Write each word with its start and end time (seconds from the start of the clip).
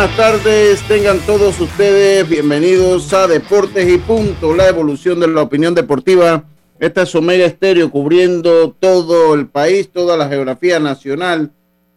buenas 0.00 0.16
tardes. 0.16 0.80
Tengan 0.88 1.18
todos 1.26 1.60
ustedes 1.60 2.26
bienvenidos 2.26 3.12
a 3.12 3.26
Deportes 3.26 3.86
y 3.86 3.98
Punto, 3.98 4.54
la 4.54 4.66
evolución 4.66 5.20
de 5.20 5.28
la 5.28 5.42
opinión 5.42 5.74
deportiva. 5.74 6.44
Esta 6.78 7.02
es 7.02 7.14
Omega 7.14 7.44
Estéreo 7.44 7.90
cubriendo 7.90 8.74
todo 8.80 9.34
el 9.34 9.48
país, 9.48 9.90
toda 9.90 10.16
la 10.16 10.26
geografía 10.26 10.80
nacional 10.80 11.52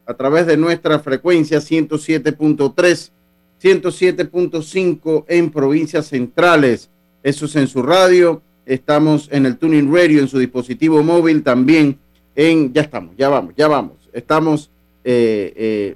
a 0.05 0.15
través 0.15 0.47
de 0.47 0.57
nuestra 0.57 0.99
frecuencia 0.99 1.59
107.3, 1.59 3.11
107.5 3.61 5.23
en 5.29 5.49
provincias 5.49 6.07
centrales. 6.07 6.89
Eso 7.23 7.45
es 7.45 7.55
en 7.55 7.69
su 7.69 7.83
radio. 7.83 8.41
Estamos 8.65 9.29
en 9.31 9.45
el 9.45 9.55
Tuning 9.55 9.89
Radio, 9.93 10.19
en 10.19 10.27
su 10.27 10.39
dispositivo 10.39 11.01
móvil 11.03 11.41
también. 11.41 11.97
En, 12.35 12.73
ya 12.73 12.81
estamos, 12.81 13.15
ya 13.17 13.29
vamos, 13.29 13.53
ya 13.55 13.69
vamos. 13.69 14.09
Estamos 14.11 14.69
eh, 15.05 15.53
eh, 15.55 15.95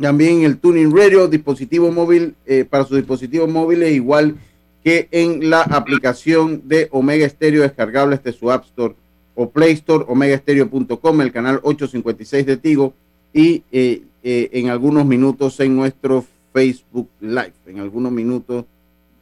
también 0.00 0.42
el 0.42 0.58
Tuning 0.58 0.96
Radio, 0.96 1.28
dispositivo 1.28 1.92
móvil 1.92 2.34
eh, 2.46 2.64
para 2.68 2.84
sus 2.84 2.96
dispositivos 2.96 3.48
móviles, 3.48 3.92
igual 3.92 4.36
que 4.82 5.08
en 5.10 5.50
la 5.50 5.60
aplicación 5.62 6.62
de 6.64 6.88
Omega 6.90 7.28
Stereo 7.28 7.62
descargable 7.62 8.16
desde 8.16 8.38
su 8.38 8.50
App 8.50 8.64
Store 8.64 8.94
o 9.34 9.50
Play 9.50 9.72
Store, 9.72 10.04
omegastereo.com, 10.08 11.20
el 11.20 11.32
canal 11.32 11.60
856 11.62 12.46
de 12.46 12.56
Tigo 12.56 12.94
y 13.32 13.62
eh, 13.70 14.02
eh, 14.22 14.48
en 14.52 14.70
algunos 14.70 15.04
minutos 15.04 15.60
en 15.60 15.76
nuestro 15.76 16.24
Facebook 16.52 17.08
Live, 17.20 17.52
en 17.66 17.80
algunos 17.80 18.10
minutos 18.10 18.64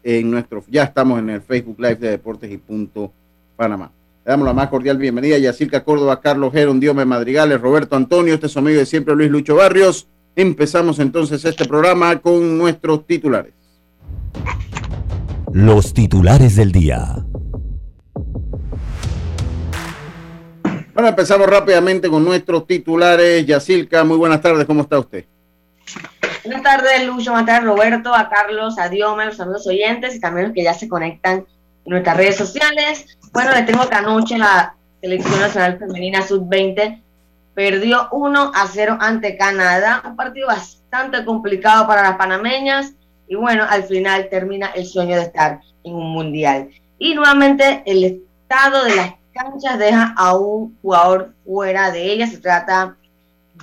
en 0.04 0.30
nuestro, 0.30 0.64
ya 0.68 0.84
estamos 0.84 1.18
en 1.18 1.30
el 1.30 1.42
Facebook 1.42 1.78
Live 1.78 1.96
de 1.96 2.10
Deportes 2.10 2.50
y 2.50 2.56
Punto 2.56 3.12
Panamá. 3.56 3.90
Le 4.24 4.30
damos 4.30 4.46
la 4.46 4.54
más 4.54 4.68
cordial 4.68 4.96
bienvenida 4.96 5.36
a 5.36 5.38
Yacirca 5.38 5.82
Córdoba, 5.82 6.20
Carlos 6.20 6.52
Gerón, 6.52 6.78
Diome 6.78 7.04
Madrigales, 7.04 7.60
Roberto 7.60 7.96
Antonio, 7.96 8.34
este 8.34 8.46
es 8.46 8.52
su 8.52 8.60
amigo 8.60 8.78
de 8.78 8.86
siempre 8.86 9.16
Luis 9.16 9.30
Lucho 9.30 9.56
Barrios 9.56 10.06
Empezamos 10.38 11.00
entonces 11.00 11.44
este 11.44 11.64
programa 11.64 12.16
con 12.20 12.56
nuestros 12.56 13.04
titulares. 13.08 13.54
Los 15.52 15.92
titulares 15.92 16.54
del 16.54 16.70
día. 16.70 17.16
Bueno, 20.94 21.08
empezamos 21.08 21.48
rápidamente 21.48 22.08
con 22.08 22.24
nuestros 22.24 22.68
titulares. 22.68 23.44
Yacilca, 23.46 24.04
muy 24.04 24.16
buenas 24.16 24.40
tardes, 24.40 24.64
¿cómo 24.64 24.82
está 24.82 25.00
usted? 25.00 25.24
Buenas 26.44 26.62
tardes, 26.62 27.04
Lucho, 27.04 27.32
buenas 27.32 27.46
tardes, 27.46 27.64
Roberto, 27.64 28.14
a 28.14 28.28
Carlos, 28.28 28.78
a 28.78 28.88
Diome, 28.88 29.24
los 29.24 29.40
amigos 29.40 29.66
oyentes 29.66 30.14
y 30.14 30.20
también 30.20 30.46
los 30.46 30.54
que 30.54 30.62
ya 30.62 30.72
se 30.72 30.88
conectan 30.88 31.38
en 31.38 31.46
nuestras 31.84 32.16
redes 32.16 32.36
sociales. 32.36 33.18
Bueno, 33.32 33.50
les 33.50 33.66
tengo 33.66 33.88
que 33.88 33.94
anoche 33.96 34.38
la 34.38 34.76
Selección 35.00 35.40
Nacional 35.40 35.80
Femenina 35.80 36.22
Sub-20 36.22 37.02
perdió 37.58 38.06
1 38.12 38.52
a 38.54 38.68
0 38.68 38.98
ante 39.00 39.36
Canadá, 39.36 40.00
un 40.06 40.14
partido 40.14 40.46
bastante 40.46 41.24
complicado 41.24 41.88
para 41.88 42.04
las 42.04 42.16
panameñas 42.16 42.92
y 43.26 43.34
bueno, 43.34 43.64
al 43.68 43.82
final 43.82 44.28
termina 44.30 44.68
el 44.76 44.86
sueño 44.86 45.16
de 45.16 45.22
estar 45.22 45.60
en 45.82 45.92
un 45.92 46.12
mundial. 46.12 46.68
Y 47.00 47.16
nuevamente 47.16 47.82
el 47.84 48.04
estado 48.04 48.84
de 48.84 48.94
las 48.94 49.14
canchas 49.32 49.76
deja 49.76 50.14
a 50.16 50.36
un 50.36 50.78
jugador 50.80 51.34
fuera 51.44 51.90
de 51.90 52.12
ella, 52.12 52.28
se 52.28 52.38
trata 52.38 52.96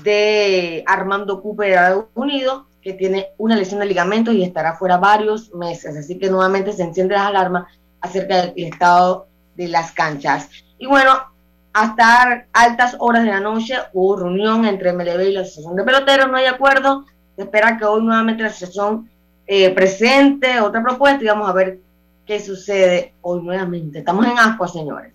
de 0.03 0.83
Armando 0.85 1.41
Cooper 1.41 1.69
de 1.69 1.75
Estados 1.75 2.05
Unidos, 2.15 2.63
que 2.81 2.91
tiene 2.91 3.27
una 3.37 3.55
lesión 3.55 3.79
de 3.79 3.85
ligamentos 3.85 4.33
y 4.33 4.43
estará 4.43 4.75
fuera 4.75 4.97
varios 4.97 5.53
meses, 5.53 5.95
así 5.95 6.19
que 6.19 6.29
nuevamente 6.29 6.73
se 6.73 6.83
enciende 6.83 7.15
las 7.15 7.27
alarmas 7.27 7.63
acerca 8.01 8.41
del 8.41 8.53
estado 8.57 9.27
de 9.55 9.69
las 9.69 9.93
canchas. 9.93 10.49
Y 10.77 10.85
bueno, 10.85 11.33
hasta 11.75 12.47
altas 12.53 12.95
horas 12.99 13.25
de 13.25 13.31
la 13.31 13.41
noche 13.41 13.75
hubo 13.91 14.15
reunión 14.15 14.63
entre 14.63 14.93
MLB 14.93 15.27
y 15.27 15.33
la 15.33 15.41
Asociación 15.41 15.75
de 15.75 15.83
Peloteros, 15.83 16.31
no 16.31 16.37
hay 16.37 16.45
acuerdo. 16.45 17.05
Se 17.35 17.41
espera 17.41 17.77
que 17.77 17.83
hoy 17.83 18.01
nuevamente 18.01 18.43
la 18.43 18.47
asociación 18.47 19.09
eh, 19.45 19.69
presente 19.71 20.61
otra 20.61 20.81
propuesta 20.81 21.21
y 21.21 21.27
vamos 21.27 21.49
a 21.49 21.51
ver 21.51 21.79
qué 22.25 22.39
sucede 22.39 23.13
hoy 23.19 23.41
nuevamente. 23.43 23.99
Estamos 23.99 24.25
en 24.25 24.39
asco, 24.39 24.65
señores. 24.69 25.11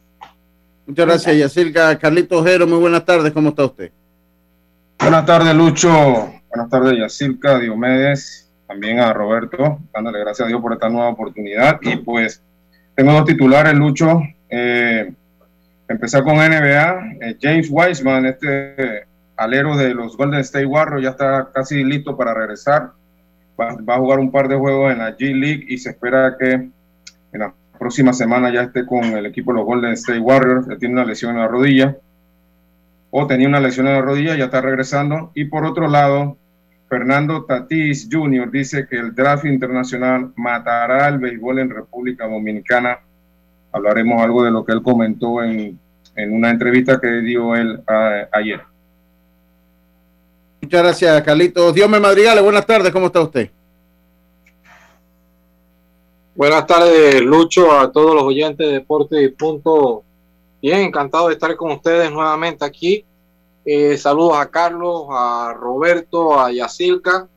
Muchas 0.84 1.06
gracias, 1.06 1.38
Yacirca. 1.38 1.98
Carlito 1.98 2.38
Ojero, 2.38 2.66
muy 2.66 2.78
buenas 2.78 3.06
tardes, 3.06 3.32
¿cómo 3.32 3.48
está 3.48 3.64
usted? 3.64 3.90
Buenas 4.98 5.24
tardes, 5.24 5.54
Lucho. 5.54 5.88
Buenas 6.50 6.68
tardes, 6.68 6.98
Yacirca, 6.98 7.58
Diomedes, 7.58 8.52
también 8.68 9.00
a 9.00 9.14
Roberto, 9.14 9.78
dándole 9.94 10.20
gracias 10.20 10.44
a 10.44 10.48
Dios 10.50 10.60
por 10.60 10.74
esta 10.74 10.90
nueva 10.90 11.08
oportunidad. 11.08 11.78
Y 11.80 11.96
pues 11.96 12.42
tengo 12.94 13.12
dos 13.12 13.24
titulares, 13.24 13.72
Lucho. 13.72 14.20
Eh, 14.50 15.10
Empezar 15.90 16.22
con 16.22 16.36
NBA, 16.36 17.16
eh, 17.20 17.36
James 17.42 17.68
Wiseman, 17.68 18.24
este 18.24 19.08
alero 19.36 19.76
de 19.76 19.92
los 19.92 20.16
Golden 20.16 20.38
State 20.38 20.64
Warriors, 20.64 21.02
ya 21.02 21.10
está 21.10 21.50
casi 21.52 21.82
listo 21.82 22.16
para 22.16 22.32
regresar. 22.32 22.92
Va, 23.58 23.72
a 23.72 23.98
jugar 23.98 24.20
un 24.20 24.30
par 24.30 24.46
de 24.46 24.54
juegos 24.54 24.92
en 24.92 24.98
la 24.98 25.16
G 25.16 25.34
League 25.34 25.64
y 25.66 25.78
se 25.78 25.90
espera 25.90 26.36
que 26.38 26.52
en 26.52 26.72
la 27.32 27.52
próxima 27.76 28.12
semana 28.12 28.52
ya 28.52 28.62
esté 28.62 28.86
con 28.86 29.02
el 29.02 29.26
equipo 29.26 29.50
de 29.50 29.58
los 29.58 29.66
Golden 29.66 29.90
State 29.94 30.20
Warriors. 30.20 30.68
Él 30.68 30.78
tiene 30.78 30.94
una 30.94 31.04
lesión 31.04 31.32
en 31.32 31.40
la 31.40 31.48
rodilla 31.48 31.96
o 33.10 33.26
tenía 33.26 33.48
una 33.48 33.58
lesión 33.58 33.88
en 33.88 33.94
la 33.94 34.00
rodilla, 34.00 34.36
ya 34.36 34.44
está 34.44 34.60
regresando. 34.60 35.32
Y 35.34 35.46
por 35.46 35.64
otro 35.64 35.88
lado, 35.88 36.36
Fernando 36.88 37.46
Tatis 37.46 38.08
Jr. 38.08 38.48
dice 38.48 38.86
que 38.86 38.96
el 38.96 39.12
draft 39.12 39.44
internacional 39.44 40.32
matará 40.36 41.06
al 41.06 41.18
béisbol 41.18 41.58
en 41.58 41.70
República 41.70 42.28
Dominicana 42.28 43.00
hablaremos 43.72 44.22
algo 44.22 44.44
de 44.44 44.50
lo 44.50 44.64
que 44.64 44.72
él 44.72 44.82
comentó 44.82 45.42
en, 45.42 45.78
una 46.16 46.50
entrevista 46.50 47.00
que 47.00 47.08
dio 47.22 47.54
él 47.54 47.82
ayer. 48.32 48.60
Muchas 50.60 50.82
gracias, 50.82 51.22
Carlitos. 51.22 51.72
Dios 51.74 51.88
me 51.88 51.98
madrigale, 51.98 52.42
buenas 52.42 52.66
tardes, 52.66 52.92
¿cómo 52.92 53.06
está 53.06 53.22
usted? 53.22 53.50
Buenas 56.34 56.66
tardes, 56.66 57.22
Lucho, 57.22 57.72
a 57.72 57.90
todos 57.90 58.14
los 58.14 58.24
oyentes 58.24 58.66
de 58.66 58.74
Deporte 58.74 59.22
y 59.22 59.28
Punto. 59.28 60.04
Bien, 60.60 60.80
encantado 60.80 61.28
de 61.28 61.34
estar 61.34 61.56
con 61.56 61.72
ustedes 61.72 62.10
nuevamente 62.10 62.64
aquí. 62.64 63.04
Eh, 63.64 63.96
saludos 63.96 64.36
a 64.36 64.50
Carlos, 64.50 65.06
a 65.10 65.54
Roberto, 65.58 66.38
a 66.38 66.52
Yacilca 66.52 67.28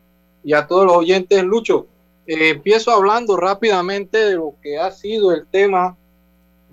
y 0.44 0.54
a 0.54 0.68
todos 0.68 0.86
los 0.86 0.98
oyentes. 0.98 1.44
Lucho, 1.44 1.88
eh, 2.28 2.50
empiezo 2.50 2.92
hablando 2.92 3.38
rápidamente 3.38 4.18
de 4.18 4.36
lo 4.36 4.54
que 4.62 4.78
ha 4.78 4.92
sido 4.92 5.32
el 5.32 5.46
tema 5.48 5.98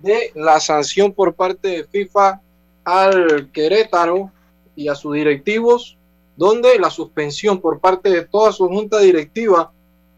de 0.02 0.32
la 0.34 0.60
sanción 0.60 1.12
por 1.12 1.34
parte 1.34 1.68
de 1.68 1.84
FIFA 1.84 2.40
al 2.84 3.50
Querétaro 3.52 4.30
y 4.76 4.88
a 4.88 4.94
sus 4.94 5.14
directivos, 5.14 5.96
donde 6.36 6.78
la 6.78 6.90
suspensión 6.90 7.60
por 7.60 7.80
parte 7.80 8.10
de 8.10 8.24
toda 8.24 8.52
su 8.52 8.68
junta 8.68 8.98
directiva 8.98 9.72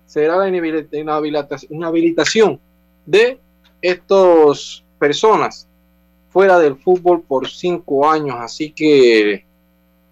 será 0.06 0.36
la 0.36 0.48
inhabilitación 0.48 2.60
de 3.06 3.40
estas 3.80 4.84
personas 4.98 5.66
fuera 6.28 6.58
del 6.58 6.76
fútbol 6.76 7.22
por 7.22 7.48
cinco 7.48 8.08
años. 8.08 8.36
Así 8.38 8.72
que 8.72 9.44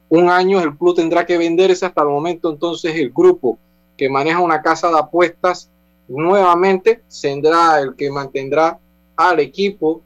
un 0.09 0.29
año 0.29 0.61
el 0.61 0.77
club 0.77 0.97
tendrá 0.97 1.25
que 1.25 1.39
venderse 1.39 1.87
hasta 1.87 2.03
el 2.03 2.09
momento. 2.09 2.50
Entonces 2.50 2.94
el 2.97 3.11
grupo 3.11 3.59
que 3.97 4.09
maneja 4.09 4.41
una 4.41 4.61
casa 4.61 4.91
de 4.91 4.99
apuestas 4.99 5.71
nuevamente 6.09 7.03
tendrá 7.23 7.81
el 7.81 7.94
que 7.94 8.11
mantendrá 8.11 8.79
al 9.28 9.40
equipo 9.40 10.02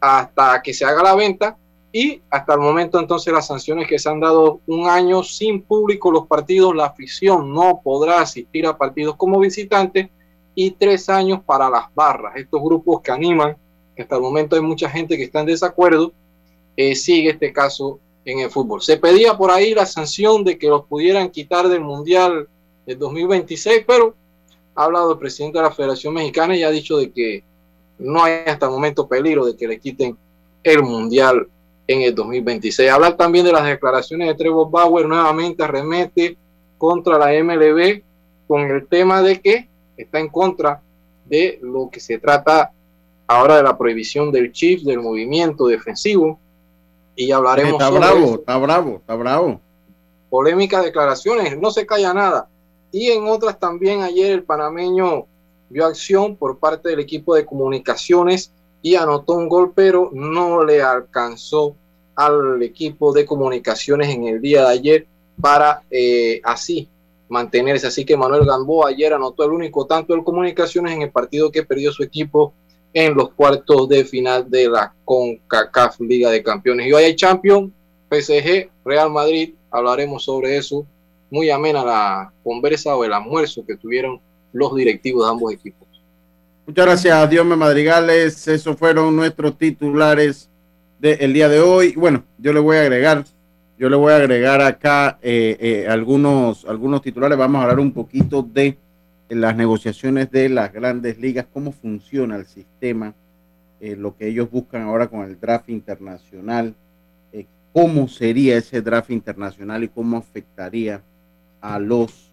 hasta 0.00 0.62
que 0.62 0.72
se 0.72 0.84
haga 0.84 1.02
la 1.02 1.14
venta 1.14 1.56
y 1.92 2.20
hasta 2.30 2.54
el 2.54 2.60
momento 2.60 3.00
entonces 3.00 3.32
las 3.32 3.46
sanciones 3.46 3.88
que 3.88 3.98
se 3.98 4.08
han 4.08 4.20
dado 4.20 4.60
un 4.66 4.88
año 4.88 5.22
sin 5.22 5.62
público 5.62 6.10
los 6.10 6.26
partidos, 6.26 6.76
la 6.76 6.86
afición 6.86 7.52
no 7.52 7.80
podrá 7.82 8.20
asistir 8.20 8.66
a 8.66 8.76
partidos 8.76 9.16
como 9.16 9.38
visitante 9.38 10.10
y 10.54 10.72
tres 10.72 11.08
años 11.08 11.40
para 11.44 11.68
las 11.70 11.86
barras, 11.94 12.34
estos 12.36 12.62
grupos 12.62 13.00
que 13.00 13.12
animan, 13.12 13.56
hasta 13.98 14.16
el 14.16 14.22
momento 14.22 14.56
hay 14.56 14.62
mucha 14.62 14.88
gente 14.90 15.16
que 15.16 15.24
está 15.24 15.40
en 15.40 15.46
desacuerdo, 15.46 16.12
eh, 16.76 16.94
sigue 16.94 17.30
este 17.30 17.52
caso 17.52 17.98
en 18.24 18.40
el 18.40 18.50
fútbol. 18.50 18.82
Se 18.82 18.98
pedía 18.98 19.36
por 19.36 19.50
ahí 19.50 19.74
la 19.74 19.86
sanción 19.86 20.44
de 20.44 20.58
que 20.58 20.68
los 20.68 20.84
pudieran 20.84 21.30
quitar 21.30 21.68
del 21.68 21.80
Mundial 21.80 22.48
del 22.84 22.98
2026, 22.98 23.84
pero 23.86 24.14
ha 24.74 24.84
hablado 24.84 25.12
el 25.12 25.18
presidente 25.18 25.58
de 25.58 25.64
la 25.64 25.70
Federación 25.70 26.14
Mexicana 26.14 26.56
y 26.56 26.62
ha 26.62 26.70
dicho 26.70 26.98
de 26.98 27.10
que 27.10 27.44
no 27.98 28.24
hay 28.24 28.42
hasta 28.46 28.66
el 28.66 28.72
momento 28.72 29.06
peligro 29.06 29.46
de 29.46 29.56
que 29.56 29.68
le 29.68 29.78
quiten 29.78 30.16
el 30.62 30.82
Mundial 30.82 31.48
en 31.86 32.02
el 32.02 32.14
2026. 32.14 32.90
Hablar 32.90 33.16
también 33.16 33.44
de 33.44 33.52
las 33.52 33.64
declaraciones 33.64 34.28
de 34.28 34.34
Trevor 34.34 34.70
Bauer, 34.70 35.06
nuevamente 35.06 35.62
arremete 35.62 36.36
contra 36.78 37.18
la 37.18 37.42
MLB 37.42 38.02
con 38.46 38.62
el 38.62 38.86
tema 38.86 39.22
de 39.22 39.40
que 39.40 39.68
está 39.96 40.18
en 40.20 40.28
contra 40.28 40.82
de 41.24 41.58
lo 41.62 41.88
que 41.90 42.00
se 42.00 42.18
trata 42.18 42.72
ahora 43.26 43.56
de 43.56 43.62
la 43.62 43.76
prohibición 43.76 44.30
del 44.30 44.52
chip, 44.52 44.82
del 44.82 45.00
movimiento 45.00 45.66
defensivo. 45.66 46.38
Y 47.14 47.32
hablaremos 47.32 47.80
está 47.80 47.90
bravo, 47.90 48.34
está 48.34 48.58
bravo, 48.58 48.96
está 48.96 49.14
bravo. 49.14 49.60
Polémicas 50.28 50.84
declaraciones, 50.84 51.58
no 51.58 51.70
se 51.70 51.86
calla 51.86 52.12
nada. 52.12 52.48
Y 52.92 53.10
en 53.10 53.26
otras 53.26 53.58
también 53.58 54.02
ayer 54.02 54.32
el 54.32 54.42
panameño 54.42 55.26
vio 55.68 55.86
acción 55.86 56.36
por 56.36 56.58
parte 56.58 56.88
del 56.88 57.00
equipo 57.00 57.34
de 57.34 57.44
comunicaciones 57.44 58.52
y 58.82 58.94
anotó 58.94 59.34
un 59.34 59.48
gol, 59.48 59.72
pero 59.74 60.10
no 60.12 60.64
le 60.64 60.82
alcanzó 60.82 61.74
al 62.14 62.62
equipo 62.62 63.12
de 63.12 63.26
comunicaciones 63.26 64.08
en 64.08 64.26
el 64.26 64.40
día 64.40 64.62
de 64.62 64.72
ayer 64.72 65.06
para 65.40 65.82
eh, 65.90 66.40
así 66.44 66.88
mantenerse. 67.28 67.86
Así 67.86 68.04
que 68.04 68.16
Manuel 68.16 68.46
Gamboa 68.46 68.90
ayer 68.90 69.12
anotó 69.12 69.44
el 69.44 69.52
único 69.52 69.86
tanto 69.86 70.14
de 70.14 70.24
comunicaciones 70.24 70.92
en 70.92 71.02
el 71.02 71.10
partido 71.10 71.50
que 71.50 71.64
perdió 71.64 71.92
su 71.92 72.02
equipo 72.02 72.54
en 72.94 73.14
los 73.14 73.30
cuartos 73.32 73.88
de 73.88 74.04
final 74.04 74.50
de 74.50 74.68
la 74.68 74.94
CONCACAF 75.04 76.00
Liga 76.00 76.30
de 76.30 76.42
Campeones. 76.42 76.86
Y 76.86 76.92
hoy 76.92 77.04
hay 77.04 77.16
Champions, 77.16 77.70
PSG, 78.10 78.70
Real 78.84 79.10
Madrid, 79.10 79.54
hablaremos 79.70 80.24
sobre 80.24 80.56
eso. 80.56 80.86
Muy 81.30 81.50
amena 81.50 81.84
la 81.84 82.32
conversa 82.42 82.96
o 82.96 83.04
el 83.04 83.12
almuerzo 83.12 83.66
que 83.66 83.76
tuvieron 83.76 84.20
los 84.56 84.74
directivos 84.74 85.26
de 85.26 85.30
ambos 85.30 85.52
equipos. 85.52 85.86
Muchas 86.66 86.86
gracias, 86.86 87.30
Dios 87.30 87.46
me 87.46 87.54
Madrigales. 87.54 88.48
Esos 88.48 88.76
fueron 88.76 89.14
nuestros 89.14 89.56
titulares 89.56 90.50
del 90.98 91.32
día 91.32 91.48
de 91.48 91.60
hoy. 91.60 91.94
Bueno, 91.94 92.24
yo 92.38 92.52
le 92.52 92.58
voy 92.58 92.78
a 92.78 92.80
agregar, 92.80 93.24
yo 93.78 93.88
le 93.88 93.96
voy 93.96 94.12
a 94.12 94.16
agregar 94.16 94.60
acá 94.60 95.18
eh, 95.22 95.56
eh, 95.60 95.86
algunos, 95.88 96.64
algunos 96.64 97.02
titulares. 97.02 97.38
Vamos 97.38 97.60
a 97.60 97.62
hablar 97.62 97.78
un 97.78 97.92
poquito 97.92 98.42
de 98.42 98.78
las 99.28 99.54
negociaciones 99.56 100.30
de 100.30 100.48
las 100.48 100.72
grandes 100.72 101.18
ligas, 101.18 101.46
cómo 101.52 101.70
funciona 101.70 102.36
el 102.36 102.46
sistema, 102.46 103.14
eh, 103.80 103.94
lo 103.94 104.16
que 104.16 104.28
ellos 104.28 104.50
buscan 104.50 104.82
ahora 104.82 105.06
con 105.06 105.22
el 105.22 105.38
draft 105.38 105.68
internacional, 105.68 106.74
cómo 107.72 108.08
sería 108.08 108.56
ese 108.56 108.80
draft 108.80 109.10
internacional 109.10 109.84
y 109.84 109.88
cómo 109.88 110.16
afectaría 110.16 111.02
a 111.60 111.78
los 111.78 112.25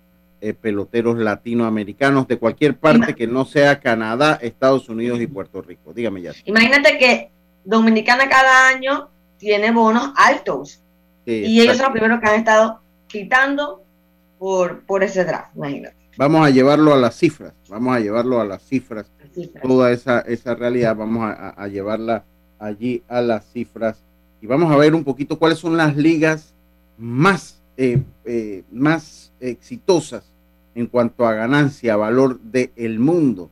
peloteros 0.52 1.18
latinoamericanos 1.18 2.28
de 2.28 2.38
cualquier 2.38 2.76
parte 2.76 3.16
que 3.16 3.28
no 3.28 3.46
sea 3.46 3.80
Canadá, 3.80 4.38
Estados 4.42 4.90
Unidos 4.90 5.22
y 5.22 5.28
Puerto 5.28 5.62
Rico. 5.62 5.94
Dígame 5.94 6.22
ya. 6.22 6.34
Imagínate 6.44 6.98
que 6.98 7.32
Dominicana 7.64 8.28
cada 8.28 8.68
año 8.68 9.10
tiene 9.38 9.72
bonos 9.72 10.12
altos. 10.18 10.82
y 11.26 11.62
ellos 11.62 11.78
son 11.78 11.86
los 11.86 11.94
primeros 11.94 12.20
que 12.20 12.28
han 12.28 12.40
estado 12.40 12.82
quitando 13.08 13.84
por, 14.38 14.82
por 14.82 15.04
ese 15.04 15.24
draft, 15.24 15.56
imagínate. 15.56 15.96
Vamos 16.18 16.46
a 16.46 16.50
llevarlo 16.50 16.94
a 16.94 16.98
las 16.98 17.16
cifras, 17.16 17.54
vamos 17.70 17.96
a 17.96 18.00
llevarlo 18.00 18.42
a 18.42 18.46
las 18.46 18.62
cifras, 18.64 19.10
toda 19.62 19.92
esa, 19.92 20.20
esa 20.20 20.54
realidad, 20.54 20.96
vamos 20.96 21.24
a, 21.26 21.68
llevarla 21.68 22.26
allí 22.60 23.02
a 23.08 23.22
las 23.22 23.46
cifras 23.52 24.04
y 24.42 24.46
vamos 24.46 24.72
a 24.72 24.76
ver 24.76 24.94
un 24.94 25.04
poquito 25.04 25.40
cuáles 25.40 25.58
son 25.58 25.78
las 25.78 25.96
ligas 25.96 26.54
más, 26.98 27.62
eh, 27.78 28.04
eh, 28.26 28.64
más 28.72 29.32
exitosas 29.40 30.33
en 30.76 30.88
cuanto 30.88 31.26
a 31.26 31.34
ganancia, 31.34 31.96
valor 31.96 32.40
del 32.40 33.00
mundo. 33.00 33.50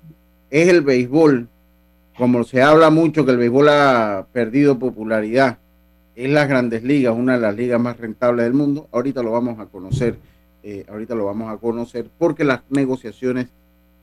Es 0.49 0.67
el 0.69 0.81
béisbol, 0.81 1.47
como 2.17 2.43
se 2.43 2.61
habla 2.61 2.89
mucho 2.89 3.25
que 3.25 3.31
el 3.31 3.37
béisbol 3.37 3.69
ha 3.69 4.27
perdido 4.31 4.79
popularidad, 4.79 5.57
es 6.15 6.29
las 6.29 6.47
grandes 6.47 6.83
ligas, 6.83 7.15
una 7.15 7.35
de 7.35 7.39
las 7.39 7.55
ligas 7.55 7.79
más 7.79 7.97
rentables 7.97 8.45
del 8.45 8.53
mundo. 8.53 8.87
Ahorita 8.91 9.23
lo 9.23 9.31
vamos 9.31 9.59
a 9.59 9.65
conocer, 9.65 10.17
eh, 10.63 10.85
ahorita 10.89 11.15
lo 11.15 11.25
vamos 11.25 11.51
a 11.51 11.57
conocer, 11.57 12.09
porque 12.17 12.43
las 12.43 12.61
negociaciones, 12.69 13.47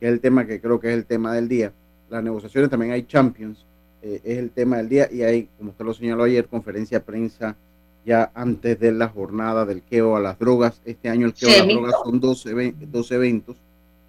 que 0.00 0.06
es 0.06 0.12
el 0.12 0.20
tema 0.20 0.46
que 0.46 0.60
creo 0.60 0.80
que 0.80 0.88
es 0.88 0.94
el 0.94 1.04
tema 1.04 1.34
del 1.34 1.48
día, 1.48 1.72
las 2.08 2.22
negociaciones 2.22 2.70
también 2.70 2.92
hay 2.92 3.02
Champions, 3.02 3.66
eh, 4.02 4.20
es 4.24 4.38
el 4.38 4.50
tema 4.50 4.78
del 4.78 4.88
día, 4.88 5.08
y 5.12 5.22
hay, 5.22 5.48
como 5.58 5.70
usted 5.70 5.84
lo 5.84 5.92
señaló 5.92 6.24
ayer, 6.24 6.46
conferencia 6.46 6.98
de 6.98 7.04
prensa 7.04 7.56
ya 8.04 8.30
antes 8.34 8.78
de 8.80 8.92
la 8.92 9.08
jornada 9.08 9.64
del 9.64 9.82
KEO 9.82 10.16
a 10.16 10.20
las 10.20 10.38
drogas. 10.38 10.80
Este 10.84 11.08
año 11.08 11.26
el 11.26 11.34
KEO 11.34 11.48
a 11.48 11.58
las 11.58 11.66
drogas 11.66 11.94
son 12.04 12.20
dos, 12.20 12.44
dos 12.90 13.10
eventos, 13.12 13.56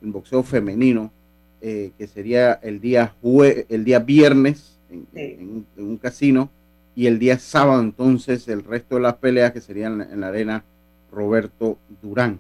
el 0.01 0.11
boxeo 0.11 0.43
femenino, 0.43 1.11
eh, 1.61 1.91
que 1.97 2.07
sería 2.07 2.53
el 2.61 2.79
día, 2.79 3.13
jue 3.21 3.65
el 3.69 3.83
día 3.83 3.99
viernes 3.99 4.79
en, 4.89 5.65
un, 5.77 5.97
casino 5.97 6.49
y 6.95 7.07
el 7.07 7.19
día 7.19 7.37
sábado 7.37 7.81
entonces 7.81 8.47
el 8.47 8.63
resto 8.63 8.95
de 8.95 9.01
las 9.01 9.15
peleas 9.15 9.51
que 9.51 9.61
serían 9.61 10.01
en, 10.01 10.21
la 10.21 10.29
arena 10.29 10.63
Roberto 11.11 11.77
Durán. 12.01 12.39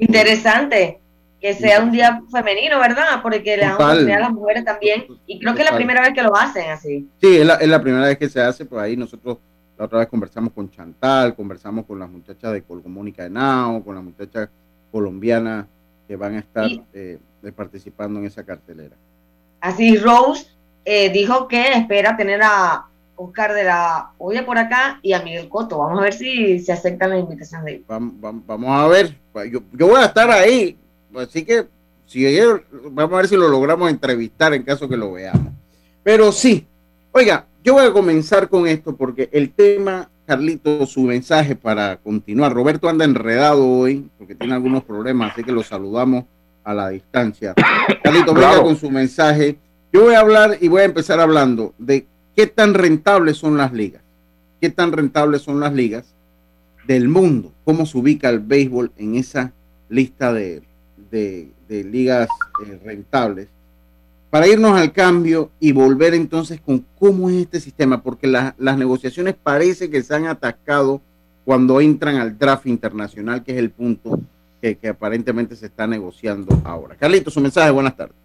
Interesante 0.00 0.98
que 1.40 1.54
sea 1.54 1.82
un 1.82 1.92
día 1.92 2.20
femenino, 2.32 2.80
¿verdad? 2.80 3.22
Porque 3.22 3.56
le 3.56 3.64
a 3.64 4.18
las 4.18 4.32
mujeres 4.32 4.64
también 4.64 5.06
y 5.26 5.38
creo 5.38 5.54
que 5.54 5.62
es 5.62 5.70
la 5.70 5.76
primera 5.76 6.00
vez 6.00 6.12
que 6.12 6.22
lo 6.22 6.34
hacen 6.34 6.68
así. 6.70 7.08
Sí, 7.20 7.36
es 7.36 7.46
la, 7.46 7.54
es 7.54 7.68
la 7.68 7.80
primera 7.80 8.06
vez 8.06 8.18
que 8.18 8.28
se 8.28 8.40
hace, 8.40 8.64
pues 8.64 8.82
ahí 8.82 8.96
nosotros 8.96 9.38
la 9.78 9.84
otra 9.84 10.00
vez 10.00 10.08
conversamos 10.08 10.52
con 10.52 10.70
Chantal, 10.70 11.36
conversamos 11.36 11.86
con 11.86 12.00
las 12.00 12.10
muchachas 12.10 12.52
de 12.52 12.62
Colgomónica 12.62 13.22
de 13.22 13.30
Nao, 13.30 13.82
con 13.84 13.94
las 13.94 14.02
muchachas 14.02 14.48
colombianas 14.90 15.66
que 16.08 16.16
van 16.16 16.34
a 16.34 16.40
estar 16.40 16.68
eh, 16.92 17.18
participando 17.54 18.18
en 18.18 18.26
esa 18.26 18.42
cartelera. 18.42 18.96
Así, 19.60 19.96
Rose 19.96 20.46
eh, 20.84 21.10
dijo 21.10 21.46
que 21.46 21.72
espera 21.74 22.16
tener 22.16 22.40
a 22.42 22.86
Oscar 23.14 23.52
de 23.52 23.64
la 23.64 24.10
Olla 24.18 24.44
por 24.44 24.58
acá 24.58 24.98
y 25.02 25.12
a 25.12 25.22
Miguel 25.22 25.48
Coto. 25.48 25.78
Vamos 25.78 26.00
a 26.00 26.02
ver 26.02 26.14
si 26.14 26.58
se 26.58 26.72
aceptan 26.72 27.10
la 27.10 27.18
invitación 27.18 27.64
de 27.64 27.82
Vamos, 27.86 28.14
vamos 28.46 28.70
a 28.70 28.88
ver. 28.88 29.16
Yo, 29.50 29.60
yo, 29.72 29.88
voy 29.88 30.00
a 30.00 30.06
estar 30.06 30.30
ahí. 30.30 30.76
Así 31.14 31.44
que 31.44 31.66
si 32.06 32.24
vamos 32.90 33.12
a 33.12 33.16
ver 33.18 33.28
si 33.28 33.36
lo 33.36 33.48
logramos 33.48 33.90
entrevistar 33.90 34.54
en 34.54 34.62
caso 34.62 34.88
que 34.88 34.96
lo 34.96 35.12
veamos. 35.12 35.52
Pero 36.02 36.32
sí, 36.32 36.66
oiga, 37.12 37.44
yo 37.68 37.74
voy 37.74 37.84
a 37.84 37.92
comenzar 37.92 38.48
con 38.48 38.66
esto 38.66 38.96
porque 38.96 39.28
el 39.30 39.50
tema, 39.50 40.08
Carlito, 40.24 40.86
su 40.86 41.02
mensaje 41.02 41.54
para 41.54 41.98
continuar. 41.98 42.54
Roberto 42.54 42.88
anda 42.88 43.04
enredado 43.04 43.68
hoy 43.68 44.08
porque 44.16 44.34
tiene 44.34 44.54
algunos 44.54 44.84
problemas, 44.84 45.32
así 45.32 45.44
que 45.44 45.52
lo 45.52 45.62
saludamos 45.62 46.24
a 46.64 46.72
la 46.72 46.88
distancia. 46.88 47.52
Carlito, 48.02 48.32
venga 48.32 48.62
con 48.62 48.74
su 48.74 48.90
mensaje. 48.90 49.58
Yo 49.92 50.04
voy 50.04 50.14
a 50.14 50.20
hablar 50.20 50.56
y 50.62 50.68
voy 50.68 50.80
a 50.80 50.84
empezar 50.84 51.20
hablando 51.20 51.74
de 51.76 52.06
qué 52.34 52.46
tan 52.46 52.72
rentables 52.72 53.36
son 53.36 53.58
las 53.58 53.70
ligas. 53.74 54.00
Qué 54.62 54.70
tan 54.70 54.90
rentables 54.90 55.42
son 55.42 55.60
las 55.60 55.74
ligas 55.74 56.14
del 56.86 57.06
mundo. 57.08 57.52
Cómo 57.64 57.84
se 57.84 57.98
ubica 57.98 58.30
el 58.30 58.38
béisbol 58.38 58.92
en 58.96 59.16
esa 59.16 59.52
lista 59.90 60.32
de, 60.32 60.62
ligas 61.68 62.30
eh, 62.64 62.80
rentables 62.82 63.48
para 64.30 64.46
irnos 64.46 64.78
al 64.78 64.92
cambio 64.92 65.50
y 65.58 65.72
volver 65.72 66.14
entonces 66.14 66.60
con 66.60 66.84
cómo 66.98 67.30
es 67.30 67.36
este 67.36 67.60
sistema, 67.60 68.02
porque 68.02 68.26
las 68.26 68.78
negociaciones 68.78 69.34
parece 69.42 69.90
que 69.90 70.02
se 70.02 70.14
han 70.14 70.26
atascado 70.26 71.00
cuando 71.44 71.80
entran 71.80 72.16
al 72.16 72.38
draft 72.38 72.66
internacional, 72.66 73.42
que 73.42 73.52
es 73.52 73.58
el 73.58 73.70
punto 73.70 74.20
que, 74.60 74.78
aparentemente 74.88 75.56
se 75.56 75.66
está 75.66 75.86
negociando 75.86 76.54
ahora. 76.64 76.94
Carlito, 76.96 77.30
su 77.30 77.40
mensaje, 77.40 77.70
buenas 77.70 77.96
tardes. 77.96 78.16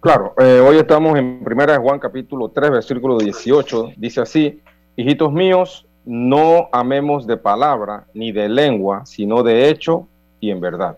Claro, 0.00 0.34
eh, 0.38 0.60
hoy 0.60 0.76
estamos 0.76 1.18
en 1.18 1.42
Primera 1.44 1.72
de 1.72 1.78
Juan 1.78 1.98
capítulo 1.98 2.48
3, 2.48 2.70
versículo 2.70 3.18
18, 3.18 3.92
dice 3.96 4.20
así, 4.20 4.60
hijitos 4.96 5.32
míos, 5.32 5.86
no 6.04 6.68
amemos 6.72 7.26
de 7.26 7.36
palabra 7.36 8.06
ni 8.12 8.32
de 8.32 8.48
lengua, 8.48 9.06
sino 9.06 9.42
de 9.42 9.68
hecho 9.68 10.06
y 10.40 10.50
en 10.50 10.60
verdad. 10.60 10.96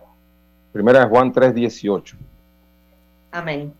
Primera 0.71 1.01
de 1.01 1.05
Juan 1.07 1.31
3, 1.31 1.53
18. 1.53 2.17
Amén. 3.31 3.73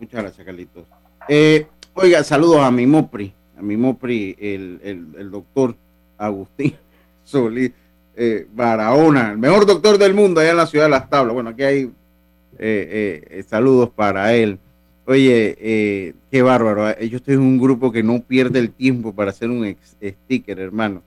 Muchas 0.00 0.22
gracias, 0.22 0.44
Carlitos. 0.44 0.84
Eh, 1.28 1.66
oiga, 1.94 2.22
saludos 2.22 2.60
a 2.60 2.70
mi 2.70 2.86
Mopri, 2.86 3.32
a 3.58 3.62
mi 3.62 3.76
Mopri, 3.76 4.36
el, 4.38 4.80
el, 5.16 5.30
doctor 5.30 5.74
Agustín 6.18 6.74
Solís 7.24 7.72
eh, 8.14 8.46
Barahona, 8.54 9.32
el 9.32 9.38
mejor 9.38 9.66
doctor 9.66 9.98
del 9.98 10.14
mundo 10.14 10.40
allá 10.40 10.50
en 10.50 10.56
la 10.56 10.66
ciudad 10.66 10.84
de 10.84 10.90
Las 10.90 11.08
Tablas. 11.08 11.34
Bueno, 11.34 11.50
aquí 11.50 11.62
hay 11.62 11.90
eh, 12.58 13.44
saludos 13.48 13.90
para 13.90 14.34
él. 14.34 14.58
Oye, 15.06 16.14
qué 16.30 16.42
bárbaro. 16.42 16.98
Yo 17.00 17.18
estoy 17.18 17.34
en 17.34 17.40
un 17.40 17.58
grupo 17.58 17.92
que 17.92 18.02
no 18.02 18.20
pierde 18.20 18.58
el 18.58 18.70
tiempo 18.70 19.14
para 19.14 19.30
hacer 19.30 19.50
un 19.50 19.76
sticker, 20.02 20.58
hermano. 20.58 21.02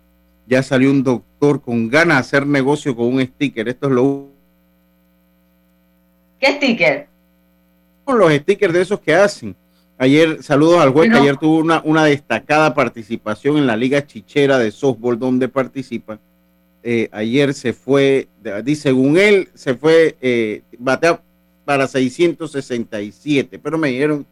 Ya 0.48 0.64
salió 0.64 0.90
un 0.90 1.04
doctor 1.04 1.62
con 1.62 1.90
ganas 1.90 2.18
de 2.18 2.20
hacer 2.22 2.48
negocio 2.48 2.96
con 2.96 3.14
un 3.14 3.22
sticker. 3.22 3.68
Esto 3.68 3.88
es 3.88 3.94
lo. 3.94 4.28
¿Qué 6.40 6.54
sticker? 6.54 7.10
Los 8.18 8.34
stickers 8.34 8.74
de 8.74 8.82
esos 8.82 9.00
que 9.00 9.14
hacen. 9.14 9.56
Ayer, 9.98 10.42
saludos 10.42 10.80
al 10.80 10.92
juez, 10.92 11.12
que 11.12 11.18
ayer 11.18 11.36
tuvo 11.36 11.58
una, 11.58 11.82
una 11.84 12.06
destacada 12.06 12.74
participación 12.74 13.58
en 13.58 13.68
la 13.68 13.76
Liga 13.76 14.06
Chichera 14.06 14.58
de 14.58 14.72
Softball, 14.72 15.20
donde 15.20 15.50
participa. 15.50 16.20
Eh, 16.82 17.10
ayer 17.12 17.54
se 17.54 17.74
fue, 17.74 18.30
según 18.76 19.18
él, 19.18 19.50
se 19.54 19.76
fue, 19.76 20.16
eh, 20.22 20.62
batea 20.78 21.22
para 21.66 21.86
667, 21.88 23.60
pero 23.60 23.78
me 23.78 23.90
dijeron 23.90 24.26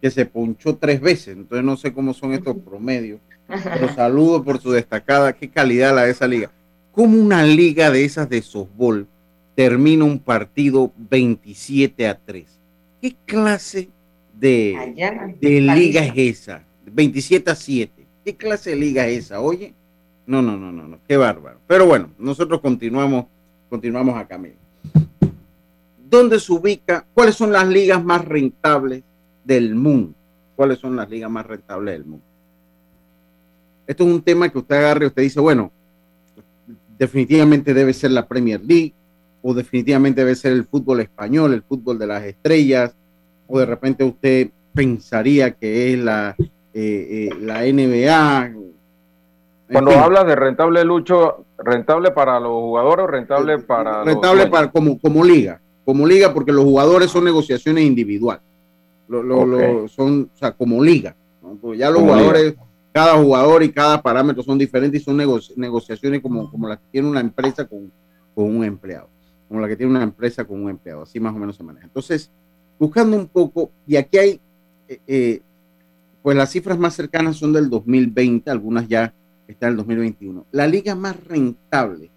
que 0.00 0.10
se 0.10 0.24
ponchó 0.24 0.76
tres 0.76 1.00
veces, 1.00 1.36
entonces 1.36 1.64
no 1.64 1.76
sé 1.76 1.92
cómo 1.92 2.14
son 2.14 2.32
estos 2.32 2.56
promedios. 2.56 3.20
Pero 3.46 3.88
saludo 3.94 4.42
por 4.42 4.60
su 4.60 4.72
destacada, 4.72 5.34
qué 5.34 5.50
calidad 5.50 5.94
la 5.94 6.04
de 6.04 6.12
esa 6.12 6.26
liga. 6.26 6.50
Como 6.92 7.20
una 7.20 7.42
liga 7.42 7.90
de 7.90 8.04
esas 8.04 8.28
de 8.28 8.40
softball 8.40 9.06
termina 9.54 10.04
un 10.04 10.18
partido 10.18 10.92
27 10.96 12.08
a 12.08 12.18
3? 12.18 12.60
¿Qué 13.04 13.14
clase 13.26 13.90
de, 14.32 15.36
de 15.38 15.60
liga 15.60 16.06
es 16.06 16.14
esa? 16.16 16.64
27 16.86 17.50
a 17.50 17.54
7. 17.54 18.06
¿Qué 18.24 18.34
clase 18.34 18.70
de 18.70 18.76
liga 18.76 19.06
es 19.06 19.26
esa? 19.26 19.42
Oye, 19.42 19.74
no, 20.24 20.40
no, 20.40 20.56
no, 20.56 20.72
no, 20.72 20.88
no, 20.88 20.98
qué 21.06 21.18
bárbaro. 21.18 21.60
Pero 21.66 21.84
bueno, 21.84 22.08
nosotros 22.18 22.62
continuamos, 22.62 23.26
continuamos 23.68 24.16
acá. 24.16 24.38
Mira. 24.38 24.54
¿Dónde 26.08 26.40
se 26.40 26.50
ubica? 26.50 27.04
¿Cuáles 27.12 27.34
son 27.34 27.52
las 27.52 27.68
ligas 27.68 28.02
más 28.02 28.24
rentables 28.24 29.02
del 29.44 29.74
mundo? 29.74 30.14
¿Cuáles 30.56 30.78
son 30.78 30.96
las 30.96 31.10
ligas 31.10 31.30
más 31.30 31.44
rentables 31.44 31.92
del 31.92 32.06
mundo? 32.06 32.24
Esto 33.86 34.04
es 34.04 34.14
un 34.14 34.22
tema 34.22 34.48
que 34.48 34.56
usted 34.56 34.76
agarre 34.76 35.04
y 35.04 35.08
usted 35.08 35.20
dice, 35.20 35.40
bueno, 35.40 35.70
definitivamente 36.96 37.74
debe 37.74 37.92
ser 37.92 38.12
la 38.12 38.26
Premier 38.26 38.64
League, 38.64 38.94
o 39.46 39.52
definitivamente 39.52 40.22
debe 40.22 40.34
ser 40.34 40.52
el 40.52 40.64
fútbol 40.64 41.00
español, 41.00 41.52
el 41.52 41.62
fútbol 41.62 41.98
de 41.98 42.06
las 42.06 42.24
estrellas, 42.24 42.96
o 43.46 43.58
de 43.58 43.66
repente 43.66 44.02
usted 44.02 44.48
pensaría 44.72 45.50
que 45.50 45.92
es 45.92 45.98
la, 45.98 46.34
eh, 46.72 47.28
eh, 47.28 47.30
la 47.40 47.60
NBA. 47.62 48.54
Cuando 49.70 49.90
hablas 49.90 50.26
de 50.26 50.34
rentable, 50.34 50.82
Lucho, 50.82 51.44
¿rentable 51.58 52.10
para 52.12 52.40
los 52.40 52.52
jugadores 52.52 53.04
o 53.04 53.06
rentable 53.06 53.58
para 53.58 54.02
Rentable 54.02 54.46
para, 54.46 54.70
como, 54.70 54.98
como 54.98 55.22
liga, 55.22 55.60
como 55.84 56.06
liga, 56.06 56.32
porque 56.32 56.50
los 56.50 56.64
jugadores 56.64 57.10
son 57.10 57.24
negociaciones 57.24 57.84
individuales. 57.84 58.42
Lo, 59.08 59.86
son, 59.88 60.30
o 60.34 60.38
sea, 60.38 60.52
como 60.52 60.82
liga. 60.82 61.14
ya 61.76 61.90
los 61.90 62.00
jugadores, 62.00 62.54
cada 62.94 63.22
jugador 63.22 63.62
y 63.62 63.70
cada 63.70 64.00
parámetro 64.00 64.42
son 64.42 64.56
diferentes 64.56 65.02
y 65.02 65.04
son 65.04 65.18
negociaciones 65.18 66.22
como, 66.22 66.50
como 66.50 66.66
las 66.66 66.78
que 66.78 66.86
tiene 66.92 67.10
una 67.10 67.20
empresa 67.20 67.66
con, 67.66 67.92
con 68.34 68.44
un 68.56 68.64
empleado 68.64 69.13
como 69.48 69.60
la 69.60 69.68
que 69.68 69.76
tiene 69.76 69.92
una 69.92 70.02
empresa 70.02 70.44
con 70.44 70.62
un 70.62 70.70
empleado. 70.70 71.02
Así 71.02 71.20
más 71.20 71.34
o 71.34 71.38
menos 71.38 71.56
se 71.56 71.62
maneja. 71.62 71.86
Entonces, 71.86 72.30
buscando 72.78 73.16
un 73.16 73.26
poco, 73.26 73.70
y 73.86 73.96
aquí 73.96 74.18
hay, 74.18 74.40
eh, 74.88 75.00
eh, 75.06 75.40
pues 76.22 76.36
las 76.36 76.50
cifras 76.50 76.78
más 76.78 76.94
cercanas 76.94 77.36
son 77.36 77.52
del 77.52 77.68
2020, 77.68 78.50
algunas 78.50 78.88
ya 78.88 79.12
están 79.46 79.68
en 79.68 79.72
el 79.72 79.76
2021. 79.78 80.46
La 80.52 80.66
liga 80.66 80.94
más 80.94 81.22
rentable 81.24 82.10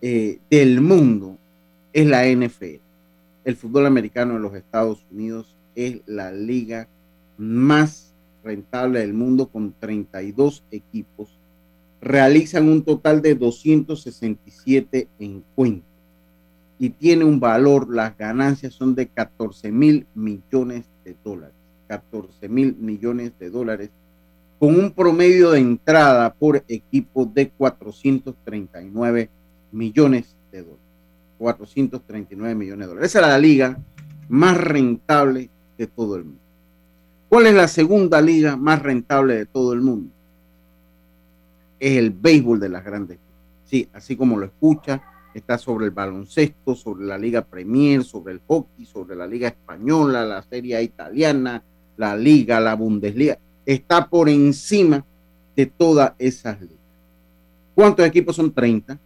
eh, 0.00 0.38
del 0.50 0.80
mundo 0.80 1.38
es 1.92 2.06
la 2.06 2.26
NFL. 2.26 2.80
El 3.44 3.56
fútbol 3.56 3.86
americano 3.86 4.36
en 4.36 4.42
los 4.42 4.54
Estados 4.54 5.04
Unidos 5.10 5.56
es 5.74 6.00
la 6.06 6.32
liga 6.32 6.88
más 7.38 8.14
rentable 8.44 9.00
del 9.00 9.14
mundo 9.14 9.48
con 9.48 9.72
32 9.78 10.64
equipos. 10.70 11.38
Realizan 12.00 12.68
un 12.68 12.82
total 12.82 13.22
de 13.22 13.34
267 13.36 15.08
encuentros 15.20 15.91
y 16.82 16.90
tiene 16.90 17.24
un 17.24 17.38
valor, 17.38 17.94
las 17.94 18.18
ganancias 18.18 18.74
son 18.74 18.96
de 18.96 19.06
14 19.06 19.70
mil 19.70 20.04
millones 20.16 20.84
de 21.04 21.14
dólares. 21.22 21.54
14 21.86 22.48
mil 22.48 22.74
millones 22.74 23.30
de 23.38 23.50
dólares 23.50 23.90
con 24.58 24.74
un 24.74 24.90
promedio 24.90 25.52
de 25.52 25.60
entrada 25.60 26.34
por 26.34 26.64
equipo 26.66 27.24
de 27.24 27.50
439 27.50 29.30
millones 29.70 30.34
de 30.50 30.62
dólares. 30.62 30.82
439 31.38 32.54
millones 32.56 32.80
de 32.80 32.88
dólares. 32.88 33.10
Esa 33.12 33.20
es 33.20 33.26
la 33.28 33.38
liga 33.38 33.78
más 34.28 34.56
rentable 34.56 35.50
de 35.78 35.86
todo 35.86 36.16
el 36.16 36.24
mundo. 36.24 36.40
¿Cuál 37.28 37.46
es 37.46 37.54
la 37.54 37.68
segunda 37.68 38.20
liga 38.20 38.56
más 38.56 38.82
rentable 38.82 39.36
de 39.36 39.46
todo 39.46 39.72
el 39.72 39.82
mundo? 39.82 40.10
Es 41.78 41.96
el 41.96 42.10
béisbol 42.10 42.58
de 42.58 42.68
las 42.70 42.84
grandes. 42.84 43.18
Sí, 43.66 43.88
así 43.92 44.16
como 44.16 44.36
lo 44.36 44.46
escucha, 44.46 45.11
está 45.34 45.58
sobre 45.58 45.86
el 45.86 45.90
baloncesto, 45.90 46.74
sobre 46.74 47.06
la 47.06 47.18
Liga 47.18 47.42
Premier, 47.42 48.04
sobre 48.04 48.34
el 48.34 48.40
hockey, 48.46 48.84
sobre 48.84 49.16
la 49.16 49.26
Liga 49.26 49.48
Española, 49.48 50.24
la 50.24 50.42
Serie 50.42 50.80
Italiana, 50.82 51.62
la 51.96 52.16
Liga, 52.16 52.60
la 52.60 52.74
Bundesliga. 52.74 53.38
Está 53.64 54.08
por 54.08 54.28
encima 54.28 55.04
de 55.56 55.66
todas 55.66 56.12
esas 56.18 56.60
ligas. 56.60 56.76
¿Cuántos 57.74 58.06
equipos 58.06 58.36
son 58.36 58.52
30? 58.52 58.98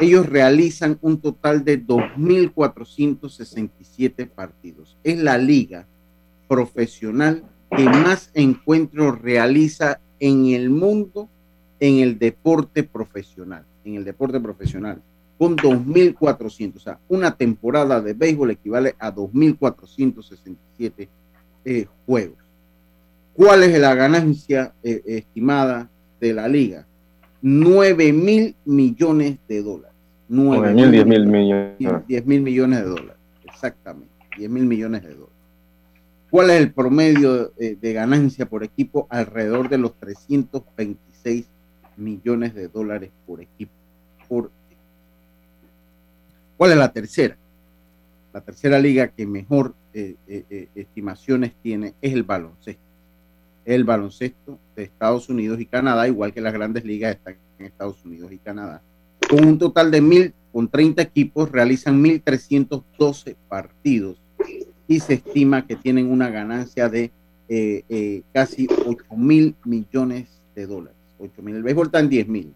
Ellos 0.00 0.26
realizan 0.26 0.98
un 1.00 1.20
total 1.20 1.64
de 1.64 1.84
2.467 1.84 4.28
partidos. 4.28 4.96
Es 5.02 5.18
la 5.18 5.38
liga 5.38 5.86
profesional 6.48 7.42
que 7.76 7.84
más 7.84 8.30
encuentros 8.34 9.20
realiza 9.20 10.00
en 10.20 10.46
el 10.46 10.70
mundo 10.70 11.28
en 11.80 11.98
el 11.98 12.18
deporte 12.18 12.82
profesional. 12.82 13.64
En 13.84 13.94
el 13.94 14.04
deporte 14.04 14.40
profesional 14.40 15.00
con 15.38 15.56
2.400. 15.56 16.76
O 16.76 16.80
sea, 16.80 16.98
una 17.08 17.34
temporada 17.36 18.00
de 18.00 18.12
béisbol 18.12 18.50
equivale 18.50 18.96
a 18.98 19.14
2.467 19.14 21.08
eh, 21.64 21.86
juegos. 22.04 22.38
¿Cuál 23.34 23.62
es 23.62 23.78
la 23.78 23.94
ganancia 23.94 24.74
eh, 24.82 25.00
estimada 25.06 25.88
de 26.20 26.34
la 26.34 26.48
liga? 26.48 26.86
9 27.40 28.12
mil 28.12 28.56
millones 28.64 29.38
de 29.48 29.62
dólares. 29.62 29.96
9 30.28 30.74
mil, 30.74 30.90
10 30.90 31.06
mil 31.06 31.26
millones. 31.26 31.76
10 31.78 32.26
mil 32.26 32.42
millones 32.42 32.80
de 32.80 32.84
dólares, 32.86 33.16
exactamente. 33.44 34.12
10 34.36 34.50
mil 34.50 34.66
millones 34.66 35.02
de 35.02 35.10
dólares. 35.10 35.28
¿Cuál 36.30 36.50
es 36.50 36.60
el 36.60 36.72
promedio 36.72 37.52
eh, 37.58 37.76
de 37.80 37.92
ganancia 37.92 38.46
por 38.46 38.64
equipo? 38.64 39.06
Alrededor 39.08 39.68
de 39.68 39.78
los 39.78 39.94
326 39.94 41.46
millones 41.96 42.54
de 42.54 42.68
dólares 42.68 43.10
por 43.26 43.40
equipo. 43.40 43.72
Por 44.28 44.50
¿Cuál 46.58 46.72
es 46.72 46.76
la 46.76 46.92
tercera? 46.92 47.36
La 48.34 48.40
tercera 48.40 48.80
liga 48.80 49.06
que 49.06 49.24
mejor 49.26 49.74
eh, 49.94 50.16
eh, 50.26 50.44
eh, 50.50 50.68
estimaciones 50.74 51.52
tiene 51.62 51.94
es 52.02 52.12
el 52.12 52.24
baloncesto. 52.24 52.82
El 53.64 53.84
baloncesto 53.84 54.58
de 54.74 54.82
Estados 54.82 55.28
Unidos 55.28 55.60
y 55.60 55.66
Canadá, 55.66 56.08
igual 56.08 56.34
que 56.34 56.40
las 56.40 56.52
grandes 56.52 56.84
ligas 56.84 57.14
están 57.14 57.36
en 57.60 57.66
Estados 57.66 58.04
Unidos 58.04 58.32
y 58.32 58.38
Canadá. 58.38 58.82
Con 59.30 59.44
un 59.44 59.56
total 59.56 59.92
de 59.92 60.00
mil, 60.00 60.34
con 60.52 60.66
30 60.66 61.00
equipos, 61.00 61.52
realizan 61.52 62.02
1.312 62.02 63.36
partidos 63.48 64.20
y 64.88 64.98
se 64.98 65.14
estima 65.14 65.64
que 65.64 65.76
tienen 65.76 66.10
una 66.10 66.28
ganancia 66.28 66.88
de 66.88 67.12
casi 68.32 68.66
8 68.84 69.04
mil 69.16 69.54
millones 69.64 70.26
de 70.56 70.66
dólares. 70.66 70.98
8 71.20 71.40
mil. 71.40 71.54
El 71.54 71.62
béisbol 71.62 71.86
está 71.86 72.00
en 72.00 72.08
10 72.08 72.28
mil. 72.28 72.52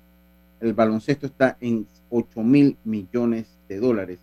El 0.62 0.75
baloncesto 0.75 1.26
está 1.26 1.57
en 1.61 1.88
8 2.09 2.40
mil 2.40 2.76
millones 2.85 3.59
de 3.69 3.81
dólares 3.81 4.21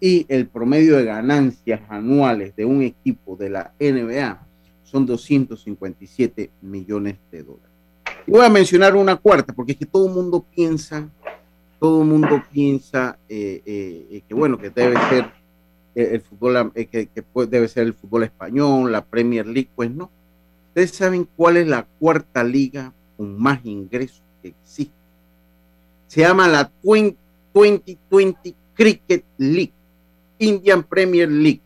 y 0.00 0.26
el 0.28 0.48
promedio 0.48 0.96
de 0.96 1.04
ganancias 1.04 1.80
anuales 1.88 2.56
de 2.56 2.64
un 2.64 2.82
equipo 2.82 3.36
de 3.36 3.50
la 3.50 3.72
NBA 3.78 4.44
son 4.82 5.06
257 5.06 6.50
millones 6.62 7.16
de 7.30 7.44
dólares. 7.44 7.70
voy 8.26 8.44
a 8.44 8.48
mencionar 8.48 8.96
una 8.96 9.14
cuarta, 9.14 9.52
porque 9.52 9.72
es 9.72 9.78
que 9.78 9.86
todo 9.86 10.08
el 10.08 10.14
mundo 10.14 10.44
piensa, 10.52 11.08
todo 11.78 12.02
el 12.02 12.08
mundo 12.08 12.42
piensa 12.50 13.16
eh, 13.28 13.62
eh, 13.64 14.22
que 14.26 14.34
bueno, 14.34 14.58
que 14.58 14.70
debe 14.70 14.96
ser 15.08 15.30
el 15.94 16.20
fútbol, 16.22 16.72
eh, 16.74 16.86
que 16.86 17.08
debe 17.48 17.68
ser 17.68 17.84
el 17.84 17.94
fútbol 17.94 18.24
español, 18.24 18.90
la 18.90 19.04
Premier 19.04 19.46
League, 19.46 19.70
pues 19.76 19.92
no. 19.92 20.10
Ustedes 20.68 20.90
saben 20.90 21.28
cuál 21.36 21.56
es 21.56 21.68
la 21.68 21.86
cuarta 22.00 22.42
liga 22.42 22.92
con 23.16 23.38
más 23.38 23.64
ingresos 23.64 24.22
que 24.42 24.48
existe. 24.48 24.97
Se 26.08 26.22
llama 26.22 26.48
la 26.48 26.72
2020 26.82 28.54
Cricket 28.74 29.24
League, 29.36 29.72
Indian 30.38 30.82
Premier 30.82 31.30
League. 31.30 31.60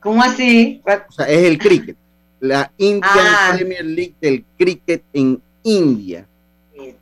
¿Cómo 0.00 0.22
así? 0.22 0.82
O 0.84 1.12
sea, 1.12 1.26
es 1.26 1.44
el 1.44 1.58
cricket. 1.58 1.96
La 2.40 2.70
Indian 2.76 3.02
ah. 3.04 3.52
Premier 3.54 3.84
League 3.84 4.14
del 4.20 4.44
cricket 4.58 5.02
en 5.14 5.40
India, 5.62 6.28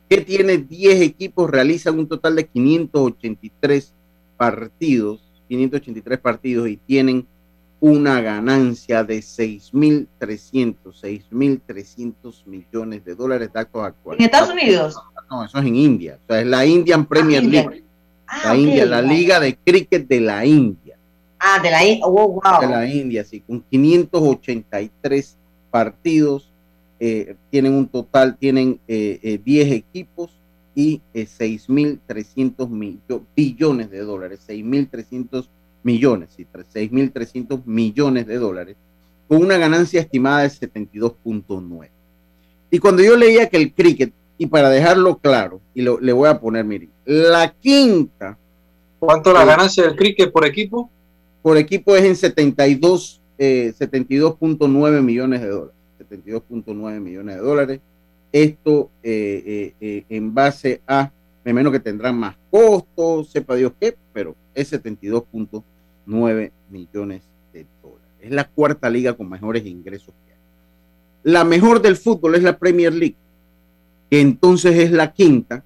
que 0.07 0.21
tiene 0.21 0.57
10 0.57 1.01
equipos, 1.01 1.49
realizan 1.49 1.99
un 1.99 2.07
total 2.07 2.37
de 2.37 2.47
583 2.47 3.93
partidos, 4.37 5.19
583 5.49 6.19
partidos 6.19 6.69
y 6.69 6.77
tienen 6.77 7.27
una 7.81 8.21
ganancia 8.21 9.03
de 9.03 9.19
6.300, 9.19 10.07
6.300 10.21 12.45
millones 12.45 13.03
de 13.03 13.13
dólares 13.13 13.51
de 13.51 13.59
actos 13.59 13.83
actuales. 13.83 14.21
¿En 14.21 14.25
Estados 14.25 14.51
Unidos? 14.51 14.95
No, 15.29 15.43
eso 15.43 15.57
es 15.57 15.65
en 15.65 15.75
India. 15.75 16.19
O 16.23 16.27
sea, 16.27 16.41
es 16.41 16.47
la 16.47 16.65
Indian 16.65 17.05
Premier 17.05 17.43
ah, 17.43 17.47
League. 17.47 17.83
Ah, 18.27 18.41
la 18.45 18.57
India, 18.57 18.85
la 18.85 19.01
Liga 19.01 19.39
de 19.39 19.55
Cricket 19.55 20.07
de 20.07 20.19
la 20.19 20.45
India. 20.45 20.97
Ah, 21.39 21.59
de 21.61 21.71
la 21.71 21.83
India, 21.83 22.05
oh, 22.05 22.29
wow. 22.29 22.61
De 22.61 22.67
la 22.67 22.87
India, 22.87 23.23
sí, 23.23 23.41
con 23.41 23.63
583 23.69 25.37
partidos, 25.69 26.49
eh, 26.99 27.35
tienen 27.49 27.73
un 27.73 27.87
total, 27.87 28.37
tienen 28.37 28.79
10 28.87 28.87
eh, 28.87 29.19
eh, 29.23 29.75
equipos 29.75 30.31
y 30.73 31.01
6.300 31.13 33.25
billones 33.35 33.91
de 33.91 33.99
dólares, 33.99 34.39
6.300 34.47 35.47
millones, 35.83 36.29
sí, 36.35 36.47
6.300 36.53 37.65
millones 37.65 38.25
de 38.25 38.37
dólares, 38.37 38.77
con 39.27 39.41
una 39.41 39.57
ganancia 39.57 39.99
estimada 39.99 40.43
de 40.43 40.49
72.9. 40.49 41.89
Y 42.71 42.79
cuando 42.79 43.03
yo 43.03 43.17
leía 43.17 43.49
que 43.49 43.57
el 43.57 43.73
cricket, 43.73 44.13
y 44.37 44.47
para 44.47 44.69
dejarlo 44.69 45.17
claro, 45.17 45.61
y 45.73 45.81
lo, 45.81 45.99
le 45.99 46.11
voy 46.13 46.29
a 46.29 46.39
poner, 46.39 46.65
miren, 46.65 46.89
la 47.05 47.53
quinta. 47.53 48.37
¿Cuánto 48.99 49.33
la 49.33 49.45
ganancia 49.45 49.83
del 49.83 49.95
cricket 49.95 50.31
por 50.31 50.45
equipo? 50.45 50.89
Por 51.41 51.57
equipo 51.57 51.95
es 51.95 52.03
en 52.05 52.15
72, 52.15 53.21
72.9 53.37 54.97
eh, 54.97 55.01
millones 55.01 55.41
de 55.41 55.49
dólares. 55.49 55.75
72.9 55.99 56.99
millones 56.99 57.35
de 57.35 57.41
dólares. 57.41 57.79
Esto 58.31 58.89
eh, 59.03 59.73
eh, 59.79 60.05
en 60.09 60.33
base 60.33 60.81
a, 60.87 61.11
me 61.43 61.53
menos 61.53 61.73
que 61.73 61.79
tendrán 61.79 62.17
más 62.17 62.35
costos, 62.49 63.29
sepa 63.29 63.55
Dios 63.55 63.73
qué, 63.79 63.95
pero 64.13 64.35
es 64.55 64.71
72.9 64.71 66.51
millones 66.69 67.23
de 67.51 67.65
dólares. 67.81 68.07
Es 68.21 68.31
la 68.31 68.47
cuarta 68.47 68.89
liga 68.89 69.13
con 69.13 69.29
mejores 69.29 69.65
ingresos 69.65 70.13
que 70.25 70.31
hay. 70.31 70.39
La 71.23 71.43
mejor 71.43 71.81
del 71.81 71.97
fútbol 71.97 72.35
es 72.35 72.43
la 72.43 72.57
Premier 72.57 72.93
League, 72.93 73.17
que 74.13 74.21
entonces 74.21 74.77
es 74.77 74.91
la 74.91 75.11
quinta, 75.11 75.65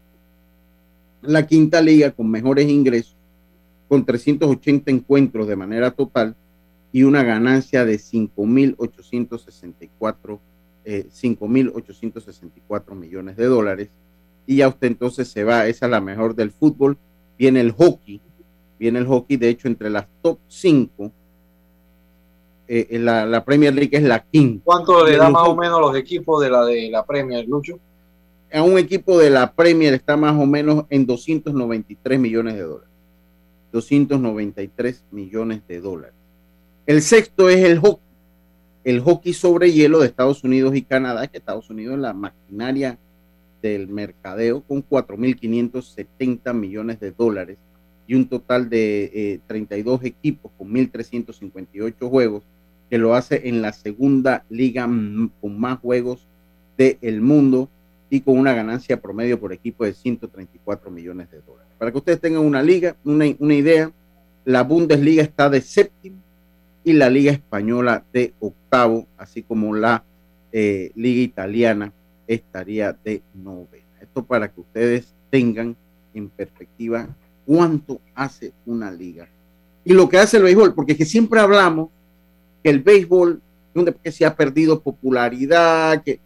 la 1.21 1.45
quinta 1.45 1.81
liga 1.81 2.11
con 2.11 2.31
mejores 2.31 2.69
ingresos 2.69 3.17
con 3.89 4.05
380 4.05 4.89
encuentros 4.89 5.49
de 5.49 5.57
manera 5.57 5.91
total 5.91 6.33
y 6.93 7.03
una 7.03 7.23
ganancia 7.23 7.83
de 7.83 7.97
5.864 7.97 10.39
eh, 10.85 11.07
5.864 11.13 12.95
millones 12.95 13.35
de 13.35 13.45
dólares. 13.47 13.89
Y 14.45 14.55
ya 14.55 14.69
usted 14.69 14.87
entonces 14.87 15.27
se 15.27 15.43
va, 15.43 15.67
esa 15.67 15.87
es 15.87 15.91
la 15.91 15.99
mejor 15.99 16.33
del 16.33 16.51
fútbol. 16.51 16.97
Viene 17.37 17.59
el 17.59 17.73
hockey, 17.73 18.21
viene 18.79 18.99
el 18.99 19.07
hockey, 19.07 19.35
de 19.35 19.49
hecho, 19.49 19.67
entre 19.67 19.89
las 19.89 20.07
top 20.21 20.39
5. 20.47 21.11
Eh, 22.69 22.97
la, 22.97 23.25
la, 23.25 23.43
Premier 23.43 23.73
League 23.73 23.97
es 23.97 24.03
la 24.03 24.23
quinta. 24.23 24.63
¿Cuánto 24.63 25.05
le 25.05 25.17
da 25.17 25.29
más 25.29 25.49
o 25.49 25.55
menos 25.57 25.81
los 25.81 25.93
equipos 25.97 26.41
de 26.41 26.49
la 26.49 26.63
de 26.63 26.89
la 26.89 27.05
Premier, 27.05 27.45
Lucho? 27.45 27.77
A 28.53 28.63
un 28.63 28.77
equipo 28.77 29.19
de 29.19 29.29
la 29.29 29.51
Premier 29.53 29.93
está 29.93 30.15
más 30.15 30.35
o 30.39 30.45
menos 30.45 30.85
en 30.89 31.05
293 31.05 32.19
millones 32.19 32.55
de 32.55 32.61
dólares. 32.61 32.89
293 33.71 35.03
millones 35.11 35.61
de 35.67 35.81
dólares. 35.81 36.15
El 36.85 37.01
sexto 37.01 37.49
es 37.49 37.63
el 37.63 37.79
hockey 37.79 38.07
el 38.87 39.01
hockey 39.01 39.33
sobre 39.33 39.73
hielo 39.73 39.99
de 39.99 40.07
Estados 40.07 40.45
Unidos 40.45 40.73
y 40.73 40.81
Canadá, 40.81 41.27
que 41.27 41.39
Estados 41.39 41.69
Unidos 41.69 41.95
es 41.95 41.99
la 41.99 42.13
maquinaria 42.13 42.97
del 43.61 43.89
mercadeo 43.89 44.61
con 44.61 44.81
4.570 44.81 46.53
millones 46.53 46.97
de 47.01 47.11
dólares 47.11 47.57
y 48.07 48.15
un 48.15 48.29
total 48.29 48.69
de 48.69 49.11
eh, 49.13 49.39
32 49.45 50.05
equipos 50.05 50.53
con 50.57 50.69
1.358 50.69 52.09
juegos, 52.09 52.43
que 52.89 52.97
lo 52.97 53.13
hace 53.13 53.49
en 53.49 53.61
la 53.61 53.73
segunda 53.73 54.45
liga 54.49 54.85
con 55.41 55.59
más 55.59 55.79
juegos 55.79 56.25
del 56.77 57.19
mundo 57.19 57.69
y 58.09 58.21
con 58.21 58.37
una 58.37 58.53
ganancia 58.53 58.99
promedio 59.01 59.39
por 59.39 59.53
equipo 59.53 59.83
de 59.83 59.93
134 59.93 60.89
millones 60.91 61.29
de 61.31 61.41
dólares. 61.41 61.71
Para 61.77 61.91
que 61.91 61.97
ustedes 61.97 62.21
tengan 62.21 62.43
una 62.43 62.63
liga, 62.63 62.95
una, 63.03 63.25
una 63.39 63.53
idea, 63.53 63.91
la 64.45 64.63
Bundesliga 64.63 65.23
está 65.23 65.49
de 65.49 65.61
séptimo 65.61 66.17
y 66.83 66.93
la 66.93 67.09
Liga 67.09 67.31
Española 67.31 68.03
de 68.13 68.33
octavo, 68.39 69.07
así 69.17 69.43
como 69.43 69.75
la 69.75 70.03
eh, 70.51 70.91
Liga 70.95 71.21
Italiana 71.21 71.91
estaría 72.27 72.93
de 73.03 73.21
novena. 73.33 73.83
Esto 74.01 74.23
para 74.23 74.47
que 74.47 74.61
ustedes 74.61 75.13
tengan 75.29 75.75
en 76.13 76.29
perspectiva 76.29 77.07
cuánto 77.45 77.99
hace 78.15 78.53
una 78.65 78.91
liga 78.91 79.27
y 79.87 79.93
lo 79.93 80.09
que 80.09 80.17
hace 80.17 80.35
el 80.35 80.43
béisbol, 80.43 80.73
porque 80.73 80.97
que 80.97 81.05
siempre 81.05 81.39
hablamos 81.39 81.89
que 82.61 82.69
el 82.69 82.81
béisbol 82.81 83.41
que 84.03 84.11
se 84.11 84.25
ha 84.25 84.35
perdido 84.35 84.81
popularidad, 84.81 86.03
que 86.03 86.19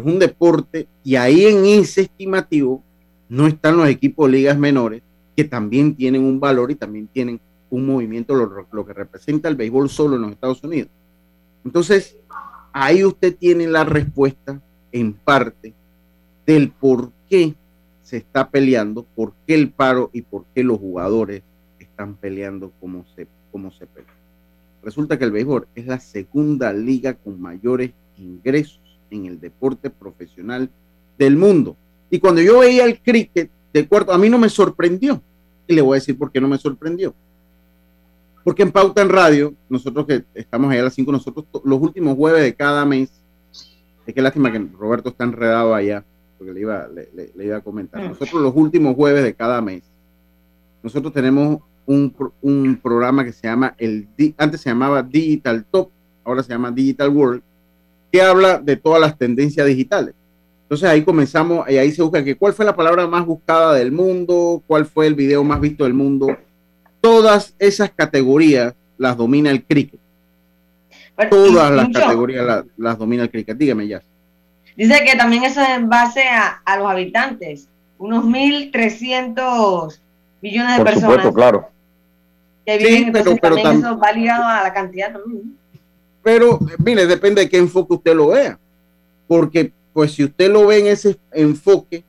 es 0.00 0.04
un 0.04 0.18
deporte 0.18 0.88
y 1.04 1.16
ahí 1.16 1.46
en 1.46 1.64
ese 1.64 2.02
estimativo 2.02 2.82
no 3.28 3.46
están 3.46 3.76
los 3.76 3.88
equipos 3.88 4.26
de 4.26 4.38
ligas 4.38 4.58
menores 4.58 5.02
que 5.36 5.44
también 5.44 5.94
tienen 5.94 6.24
un 6.24 6.40
valor 6.40 6.70
y 6.70 6.74
también 6.74 7.06
tienen 7.08 7.40
un 7.70 7.86
movimiento, 7.86 8.34
lo, 8.34 8.86
que 8.86 8.92
representa 8.92 9.48
el 9.48 9.56
béisbol 9.56 9.88
solo 9.88 10.16
en 10.16 10.22
los 10.22 10.32
Estados 10.32 10.62
Unidos. 10.62 10.90
Entonces, 11.64 12.16
ahí 12.72 13.04
usted 13.04 13.36
tiene 13.36 13.66
la 13.66 13.84
respuesta 13.84 14.60
en 14.92 15.12
parte 15.12 15.74
del 16.46 16.70
por 16.70 17.10
qué 17.28 17.54
se 18.02 18.18
está 18.18 18.48
peleando, 18.48 19.04
por 19.16 19.32
qué 19.46 19.54
el 19.54 19.70
paro 19.70 20.10
y 20.12 20.22
por 20.22 20.44
qué 20.54 20.62
los 20.62 20.78
jugadores 20.78 21.42
están 21.78 22.14
peleando 22.14 22.70
como 22.80 23.04
se, 23.16 23.26
como 23.50 23.72
se 23.72 23.86
pelean. 23.86 24.14
Resulta 24.82 25.18
que 25.18 25.24
el 25.24 25.32
béisbol 25.32 25.66
es 25.74 25.86
la 25.86 25.98
segunda 25.98 26.72
liga 26.72 27.14
con 27.14 27.40
mayores 27.40 27.92
ingresos 28.18 28.83
en 29.10 29.26
el 29.26 29.40
deporte 29.40 29.90
profesional 29.90 30.70
del 31.18 31.36
mundo. 31.36 31.76
Y 32.10 32.18
cuando 32.18 32.40
yo 32.40 32.60
veía 32.60 32.84
el 32.84 33.00
cricket 33.00 33.50
de 33.72 33.88
cuarto, 33.88 34.12
a 34.12 34.18
mí 34.18 34.28
no 34.28 34.38
me 34.38 34.48
sorprendió. 34.48 35.20
Y 35.66 35.74
le 35.74 35.82
voy 35.82 35.96
a 35.96 36.00
decir 36.00 36.18
por 36.18 36.30
qué 36.30 36.40
no 36.40 36.48
me 36.48 36.58
sorprendió. 36.58 37.14
Porque 38.42 38.62
en 38.62 38.72
Pauta 38.72 39.00
en 39.00 39.08
Radio, 39.08 39.54
nosotros 39.68 40.06
que 40.06 40.24
estamos 40.34 40.70
allá 40.70 40.82
a 40.82 40.84
las 40.84 40.94
5, 40.94 41.10
nosotros 41.10 41.46
los 41.64 41.80
últimos 41.80 42.16
jueves 42.16 42.42
de 42.42 42.54
cada 42.54 42.84
mes, 42.84 43.10
es 44.06 44.14
que 44.14 44.20
lástima 44.20 44.52
que 44.52 44.58
Roberto 44.58 45.08
está 45.08 45.24
enredado 45.24 45.74
allá, 45.74 46.04
porque 46.36 46.52
le 46.52 46.60
iba, 46.60 46.86
le, 46.88 47.08
le, 47.14 47.32
le 47.34 47.44
iba 47.46 47.56
a 47.56 47.62
comentar. 47.62 48.02
Mm. 48.02 48.08
Nosotros 48.08 48.42
los 48.42 48.54
últimos 48.54 48.94
jueves 48.94 49.24
de 49.24 49.34
cada 49.34 49.62
mes, 49.62 49.82
nosotros 50.82 51.12
tenemos 51.14 51.60
un, 51.86 52.14
un, 52.42 52.76
programa 52.76 53.24
que 53.24 53.32
se 53.32 53.46
llama, 53.46 53.74
el 53.78 54.08
antes 54.36 54.60
se 54.60 54.70
llamaba 54.70 55.02
Digital 55.02 55.64
Top, 55.70 55.90
ahora 56.22 56.42
se 56.42 56.50
llama 56.50 56.70
Digital 56.70 57.08
World, 57.08 57.42
que 58.14 58.22
habla 58.22 58.58
de 58.58 58.76
todas 58.76 59.00
las 59.00 59.18
tendencias 59.18 59.66
digitales. 59.66 60.14
Entonces 60.62 60.88
ahí 60.88 61.02
comenzamos, 61.02 61.68
y 61.68 61.78
ahí 61.78 61.90
se 61.90 62.00
busca 62.00 62.22
que 62.22 62.36
cuál 62.36 62.52
fue 62.52 62.64
la 62.64 62.76
palabra 62.76 63.08
más 63.08 63.26
buscada 63.26 63.74
del 63.74 63.90
mundo, 63.90 64.62
cuál 64.68 64.86
fue 64.86 65.08
el 65.08 65.16
video 65.16 65.42
más 65.42 65.60
visto 65.60 65.82
del 65.82 65.94
mundo, 65.94 66.28
todas 67.00 67.56
esas 67.58 67.90
categorías 67.90 68.72
las 68.98 69.16
domina 69.16 69.50
el 69.50 69.64
cricket. 69.64 69.98
Pero, 71.16 71.28
todas 71.28 71.72
las 71.72 71.88
mucho. 71.88 71.98
categorías 71.98 72.46
las, 72.46 72.64
las, 72.76 72.98
domina 72.98 73.24
el 73.24 73.30
cricket. 73.32 73.58
Dígame 73.58 73.88
ya. 73.88 74.00
Dice 74.76 75.02
que 75.04 75.16
también 75.16 75.42
eso 75.42 75.60
es 75.60 75.70
en 75.70 75.88
base 75.88 76.22
a, 76.22 76.62
a 76.64 76.78
los 76.78 76.88
habitantes. 76.88 77.68
Unos 77.98 78.24
1.300 78.26 79.98
millones 80.40 80.70
de 80.70 80.76
Por 80.76 80.86
personas. 80.86 81.00
Supuesto, 81.00 81.34
claro. 81.34 81.68
Que 82.64 82.78
viven, 82.78 83.06
sí, 83.06 83.10
pero, 83.10 83.36
pero 83.42 83.56
también 83.56 83.78
eso 83.84 83.98
va 83.98 84.12
ligado 84.12 84.44
a 84.44 84.62
la 84.62 84.72
cantidad 84.72 85.12
también. 85.12 85.63
Pero, 86.24 86.58
mire, 86.78 87.06
depende 87.06 87.42
de 87.42 87.48
qué 87.50 87.58
enfoque 87.58 87.94
usted 87.94 88.16
lo 88.16 88.28
vea. 88.28 88.58
Porque, 89.28 89.72
pues, 89.92 90.12
si 90.12 90.24
usted 90.24 90.50
lo 90.50 90.66
ve 90.66 90.78
en 90.78 90.86
ese 90.86 91.16
enfoque, 91.32 92.02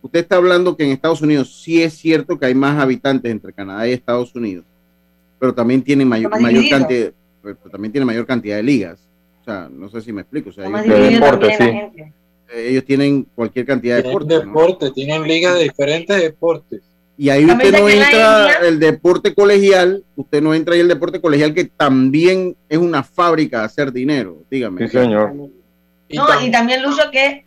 usted 0.00 0.20
está 0.20 0.36
hablando 0.36 0.76
que 0.76 0.84
en 0.84 0.92
Estados 0.92 1.20
Unidos 1.20 1.60
sí 1.62 1.82
es 1.82 1.94
cierto 1.94 2.38
que 2.38 2.46
hay 2.46 2.54
más 2.54 2.80
habitantes 2.80 3.30
entre 3.30 3.52
Canadá 3.52 3.86
y 3.88 3.92
Estados 3.92 4.32
Unidos, 4.34 4.64
pero 5.38 5.52
también 5.52 5.82
tiene 5.82 6.04
mayor, 6.04 6.40
mayor 6.40 6.64
cantidad, 6.70 7.12
pero 7.42 7.56
también 7.70 7.90
tiene 7.90 8.04
mayor 8.04 8.24
cantidad 8.24 8.56
de 8.56 8.62
ligas. 8.62 9.00
O 9.42 9.44
sea, 9.44 9.68
no 9.70 9.88
sé 9.88 10.00
si 10.00 10.12
me 10.12 10.22
explico. 10.22 10.50
O 10.50 10.52
sea, 10.52 10.66
ellos, 10.66 10.84
de 10.84 11.10
deporte, 11.10 11.56
sí. 11.58 12.02
ellos, 12.54 12.84
tienen 12.84 13.26
cualquier 13.34 13.66
cantidad 13.66 13.96
de 13.96 14.02
deportes. 14.04 14.38
Deporte, 14.38 14.86
¿no? 14.86 14.92
tienen 14.92 15.22
ligas 15.24 15.54
de 15.54 15.64
diferentes 15.64 16.20
deportes. 16.20 16.82
Y 17.18 17.30
ahí 17.30 17.46
usted 17.46 17.72
no 17.72 17.88
entra 17.88 18.52
el 18.66 18.78
deporte 18.78 19.34
colegial, 19.34 20.04
usted 20.16 20.42
no 20.42 20.54
entra 20.54 20.74
ahí 20.74 20.80
el 20.80 20.88
deporte 20.88 21.20
colegial 21.20 21.54
que 21.54 21.64
también 21.64 22.56
es 22.68 22.78
una 22.78 23.02
fábrica 23.02 23.60
de 23.60 23.64
hacer 23.64 23.92
dinero, 23.92 24.42
dígame. 24.50 24.86
Sí, 24.86 24.98
señor. 24.98 25.32
Y, 26.08 26.16
no, 26.18 26.26
y 26.42 26.50
también 26.50 26.82
Lucho 26.82 27.10
que 27.10 27.46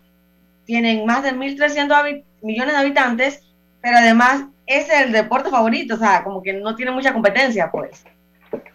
tienen 0.65 1.05
más 1.05 1.23
de 1.23 1.33
1.300 1.33 2.23
millones 2.41 2.73
de 2.73 2.79
habitantes, 2.79 3.41
pero 3.81 3.97
además 3.97 4.45
ese 4.65 4.93
es 4.93 5.05
el 5.05 5.11
deporte 5.11 5.49
favorito, 5.49 5.95
o 5.95 5.97
sea, 5.97 6.23
como 6.23 6.41
que 6.41 6.53
no 6.53 6.75
tiene 6.75 6.91
mucha 6.91 7.13
competencia, 7.13 7.69
pues. 7.71 8.03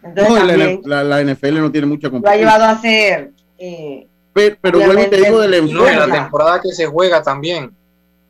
Entonces, 0.02 0.28
no, 0.28 0.46
también, 0.46 0.80
la, 0.84 1.02
la, 1.02 1.22
la, 1.22 1.32
NFL 1.32 1.60
no 1.60 1.72
tiene 1.72 1.86
mucha 1.86 2.10
competencia. 2.10 2.44
Lo 2.44 2.50
ha 2.50 2.56
llevado 2.56 2.72
a 2.72 2.80
ser... 2.80 3.30
Eh, 3.58 4.06
pero, 4.32 4.56
pero 4.60 4.80
vuelvo 4.80 5.06
te 5.06 5.16
digo 5.16 5.40
del 5.40 5.72
No, 5.72 5.88
en 5.88 5.98
la 5.98 6.10
temporada 6.10 6.60
que 6.60 6.72
se 6.72 6.86
juega 6.86 7.22
también. 7.22 7.72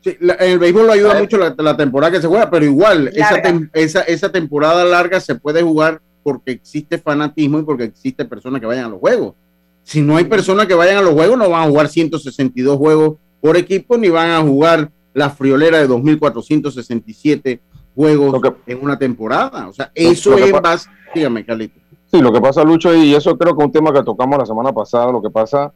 Sí, 0.05 0.15
la, 0.19 0.35
el 0.35 0.59
béisbol 0.59 0.85
lo 0.85 0.93
ayuda 0.93 1.19
mucho 1.19 1.35
la, 1.35 1.55
la, 1.57 1.75
temporada 1.75 2.11
que 2.11 2.21
se 2.21 2.27
juega, 2.27 2.47
pero 2.47 2.63
igual, 2.63 3.07
esa, 3.07 3.41
tem, 3.41 3.71
esa, 3.73 4.01
esa 4.01 4.31
temporada 4.31 4.85
larga 4.85 5.19
se 5.19 5.33
puede 5.33 5.63
jugar 5.63 5.99
porque 6.21 6.51
existe 6.51 6.99
fanatismo 6.99 7.57
y 7.57 7.63
porque 7.63 7.85
existe 7.85 8.23
personas 8.23 8.61
que 8.61 8.67
vayan 8.67 8.85
a 8.85 8.89
los 8.89 8.99
juegos. 8.99 9.33
Si 9.81 10.03
no 10.03 10.17
hay 10.17 10.25
personas 10.25 10.67
que 10.67 10.75
vayan 10.75 10.97
a 10.97 11.01
los 11.01 11.15
juegos, 11.15 11.39
no 11.39 11.49
van 11.49 11.63
a 11.63 11.67
jugar 11.67 11.87
162 11.87 12.77
juegos 12.77 13.15
por 13.41 13.57
equipo 13.57 13.97
ni 13.97 14.09
van 14.09 14.29
a 14.29 14.41
jugar 14.41 14.91
la 15.15 15.31
friolera 15.31 15.79
de 15.79 15.89
2.467 15.89 17.59
juegos 17.95 18.41
que, 18.43 18.73
en 18.73 18.83
una 18.83 18.99
temporada. 18.99 19.67
O 19.67 19.73
sea, 19.73 19.89
eso 19.95 20.37
es 20.37 20.53
más. 20.61 20.87
Dígame, 21.15 21.43
Carlito. 21.43 21.79
Sí, 22.05 22.21
lo 22.21 22.31
que 22.31 22.41
pasa, 22.41 22.63
Lucho, 22.63 22.93
y 22.93 23.15
eso 23.15 23.35
creo 23.39 23.55
que 23.55 23.63
es 23.63 23.65
un 23.65 23.71
tema 23.71 23.91
que 23.91 24.03
tocamos 24.03 24.37
la 24.37 24.45
semana 24.45 24.71
pasada, 24.71 25.11
lo 25.11 25.19
que 25.19 25.31
pasa 25.31 25.73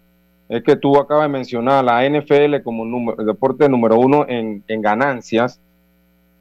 es 0.50 0.64
que 0.64 0.76
tú 0.76 0.98
acabas 0.98 1.26
de 1.26 1.30
mencionar 1.30 1.86
la 1.86 2.04
NFL 2.10 2.64
como 2.64 2.84
número, 2.84 3.20
el 3.20 3.28
deporte 3.28 3.70
número 3.70 3.98
uno 4.00 4.26
en, 4.28 4.64
en 4.68 4.82
ganancias, 4.82 5.62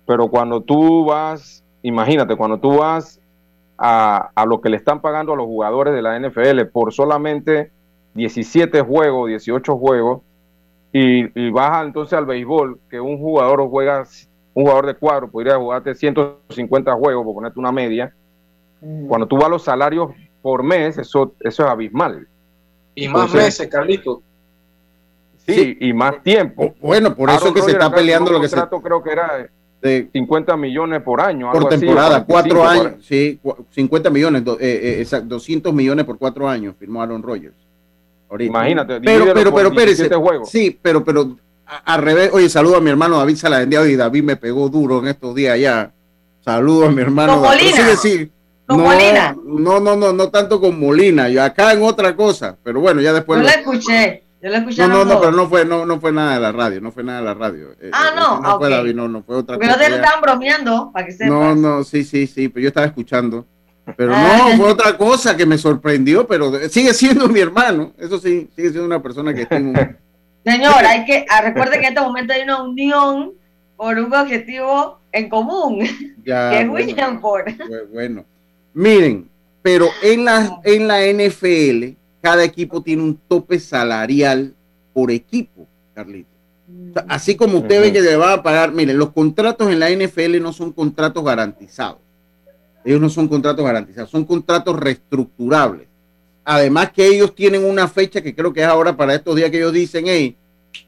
pero 0.06 0.28
cuando 0.28 0.62
tú 0.62 1.04
vas, 1.04 1.62
imagínate, 1.82 2.34
cuando 2.34 2.58
tú 2.58 2.78
vas 2.78 3.20
a, 3.76 4.30
a, 4.34 4.46
lo 4.46 4.62
que 4.62 4.70
le 4.70 4.78
están 4.78 5.02
pagando 5.02 5.34
a 5.34 5.36
los 5.36 5.44
jugadores 5.44 5.94
de 5.94 6.00
la 6.00 6.18
NFL 6.18 6.64
por 6.72 6.94
solamente 6.94 7.70
17 8.14 8.80
juegos, 8.80 9.28
18 9.28 9.76
juegos, 9.76 10.22
y, 10.90 11.38
y, 11.38 11.50
baja 11.50 11.82
entonces 11.82 12.14
al 12.18 12.24
béisbol, 12.24 12.80
que 12.88 12.98
un 12.98 13.18
jugador 13.18 13.68
juega, 13.68 14.04
un 14.54 14.64
jugador 14.64 14.86
de 14.86 14.94
cuadro 14.94 15.30
podría 15.30 15.58
jugarte 15.58 15.94
150 15.94 16.94
juegos, 16.94 17.24
por 17.26 17.34
ponerte 17.34 17.60
una 17.60 17.72
media. 17.72 18.14
Cuando 19.06 19.26
tú 19.26 19.36
vas 19.36 19.46
a 19.46 19.50
los 19.50 19.62
salarios 19.62 20.12
por 20.40 20.62
mes, 20.62 20.96
eso, 20.96 21.34
eso 21.40 21.64
es 21.64 21.68
abismal. 21.68 22.26
Y 22.98 23.08
más 23.08 23.26
entonces, 23.26 23.44
meses, 23.44 23.68
Carlito. 23.68 24.22
Sí, 25.46 25.54
sí, 25.54 25.76
y 25.80 25.92
más 25.92 26.22
tiempo. 26.22 26.74
Bueno, 26.80 27.14
por 27.14 27.30
eso 27.30 27.38
Aaron 27.38 27.54
que 27.54 27.62
se 27.62 27.70
está 27.70 27.90
peleando 27.90 28.30
lo 28.30 28.40
que 28.40 28.48
se. 28.48 28.56
creo 28.82 29.02
que 29.02 29.10
era 29.10 29.48
de 29.80 30.08
50 30.12 30.56
millones 30.56 31.02
por 31.02 31.20
año. 31.20 31.50
Por 31.52 31.68
temporada, 31.68 32.16
así, 32.16 32.24
cuatro 32.28 32.66
años, 32.66 32.92
por... 32.92 33.02
sí, 33.02 33.40
50 33.70 34.10
millones, 34.10 34.42
eh, 34.60 35.06
eh, 35.10 35.20
200 35.24 35.72
millones 35.72 36.04
por 36.04 36.18
cuatro 36.18 36.48
años, 36.48 36.74
firmó 36.78 37.02
Aaron 37.02 37.22
Rodgers. 37.22 37.54
Ahorita. 38.28 38.50
Imagínate, 38.50 39.00
pero, 39.00 39.32
pero, 39.32 39.54
pero, 39.54 39.72
Pérez, 39.72 40.02
sí, 40.44 40.78
pero, 40.82 41.02
pero, 41.02 41.36
al 41.84 42.02
revés, 42.02 42.30
oye, 42.32 42.48
saludo 42.50 42.76
a 42.76 42.80
mi 42.80 42.90
hermano 42.90 43.18
David 43.18 43.36
Saladendiado 43.36 43.86
y 43.86 43.96
David 43.96 44.22
me 44.22 44.36
pegó 44.36 44.68
duro 44.68 44.98
en 44.98 45.08
estos 45.08 45.34
días 45.34 45.58
ya. 45.58 45.92
Saludos 46.44 46.88
a 46.88 46.90
mi 46.92 47.00
hermano. 47.02 47.34
¿Con 47.34 47.44
David. 47.44 47.74
Sí, 47.74 47.96
sí. 47.96 48.32
¿Con 48.68 48.78
no, 48.78 48.84
Molina? 48.84 49.34
No, 49.44 49.80
no, 49.80 49.96
no, 49.96 50.12
no 50.12 50.28
tanto 50.28 50.60
con 50.60 50.78
Molina. 50.78 51.28
Yo 51.28 51.42
acá 51.42 51.72
en 51.72 51.82
otra 51.82 52.14
cosa. 52.14 52.56
Pero 52.62 52.80
bueno, 52.80 53.00
ya 53.00 53.12
después. 53.12 53.38
Yo 53.38 53.42
lo- 53.42 53.48
la 53.48 53.54
escuché. 53.56 54.22
Yo 54.42 54.50
la 54.50 54.58
escuché. 54.58 54.82
No, 54.82 54.88
no, 54.88 55.04
no, 55.04 55.18
pero 55.20 55.32
no 55.32 55.48
fue, 55.48 55.64
no, 55.64 55.84
no 55.86 55.98
fue 55.98 56.12
nada 56.12 56.34
de 56.34 56.40
la 56.40 56.52
radio, 56.52 56.80
no 56.80 56.92
fue 56.92 57.02
nada 57.02 57.18
de 57.20 57.24
la 57.24 57.34
radio. 57.34 57.70
Eh, 57.80 57.90
Ah, 57.92 58.10
eh, 58.12 58.14
no, 58.14 58.40
no 58.40 58.58
fue 58.58 58.68
ok. 58.68 58.74
David, 58.74 58.94
no, 58.94 59.08
no 59.08 59.22
fue 59.24 59.36
otra 59.36 59.56
Porque 59.56 59.66
no 59.66 59.76
te 59.78 59.84
cosa. 59.84 59.96
estaban 59.96 60.20
bromeando, 60.20 60.90
para 60.92 61.06
que 61.06 61.12
sepas. 61.12 61.28
No, 61.28 61.54
no, 61.56 61.82
sí, 61.82 62.04
sí, 62.04 62.26
sí, 62.28 62.48
pero 62.48 62.62
yo 62.62 62.68
estaba 62.68 62.86
escuchando. 62.86 63.46
Pero 63.96 64.12
Ah. 64.14 64.50
no, 64.50 64.56
fue 64.58 64.70
otra 64.70 64.96
cosa 64.98 65.34
que 65.36 65.46
me 65.46 65.56
sorprendió, 65.58 66.26
pero 66.26 66.52
sigue 66.68 66.92
siendo 66.94 67.26
mi 67.28 67.40
hermano. 67.40 67.94
Eso 67.98 68.18
sí, 68.18 68.48
sigue 68.54 68.68
siendo 68.68 68.84
una 68.84 69.02
persona 69.02 69.32
que 69.34 69.42
estimo. 69.42 69.72
Señor, 70.44 70.84
hay 70.86 71.04
que, 71.04 71.24
ah, 71.30 71.40
recuerde 71.40 71.72
que 71.80 71.86
en 71.86 71.92
este 71.94 72.00
momento 72.00 72.32
hay 72.34 72.42
una 72.42 72.62
unión 72.62 73.32
por 73.76 73.96
un 73.98 74.12
objetivo 74.12 75.00
en 75.10 75.28
común, 75.30 75.80
Ya, 76.24 76.50
que 76.50 76.60
es 76.60 76.68
bueno. 76.68 76.86
William 76.86 77.20
Ford. 77.20 77.46
Bu- 77.48 77.88
Bueno, 77.92 78.24
miren, 78.78 79.28
pero 79.60 79.88
en 80.02 80.24
la, 80.24 80.60
en 80.62 80.86
la 80.86 81.00
NFL, 81.04 81.96
cada 82.20 82.44
equipo 82.44 82.80
tiene 82.80 83.02
un 83.02 83.18
tope 83.28 83.58
salarial 83.58 84.54
por 84.92 85.10
equipo, 85.10 85.66
Carlito. 85.94 86.28
Así 87.08 87.34
como 87.34 87.58
usted 87.58 87.80
ve 87.80 87.92
que 87.92 88.00
le 88.00 88.16
va 88.16 88.34
a 88.34 88.42
pagar, 88.42 88.72
miren, 88.72 88.98
los 88.98 89.10
contratos 89.10 89.70
en 89.72 89.80
la 89.80 89.90
NFL 89.90 90.40
no 90.40 90.52
son 90.52 90.72
contratos 90.72 91.24
garantizados. 91.24 91.98
Ellos 92.84 93.00
no 93.00 93.10
son 93.10 93.26
contratos 93.26 93.64
garantizados, 93.64 94.10
son 94.10 94.24
contratos 94.24 94.78
reestructurables. 94.78 95.88
Además 96.44 96.92
que 96.92 97.06
ellos 97.06 97.34
tienen 97.34 97.64
una 97.64 97.88
fecha 97.88 98.22
que 98.22 98.34
creo 98.34 98.52
que 98.52 98.60
es 98.60 98.66
ahora 98.66 98.96
para 98.96 99.14
estos 99.14 99.34
días 99.34 99.50
que 99.50 99.58
ellos 99.58 99.72
dicen, 99.72 100.04
hey, 100.06 100.36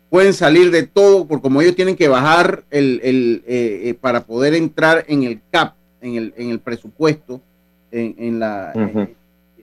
pueden 0.09 0.33
salir 0.33 0.71
de 0.71 0.85
todo, 0.85 1.27
por 1.27 1.43
como 1.43 1.61
ellos 1.61 1.75
tienen 1.75 1.97
que 1.97 2.09
bajar 2.09 2.65
el, 2.71 3.01
el, 3.03 3.43
eh, 3.47 3.81
eh, 3.85 3.95
para 3.95 4.25
poder 4.25 4.55
entrar 4.55 5.05
en 5.09 5.25
el 5.25 5.41
CAP, 5.51 5.75
en 6.01 6.15
el, 6.15 6.35
en 6.37 6.51
el 6.51 6.61
presupuesto, 6.61 7.41
en, 7.93 8.15
en 8.19 8.41
la... 8.41 8.73
Ujú. 8.75 9.01
eh, 9.01 9.15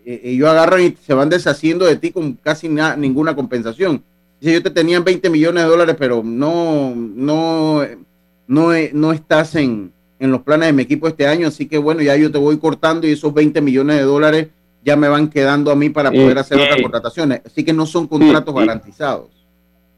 eh, 0.05 0.21
ellos 0.23 0.49
agarran 0.49 0.81
y 0.81 0.91
se 1.01 1.13
van 1.13 1.29
deshaciendo 1.29 1.85
de 1.85 1.95
ti 1.97 2.11
con 2.11 2.33
casi 2.33 2.69
na- 2.69 2.95
ninguna 2.95 3.35
compensación. 3.35 4.03
Dice, 4.39 4.53
yo 4.53 4.63
te 4.63 4.69
tenían 4.69 5.03
20 5.03 5.29
millones 5.29 5.63
de 5.63 5.69
dólares, 5.69 5.95
pero 5.97 6.21
no, 6.23 6.93
no, 6.95 7.81
no, 8.47 8.73
eh, 8.73 8.91
no 8.93 9.11
estás 9.11 9.55
en, 9.55 9.91
en 10.19 10.31
los 10.31 10.41
planes 10.41 10.67
de 10.67 10.73
mi 10.73 10.83
equipo 10.83 11.07
este 11.07 11.27
año, 11.27 11.47
así 11.47 11.67
que 11.67 11.77
bueno, 11.77 12.01
ya 12.01 12.15
yo 12.15 12.31
te 12.31 12.37
voy 12.37 12.57
cortando 12.57 13.07
y 13.07 13.11
esos 13.11 13.33
20 13.33 13.59
millones 13.61 13.97
de 13.97 14.03
dólares 14.03 14.47
ya 14.85 14.95
me 14.95 15.07
van 15.09 15.29
quedando 15.29 15.71
a 15.71 15.75
mí 15.75 15.89
para 15.89 16.13
Y- 16.13 16.19
poder 16.21 16.37
hacer 16.37 16.59
y- 16.59 16.61
otras 16.61 16.81
contrataciones. 16.81 17.41
Así 17.45 17.63
que 17.65 17.73
no 17.73 17.85
son 17.85 18.07
contratos 18.07 18.53
y- 18.55 18.59
garantizados. 18.59 19.29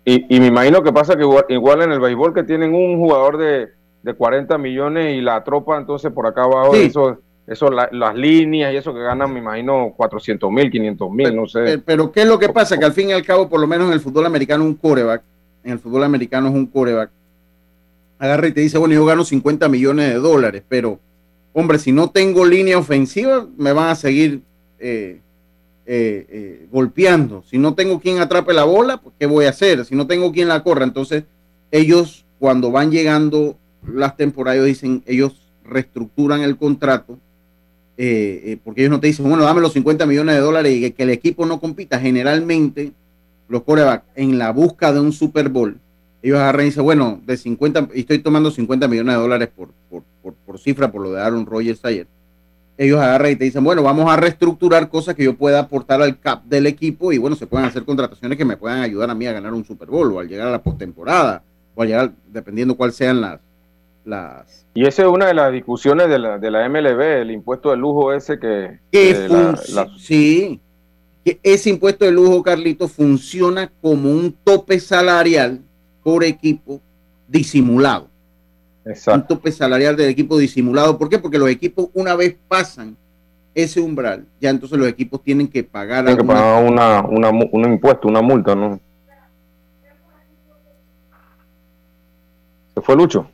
Y, 0.05 0.35
y 0.35 0.39
me 0.39 0.47
imagino 0.47 0.81
que 0.81 0.91
pasa 0.93 1.15
que 1.15 1.21
igual, 1.21 1.45
igual 1.49 1.81
en 1.83 1.91
el 1.91 1.99
béisbol 1.99 2.33
que 2.33 2.43
tienen 2.43 2.73
un 2.73 2.97
jugador 2.97 3.37
de, 3.37 3.67
de 4.01 4.13
40 4.13 4.57
millones 4.57 5.15
y 5.17 5.21
la 5.21 5.43
tropa, 5.43 5.77
entonces 5.77 6.11
por 6.11 6.25
acá 6.25 6.43
abajo, 6.45 6.73
Sí. 6.73 6.83
eso, 6.83 7.17
eso 7.49 7.69
la- 7.71 7.89
las 7.91 8.15
líneas 8.15 8.71
y 8.73 8.77
eso 8.77 8.93
que 8.93 8.99
ganan, 9.01 9.33
me 9.33 9.39
imagino, 9.39 9.93
400 9.97 10.51
mil, 10.51 10.69
500 10.69 11.11
mil, 11.11 11.35
no 11.35 11.47
sé. 11.47 11.59
Pero, 11.63 11.81
pero 11.83 12.11
¿qué 12.11 12.21
es 12.21 12.27
lo 12.27 12.37
que 12.37 12.49
pasa? 12.49 12.77
Que 12.77 12.85
al 12.85 12.93
fin 12.93 13.09
y 13.09 13.13
al 13.13 13.25
cabo, 13.25 13.49
por 13.49 13.59
lo 13.59 13.65
menos 13.67 13.87
en 13.87 13.93
el 13.93 13.99
fútbol 13.99 14.25
americano, 14.27 14.63
un 14.63 14.75
coreback, 14.75 15.23
en 15.63 15.71
el 15.73 15.79
fútbol 15.79 16.03
americano 16.03 16.47
es 16.49 16.53
un 16.53 16.67
coreback, 16.67 17.09
agarra 18.19 18.47
y 18.47 18.51
te 18.51 18.61
dice, 18.61 18.77
bueno, 18.77 18.93
yo 18.93 19.05
gano 19.05 19.23
50 19.25 19.67
millones 19.67 20.09
de 20.13 20.19
dólares, 20.19 20.63
pero, 20.69 20.99
hombre, 21.53 21.79
si 21.79 21.91
no 21.91 22.09
tengo 22.11 22.45
línea 22.45 22.77
ofensiva, 22.77 23.47
me 23.57 23.73
van 23.73 23.89
a 23.89 23.95
seguir 23.95 24.41
eh, 24.79 25.19
eh, 25.85 26.25
eh, 26.29 26.67
golpeando. 26.71 27.43
Si 27.49 27.57
no 27.57 27.73
tengo 27.73 27.99
quien 27.99 28.19
atrape 28.19 28.53
la 28.53 28.63
bola, 28.65 28.97
pues, 28.97 29.15
¿qué 29.19 29.25
voy 29.25 29.45
a 29.45 29.49
hacer? 29.49 29.83
Si 29.85 29.95
no 29.95 30.05
tengo 30.05 30.31
quien 30.31 30.47
la 30.49 30.61
corra, 30.63 30.83
entonces 30.83 31.23
ellos, 31.71 32.25
cuando 32.37 32.71
van 32.71 32.91
llegando 32.91 33.57
las 33.91 34.15
temporadas, 34.17 34.57
ellos 34.57 34.67
dicen, 34.67 35.03
ellos 35.07 35.49
reestructuran 35.63 36.41
el 36.41 36.57
contrato 36.57 37.17
eh, 38.01 38.53
eh, 38.53 38.57
porque 38.63 38.79
ellos 38.79 38.91
no 38.91 39.01
te 39.01 39.07
dicen, 39.07 39.27
bueno, 39.27 39.43
dame 39.43 39.59
los 39.59 39.73
50 39.73 40.05
millones 40.05 40.35
de 40.35 40.39
dólares 40.39 40.73
y 40.73 40.89
que, 40.91 41.03
el 41.03 41.09
equipo 41.09 41.45
no 41.45 41.59
compita. 41.59 41.99
Generalmente, 41.99 42.93
los 43.49 43.63
corebacks 43.63 44.05
en 44.15 44.37
la 44.37 44.53
busca 44.53 44.93
de 44.93 45.01
un 45.01 45.11
Super 45.11 45.49
Bowl, 45.49 45.77
ellos 46.23 46.39
agarran 46.39 46.61
y 46.61 46.69
dicen, 46.69 46.85
bueno, 46.85 47.19
de 47.25 47.35
50, 47.35 47.89
y 47.93 47.99
estoy 47.99 48.19
tomando 48.19 48.51
50 48.51 48.87
millones 48.87 49.15
de 49.15 49.21
dólares 49.21 49.49
por, 49.53 49.71
por, 49.89 50.03
por, 50.23 50.33
por 50.33 50.59
cifra, 50.59 50.89
por 50.89 51.01
lo 51.01 51.11
de 51.11 51.21
Aaron 51.21 51.45
Rodgers 51.45 51.83
ayer. 51.83 52.07
Ellos 52.77 53.01
agarran 53.01 53.33
y 53.33 53.35
te 53.35 53.43
dicen, 53.43 53.65
bueno, 53.65 53.83
vamos 53.83 54.09
a 54.09 54.15
reestructurar 54.15 54.87
cosas 54.87 55.13
que 55.13 55.25
yo 55.25 55.35
pueda 55.35 55.59
aportar 55.59 56.01
al 56.01 56.17
cap 56.21 56.45
del 56.45 56.67
equipo 56.67 57.11
y 57.11 57.17
bueno, 57.17 57.35
se 57.35 57.47
pueden 57.47 57.67
hacer 57.67 57.83
contrataciones 57.83 58.37
que 58.37 58.45
me 58.45 58.55
puedan 58.55 58.79
ayudar 58.79 59.09
a 59.09 59.13
mí 59.13 59.27
a 59.27 59.33
ganar 59.33 59.53
un 59.53 59.65
Super 59.65 59.89
Bowl 59.89 60.09
o 60.13 60.19
al 60.21 60.29
llegar 60.29 60.47
a 60.47 60.51
la 60.51 60.63
postemporada 60.63 61.43
o 61.75 61.81
al 61.81 61.87
llegar, 61.89 62.11
dependiendo 62.31 62.77
cuáles 62.77 62.95
sean 62.95 63.19
las, 63.19 63.41
las, 64.09 64.65
Y 64.73 64.85
esa 64.85 65.03
es 65.03 65.07
una 65.07 65.27
de 65.27 65.33
las 65.33 65.51
discusiones 65.51 66.09
de 66.09 66.19
la, 66.19 66.37
de 66.37 66.51
la 66.51 66.67
MLB, 66.67 66.99
el 67.21 67.31
impuesto 67.31 67.69
de 67.71 67.77
lujo 67.77 68.11
ese 68.13 68.39
que... 68.39 68.79
que 68.91 69.11
eh, 69.11 69.29
la- 69.29 69.53
func- 69.53 69.69
la- 69.73 69.87
sí, 69.97 70.59
que 71.23 71.39
ese 71.43 71.69
impuesto 71.69 72.05
de 72.05 72.11
lujo, 72.11 72.41
Carlito, 72.43 72.87
funciona 72.87 73.71
como 73.81 74.09
un 74.09 74.35
tope 74.43 74.79
salarial 74.79 75.61
por 76.03 76.23
equipo 76.23 76.81
disimulado. 77.27 78.07
Un 78.85 78.91
exacto. 78.91 79.35
tope 79.35 79.51
salarial 79.51 79.95
del 79.95 80.09
equipo 80.09 80.37
disimulado. 80.37 80.97
¿Por 80.97 81.09
qué? 81.09 81.19
Porque 81.19 81.37
los 81.37 81.49
equipos, 81.49 81.89
una 81.93 82.15
vez 82.15 82.35
pasan 82.47 82.95
ese 83.53 83.81
umbral, 83.81 84.25
ya 84.39 84.49
entonces 84.51 84.77
los 84.79 84.87
equipos 84.87 85.21
tienen 85.21 85.47
que 85.47 85.63
pagar 85.63 86.05
Tienen 86.05 86.21
que 86.25 86.27
pagar 86.33 86.63
una, 86.63 87.01
una, 87.01 87.29
un 87.29 87.65
impuesto, 87.65 88.07
una 88.07 88.21
multa, 88.21 88.55
¿no? 88.55 88.79
¿Se 92.73 92.81
fue 92.81 92.95
Lucho? 92.95 93.29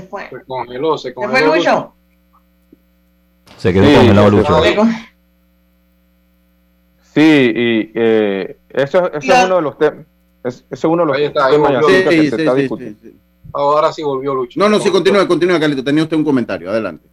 Se 0.00 0.06
fue. 0.06 0.28
Se 0.28 0.44
congeló, 0.44 0.98
se 0.98 1.08
¿Se 1.08 1.14
congeló. 1.14 1.46
fue 1.48 1.56
Lucho? 1.58 1.94
Se 3.56 3.72
quedó 3.72 3.84
Sí, 3.84 3.94
congelado 3.94 4.26
se 4.30 4.36
Lucho. 4.36 4.62
Se 4.62 4.76
Sí, 7.14 7.52
y 7.54 7.92
eh, 7.94 8.58
eso, 8.68 9.10
eso 9.12 9.32
es 9.32 9.44
uno 9.46 9.56
de 9.56 9.62
los 9.62 9.78
temas. 9.78 10.06
Ese 10.44 10.64
es 10.70 10.84
uno 10.84 11.02
de 11.02 11.06
los 11.06 11.16
Ahí 11.16 11.24
está, 11.24 11.46
ahí 11.46 11.52
temas 11.54 11.86
Sí, 11.86 11.92
que 12.04 12.10
sí, 12.10 12.30
se 12.30 12.36
está 12.36 12.54
sí, 12.54 12.60
discutiendo. 12.60 12.98
sí, 13.02 13.10
sí. 13.10 13.20
Ahora 13.54 13.92
sí 13.92 14.02
volvió 14.02 14.34
Lucho. 14.34 14.60
No, 14.60 14.68
no, 14.68 14.78
sí, 14.78 14.90
continúa, 14.90 15.26
continúa, 15.26 15.58
Carlito. 15.58 15.82
Tenía 15.82 16.02
usted 16.02 16.16
un 16.16 16.24
comentario. 16.24 16.68
Adelante. 16.70 17.08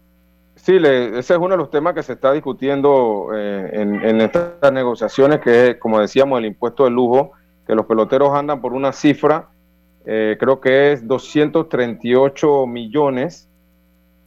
Sí, 0.56 0.74
le- 0.78 1.18
ese 1.20 1.34
es 1.34 1.40
uno 1.40 1.50
de 1.52 1.58
los 1.58 1.72
temas 1.72 1.94
que 1.94 2.04
se 2.04 2.14
está 2.14 2.34
discutiendo 2.34 3.30
eh, 3.34 3.70
en, 3.74 3.96
en 4.04 4.22
estas 4.22 4.72
negociaciones, 4.74 5.40
que 5.40 5.70
es, 5.72 5.78
como 5.78 6.00
decíamos, 6.00 6.38
el 6.40 6.46
impuesto 6.48 6.84
de 6.84 6.90
lujo, 6.92 7.32
que 7.66 7.74
los 7.76 7.86
peloteros 7.86 8.34
andan 8.34 8.60
por 8.62 8.74
una 8.74 8.92
cifra, 8.92 9.50
eh, 10.06 10.38
creo 10.40 10.60
que 10.60 10.92
es 10.94 11.08
238 11.08 12.68
millones, 12.68 13.50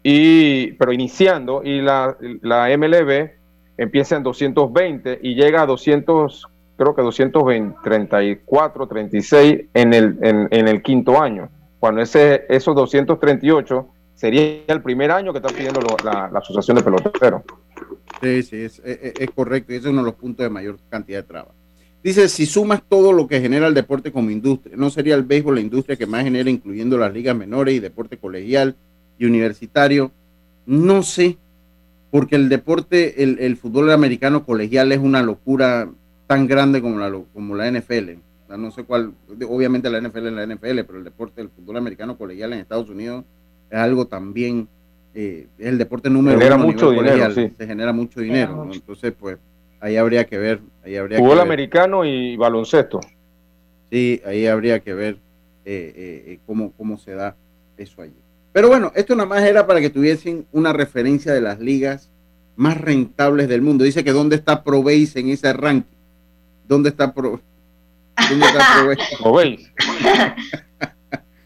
y, 0.02 0.72
pero 0.72 0.92
iniciando, 0.92 1.62
y 1.64 1.80
la, 1.80 2.16
la 2.42 2.68
MLB 2.76 3.30
empieza 3.76 4.16
en 4.16 4.22
220 4.22 5.18
y 5.22 5.34
llega 5.34 5.62
a 5.62 5.66
200, 5.66 6.46
creo 6.76 6.94
que 6.94 7.02
234, 7.02 8.86
36 8.86 9.60
en 9.74 9.94
el, 9.94 10.18
en, 10.22 10.48
en 10.50 10.68
el 10.68 10.82
quinto 10.82 11.20
año, 11.20 11.48
cuando 11.80 12.00
ese, 12.02 12.44
esos 12.48 12.74
238 12.74 13.88
sería 14.14 14.62
el 14.68 14.80
primer 14.82 15.10
año 15.10 15.32
que 15.32 15.38
está 15.40 15.52
pidiendo 15.52 15.80
lo- 15.80 15.96
la, 16.04 16.30
la 16.32 16.38
Asociación 16.38 16.76
de 16.78 16.82
Peloteros. 16.82 17.42
Sí, 18.22 18.42
sí, 18.42 18.56
es, 18.64 18.78
es- 18.84 19.12
es 19.20 19.30
correcto. 19.32 19.72
Y 19.72 19.76
ese 19.76 19.88
es 19.88 19.92
uno 19.92 20.00
de 20.02 20.06
los 20.06 20.14
puntos 20.14 20.42
de 20.44 20.50
mayor 20.50 20.78
cantidad 20.88 21.18
de 21.18 21.24
trabas. 21.28 21.54
Dice, 22.06 22.28
si 22.28 22.46
sumas 22.46 22.82
todo 22.88 23.12
lo 23.12 23.26
que 23.26 23.40
genera 23.40 23.66
el 23.66 23.74
deporte 23.74 24.12
como 24.12 24.30
industria, 24.30 24.76
¿no 24.76 24.90
sería 24.90 25.16
el 25.16 25.24
béisbol 25.24 25.56
la 25.56 25.60
industria 25.60 25.96
que 25.96 26.06
más 26.06 26.22
genera, 26.22 26.48
incluyendo 26.48 26.96
las 26.96 27.12
ligas 27.12 27.34
menores 27.36 27.74
y 27.74 27.80
deporte 27.80 28.16
colegial 28.16 28.76
y 29.18 29.24
universitario? 29.26 30.12
No 30.66 31.02
sé, 31.02 31.36
porque 32.12 32.36
el 32.36 32.48
deporte, 32.48 33.24
el, 33.24 33.38
el 33.40 33.56
fútbol 33.56 33.90
americano 33.90 34.44
colegial 34.44 34.92
es 34.92 34.98
una 35.00 35.20
locura 35.20 35.88
tan 36.28 36.46
grande 36.46 36.80
como 36.80 36.98
la, 37.00 37.08
lo- 37.10 37.24
como 37.34 37.56
la 37.56 37.68
NFL. 37.70 38.10
O 38.44 38.46
sea, 38.46 38.56
no 38.56 38.70
sé 38.70 38.84
cuál, 38.84 39.12
obviamente 39.48 39.90
la 39.90 40.00
NFL 40.00 40.26
es 40.28 40.32
la 40.32 40.46
NFL, 40.46 40.84
pero 40.86 40.98
el 40.98 41.04
deporte 41.04 41.40
del 41.40 41.50
fútbol 41.50 41.76
americano 41.78 42.16
colegial 42.16 42.52
en 42.52 42.60
Estados 42.60 42.88
Unidos 42.88 43.24
es 43.68 43.78
algo 43.78 44.06
también, 44.06 44.68
eh, 45.12 45.48
es 45.58 45.66
el 45.66 45.78
deporte 45.78 46.08
número 46.08 46.38
Genera 46.38 46.54
uno 46.54 46.64
a 46.64 46.66
mucho 46.68 46.90
nivel 46.92 47.06
dinero, 47.06 47.24
colegial. 47.24 47.48
sí. 47.50 47.54
Se 47.58 47.66
genera 47.66 47.92
mucho 47.92 48.20
Genera 48.20 48.46
dinero. 48.52 48.70
Entonces, 48.72 49.12
pues, 49.18 49.38
ahí 49.86 49.96
habría 49.96 50.24
que 50.24 50.38
ver. 50.38 50.60
Ahí 50.84 50.96
habría 50.96 51.18
Fútbol 51.18 51.30
que 51.30 51.36
ver. 51.36 51.44
americano 51.44 52.04
y 52.04 52.36
baloncesto. 52.36 53.00
Sí, 53.90 54.20
ahí 54.26 54.46
habría 54.46 54.80
que 54.80 54.94
ver 54.94 55.14
eh, 55.64 55.92
eh, 55.96 56.24
eh, 56.26 56.38
cómo, 56.46 56.72
cómo 56.76 56.98
se 56.98 57.14
da 57.14 57.36
eso 57.76 58.02
allí. 58.02 58.16
Pero 58.52 58.68
bueno, 58.68 58.90
esto 58.94 59.14
nada 59.14 59.28
más 59.28 59.42
era 59.42 59.66
para 59.66 59.80
que 59.80 59.90
tuviesen 59.90 60.46
una 60.52 60.72
referencia 60.72 61.32
de 61.32 61.40
las 61.40 61.60
ligas 61.60 62.10
más 62.56 62.80
rentables 62.80 63.48
del 63.48 63.62
mundo. 63.62 63.84
Dice 63.84 64.02
que 64.02 64.12
dónde 64.12 64.36
está 64.36 64.64
ProBase 64.64 65.20
en 65.20 65.30
ese 65.30 65.52
ranking. 65.52 65.96
¿Dónde 66.66 66.88
está 66.88 67.12
Pro? 67.14 67.40
¿Dónde 68.28 68.46
está 68.46 68.64
ProBase? 68.74 69.16
¿Lo 69.24 69.32
veis? 69.34 69.72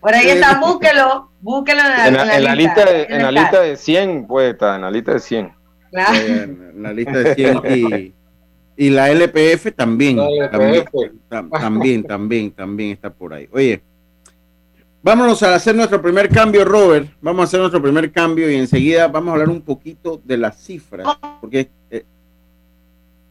Por 0.00 0.14
ahí 0.14 0.31
está, 0.31 0.59
búsquelo, 0.61 1.31
búsquelo 1.42 1.81
en 1.81 1.88
la, 1.88 2.09
En 2.09 2.14
la, 2.14 2.37
en 2.37 2.44
la 2.44 2.55
lista, 2.55 2.85
de, 2.87 3.03
en 3.03 3.12
en 3.12 3.22
la 3.22 3.33
lista 3.33 3.61
de 3.61 3.76
100, 3.76 4.26
pues 4.26 4.53
está, 4.55 4.76
en 4.76 4.83
la 4.83 4.90
lista 4.90 5.12
de 5.12 5.20
100. 5.20 5.53
Claro. 5.90 6.14
Eh, 6.14 6.42
en 6.42 6.83
la 6.83 6.92
lista 6.94 7.18
de 7.18 7.35
100 7.35 7.61
y, 7.66 8.14
y 8.76 8.90
la 8.90 9.11
LPF 9.11 9.72
también, 9.76 10.16
La 10.16 10.50
también, 10.50 10.85
LPF. 10.92 11.14
también, 11.28 12.04
también, 12.04 12.50
también 12.52 12.90
está 12.92 13.11
por 13.12 13.35
ahí. 13.35 13.48
Oye, 13.52 13.83
Vámonos 15.02 15.42
a 15.42 15.54
hacer 15.54 15.74
nuestro 15.74 16.02
primer 16.02 16.28
cambio, 16.28 16.62
Robert. 16.62 17.09
Vamos 17.22 17.40
a 17.40 17.44
hacer 17.44 17.61
nuestro 17.61 17.80
primer 17.80 18.12
cambio 18.12 18.50
y 18.50 18.56
enseguida 18.56 19.09
vamos 19.09 19.30
a 19.30 19.33
hablar 19.33 19.48
un 19.48 19.62
poquito 19.62 20.20
de 20.22 20.37
las 20.37 20.62
cifras. 20.62 21.06
Porque, 21.40 21.70
eh, 21.90 22.04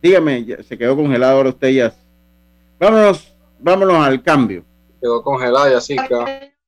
dígame, 0.02 0.46
ya 0.46 0.64
se 0.64 0.76
quedó 0.76 0.96
congelado 0.96 1.38
ahora 1.38 1.50
usted 1.50 1.70
ya. 1.70 1.94
Vámonos, 2.80 3.36
vámonos 3.60 3.98
al 3.98 4.24
cambio. 4.24 4.64
Quedó 5.00 5.22
congelada 5.22 5.72
y 5.72 5.76
así 5.76 5.96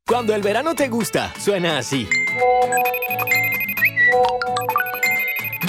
Cuando 0.05 0.35
el 0.35 0.43
verano 0.43 0.75
te 0.75 0.87
gusta, 0.87 1.33
suena 1.39 1.79
así. 1.79 2.07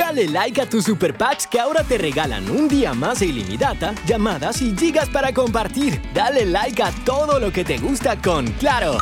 Dale 0.02 0.26
like 0.26 0.60
a 0.60 0.66
tus 0.66 0.84
super 0.86 1.16
packs 1.16 1.46
que 1.46 1.60
ahora 1.60 1.84
te 1.84 1.96
regalan 1.96 2.50
un 2.50 2.66
día 2.66 2.92
más 2.92 3.20
de 3.20 3.26
ilimitada, 3.26 3.94
llamadas 4.04 4.60
y 4.60 4.76
gigas 4.76 5.08
para 5.08 5.32
compartir. 5.32 6.02
Dale 6.12 6.44
like 6.44 6.82
a 6.82 6.90
todo 7.04 7.38
lo 7.38 7.52
que 7.52 7.64
te 7.64 7.78
gusta 7.78 8.20
con 8.20 8.46
Claro. 8.54 8.98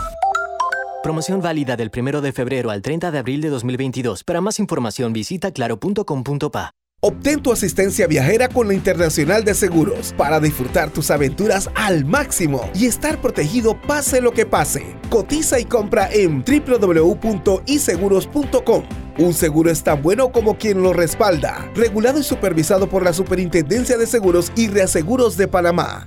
Promoción 1.03 1.41
válida 1.41 1.75
del 1.77 1.91
1 1.97 2.21
de 2.21 2.33
febrero 2.33 2.71
al 2.71 2.83
30 2.83 3.11
de 3.13 3.19
abril 3.19 3.41
de 3.41 3.49
2022. 3.49 4.25
Para 4.25 4.43
más 4.43 4.59
información 4.59 5.15
visita 5.15 5.53
claro.com.pa. 5.53 6.75
Obtén 7.03 7.43
tu 7.43 7.51
asistencia 7.51 8.07
viajera 8.07 8.49
con 8.49 8.69
la 8.69 8.75
Internacional 8.75 9.43
de 9.43 9.55
Seguros 9.55 10.13
para 10.19 10.39
disfrutar 10.39 10.91
tus 10.91 11.11
aventuras 11.11 11.71
al 11.75 12.05
máximo 12.05 12.69
y 12.75 12.85
estar 12.85 13.23
protegido 13.23 13.81
pase 13.81 14.21
lo 14.21 14.33
que 14.33 14.45
pase. 14.45 14.85
Cotiza 15.09 15.59
y 15.59 15.65
compra 15.65 16.11
en 16.13 16.45
www.iseguros.com. 16.45 18.83
Un 19.17 19.33
seguro 19.33 19.71
es 19.71 19.83
tan 19.83 20.03
bueno 20.03 20.31
como 20.31 20.59
quien 20.59 20.83
lo 20.83 20.93
respalda. 20.93 21.71
Regulado 21.75 22.21
y 22.21 22.23
supervisado 22.23 22.87
por 22.87 23.03
la 23.03 23.15
Superintendencia 23.15 23.97
de 23.97 24.07
Seguros 24.07 24.53
y 24.55 24.69
Reaseguros 24.69 25.39
de 25.39 25.49
Panamá. 25.49 26.07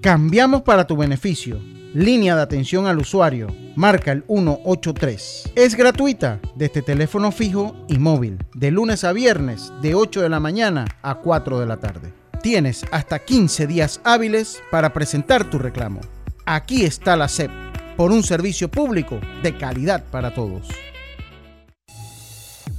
Cambiamos 0.00 0.62
para 0.62 0.86
tu 0.86 0.96
beneficio 0.96 1.60
línea 1.96 2.36
de 2.36 2.42
atención 2.42 2.86
al 2.86 2.98
usuario, 2.98 3.46
marca 3.76 4.10
el 4.10 4.24
183. 4.26 5.52
Es 5.54 5.76
gratuita 5.76 6.40
desde 6.56 6.82
teléfono 6.82 7.30
fijo 7.30 7.76
y 7.88 7.98
móvil, 7.98 8.38
de 8.54 8.70
lunes 8.70 9.04
a 9.04 9.12
viernes, 9.12 9.72
de 9.82 9.94
8 9.94 10.22
de 10.22 10.28
la 10.28 10.40
mañana 10.40 10.86
a 11.02 11.16
4 11.16 11.60
de 11.60 11.66
la 11.66 11.76
tarde. 11.76 12.12
Tienes 12.42 12.84
hasta 12.90 13.18
15 13.18 13.66
días 13.66 14.00
hábiles 14.04 14.62
para 14.70 14.92
presentar 14.92 15.48
tu 15.48 15.58
reclamo. 15.58 16.00
Aquí 16.44 16.84
está 16.84 17.16
la 17.16 17.28
SEP, 17.28 17.50
por 17.96 18.10
un 18.10 18.22
servicio 18.22 18.70
público 18.70 19.20
de 19.42 19.56
calidad 19.56 20.04
para 20.10 20.34
todos. 20.34 20.68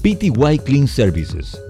PTY 0.01 0.59
Clean 0.63 0.87
Services, 0.87 1.59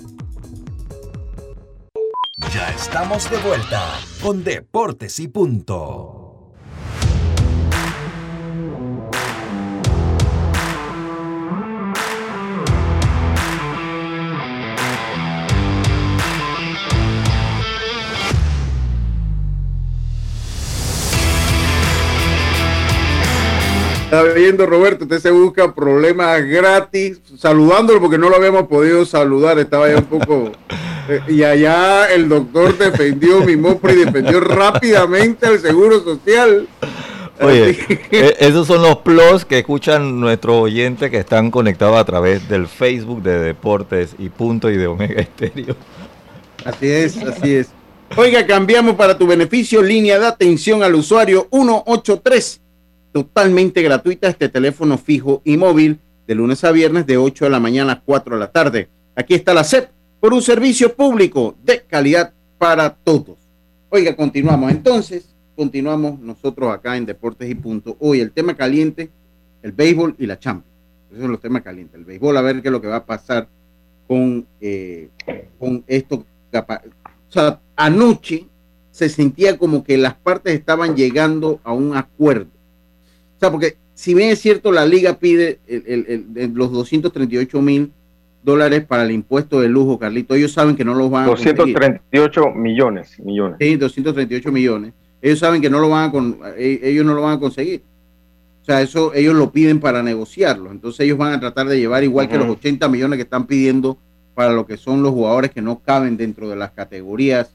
Ya 2.53 2.69
estamos 2.71 3.29
de 3.29 3.37
vuelta 3.37 3.99
con 4.21 4.43
Deportes 4.43 5.19
y 5.19 5.27
Punto. 5.27 6.20
Está 24.11 24.23
viendo 24.23 24.65
Roberto, 24.65 25.05
usted 25.05 25.19
se 25.19 25.31
busca 25.31 25.73
problemas 25.73 26.43
gratis, 26.43 27.21
saludándolo 27.37 28.01
porque 28.01 28.17
no 28.17 28.27
lo 28.27 28.35
habíamos 28.35 28.67
podido 28.67 29.05
saludar, 29.05 29.57
estaba 29.57 29.87
ya 29.87 29.99
un 29.99 30.03
poco... 30.03 30.51
Eh, 31.07 31.21
y 31.29 31.43
allá 31.43 32.11
el 32.13 32.27
doctor 32.27 32.77
defendió 32.77 33.39
mi 33.39 33.53
y 33.53 33.95
defendió 33.95 34.41
rápidamente 34.41 35.45
al 35.45 35.59
Seguro 35.59 36.03
Social. 36.03 36.67
Oye, 37.39 37.77
e, 38.11 38.35
esos 38.41 38.67
son 38.67 38.81
los 38.81 38.97
plus 38.97 39.45
que 39.45 39.59
escuchan 39.59 40.19
nuestros 40.19 40.57
oyentes 40.57 41.09
que 41.09 41.19
están 41.19 41.49
conectados 41.49 41.95
a 41.97 42.03
través 42.03 42.49
del 42.49 42.67
Facebook 42.67 43.23
de 43.23 43.39
Deportes 43.39 44.15
y 44.19 44.27
Punto 44.27 44.69
y 44.69 44.75
de 44.75 44.87
Omega 44.87 45.21
Estéreo. 45.21 45.77
Así 46.65 46.91
es, 46.91 47.15
así 47.15 47.55
es. 47.55 47.69
Oiga, 48.17 48.45
cambiamos 48.45 48.95
para 48.95 49.17
tu 49.17 49.25
beneficio 49.25 49.81
línea 49.81 50.19
de 50.19 50.27
atención 50.27 50.83
al 50.83 50.95
usuario 50.95 51.47
183 51.49 52.61
totalmente 53.11 53.81
gratuita 53.81 54.27
este 54.27 54.49
teléfono 54.49 54.97
fijo 54.97 55.41
y 55.43 55.57
móvil 55.57 55.99
de 56.27 56.35
lunes 56.35 56.63
a 56.63 56.71
viernes 56.71 57.05
de 57.05 57.17
8 57.17 57.45
de 57.45 57.51
la 57.51 57.59
mañana 57.59 57.93
a 57.93 58.01
4 58.01 58.35
de 58.35 58.39
la 58.39 58.51
tarde. 58.51 58.89
Aquí 59.15 59.33
está 59.33 59.53
la 59.53 59.63
SEP 59.63 59.89
por 60.19 60.33
un 60.33 60.41
servicio 60.41 60.95
público 60.95 61.55
de 61.63 61.81
calidad 61.81 62.33
para 62.57 62.93
todos. 62.93 63.37
Oiga, 63.89 64.15
continuamos. 64.15 64.71
Entonces, 64.71 65.35
continuamos 65.55 66.19
nosotros 66.19 66.73
acá 66.73 66.95
en 66.95 67.05
Deportes 67.05 67.49
y 67.49 67.55
Punto. 67.55 67.97
Hoy 67.99 68.21
el 68.21 68.31
tema 68.31 68.55
caliente, 68.55 69.09
el 69.61 69.71
béisbol 69.73 70.15
y 70.17 70.25
la 70.25 70.39
Champions. 70.39 70.71
Esos 71.09 71.23
son 71.23 71.31
los 71.31 71.41
temas 71.41 71.63
calientes. 71.63 71.95
El 71.95 72.05
béisbol, 72.05 72.37
a 72.37 72.41
ver 72.41 72.61
qué 72.61 72.69
es 72.69 72.71
lo 72.71 72.81
que 72.81 72.87
va 72.87 72.97
a 72.97 73.05
pasar 73.05 73.49
con, 74.07 74.47
eh, 74.61 75.09
con 75.59 75.83
esto. 75.87 76.23
O 76.53 77.31
sea, 77.31 77.59
anoche 77.75 78.47
se 78.91 79.09
sentía 79.09 79.57
como 79.57 79.83
que 79.83 79.97
las 79.97 80.13
partes 80.13 80.53
estaban 80.53 80.95
llegando 80.95 81.59
a 81.63 81.73
un 81.73 81.95
acuerdo 81.97 82.60
sea, 83.41 83.51
porque 83.51 83.75
si 83.93 84.13
bien 84.13 84.29
es 84.29 84.39
cierto, 84.39 84.71
la 84.71 84.85
liga 84.85 85.17
pide 85.17 85.59
los 86.53 86.71
238 86.71 87.61
mil 87.61 87.91
dólares 88.43 88.85
para 88.85 89.03
el 89.03 89.11
impuesto 89.11 89.59
de 89.59 89.67
lujo, 89.67 89.99
Carlito, 89.99 90.35
ellos 90.35 90.51
saben 90.51 90.75
que 90.75 90.85
no 90.85 90.93
los 90.93 91.09
van 91.09 91.23
a 91.23 91.27
238 91.27 92.51
millones, 92.51 93.19
millones. 93.19 93.57
Sí, 93.59 93.75
238 93.75 94.51
millones. 94.51 94.93
Ellos 95.21 95.39
saben 95.39 95.61
que 95.61 95.69
no 95.69 95.79
lo 95.79 95.89
van 95.89 96.11
a 96.11 96.49
e, 96.57 96.79
ellos 96.83 97.05
no 97.05 97.13
lo 97.13 97.21
van 97.21 97.37
a 97.37 97.39
conseguir. 97.39 97.83
O 98.61 98.65
sea, 98.65 98.81
eso 98.81 99.13
ellos 99.13 99.35
lo 99.35 99.51
piden 99.51 99.79
para 99.79 100.03
negociarlo. 100.03 100.71
Entonces 100.71 101.01
ellos 101.01 101.17
van 101.17 101.33
a 101.33 101.39
tratar 101.39 101.67
de 101.67 101.79
llevar 101.79 102.03
igual 102.03 102.29
que 102.29 102.37
los 102.37 102.47
80 102.47 102.87
millones 102.89 103.17
que 103.17 103.23
están 103.23 103.47
pidiendo 103.47 103.97
para 104.35 104.53
lo 104.53 104.65
que 104.65 104.77
son 104.77 105.03
los 105.03 105.11
jugadores 105.11 105.51
que 105.51 105.61
no 105.61 105.79
caben 105.79 106.15
dentro 106.15 106.47
de 106.47 106.55
las 106.55 106.71
categorías 106.71 107.51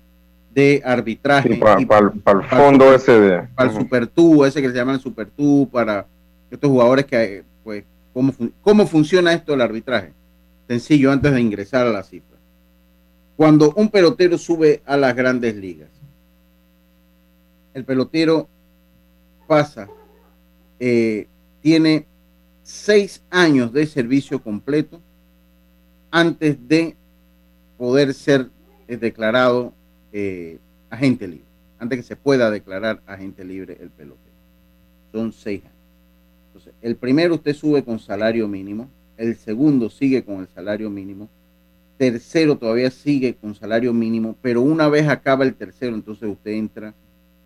de 0.56 0.80
arbitraje. 0.82 1.54
para, 1.56 1.78
el 1.78 2.44
fondo 2.48 2.94
ese 2.94 3.20
de... 3.20 3.48
Para 3.54 3.70
el 3.70 3.76
Super 3.76 4.06
Tú, 4.06 4.42
ese 4.42 4.62
que 4.62 4.70
se 4.70 4.74
llama 4.74 4.94
el 4.94 5.00
Super 5.00 5.28
Tú, 5.28 5.68
para 5.70 6.06
estos 6.50 6.70
jugadores 6.70 7.04
que, 7.04 7.44
pues, 7.62 7.84
¿cómo, 8.14 8.32
¿cómo 8.62 8.86
funciona 8.86 9.34
esto 9.34 9.52
del 9.52 9.60
arbitraje? 9.60 10.14
Sencillo, 10.66 11.12
antes 11.12 11.30
de 11.30 11.42
ingresar 11.42 11.86
a 11.86 11.90
la 11.90 12.02
cifra. 12.02 12.38
Cuando 13.36 13.74
un 13.76 13.90
pelotero 13.90 14.38
sube 14.38 14.80
a 14.86 14.96
las 14.96 15.14
grandes 15.14 15.54
ligas, 15.56 15.90
el 17.74 17.84
pelotero 17.84 18.48
pasa, 19.46 19.86
eh, 20.80 21.28
tiene 21.60 22.06
seis 22.62 23.22
años 23.28 23.74
de 23.74 23.84
servicio 23.84 24.42
completo 24.42 25.02
antes 26.10 26.56
de 26.66 26.96
poder 27.76 28.14
ser 28.14 28.48
eh, 28.88 28.96
declarado 28.96 29.74
eh, 30.18 30.58
agente 30.88 31.28
libre, 31.28 31.44
antes 31.78 31.98
que 31.98 32.02
se 32.02 32.16
pueda 32.16 32.50
declarar 32.50 33.02
agente 33.04 33.44
libre 33.44 33.76
el 33.82 33.90
pelotero. 33.90 34.34
Son 35.12 35.30
seis 35.30 35.60
años. 35.62 35.76
Entonces, 36.46 36.72
el 36.80 36.96
primero 36.96 37.34
usted 37.34 37.54
sube 37.54 37.84
con 37.84 37.98
salario 37.98 38.48
mínimo, 38.48 38.88
el 39.18 39.36
segundo 39.36 39.90
sigue 39.90 40.24
con 40.24 40.40
el 40.40 40.48
salario 40.48 40.88
mínimo, 40.88 41.28
tercero 41.98 42.56
todavía 42.56 42.90
sigue 42.90 43.34
con 43.34 43.54
salario 43.54 43.92
mínimo, 43.92 44.36
pero 44.40 44.62
una 44.62 44.88
vez 44.88 45.06
acaba 45.06 45.44
el 45.44 45.54
tercero, 45.54 45.94
entonces 45.94 46.30
usted 46.30 46.52
entra 46.52 46.94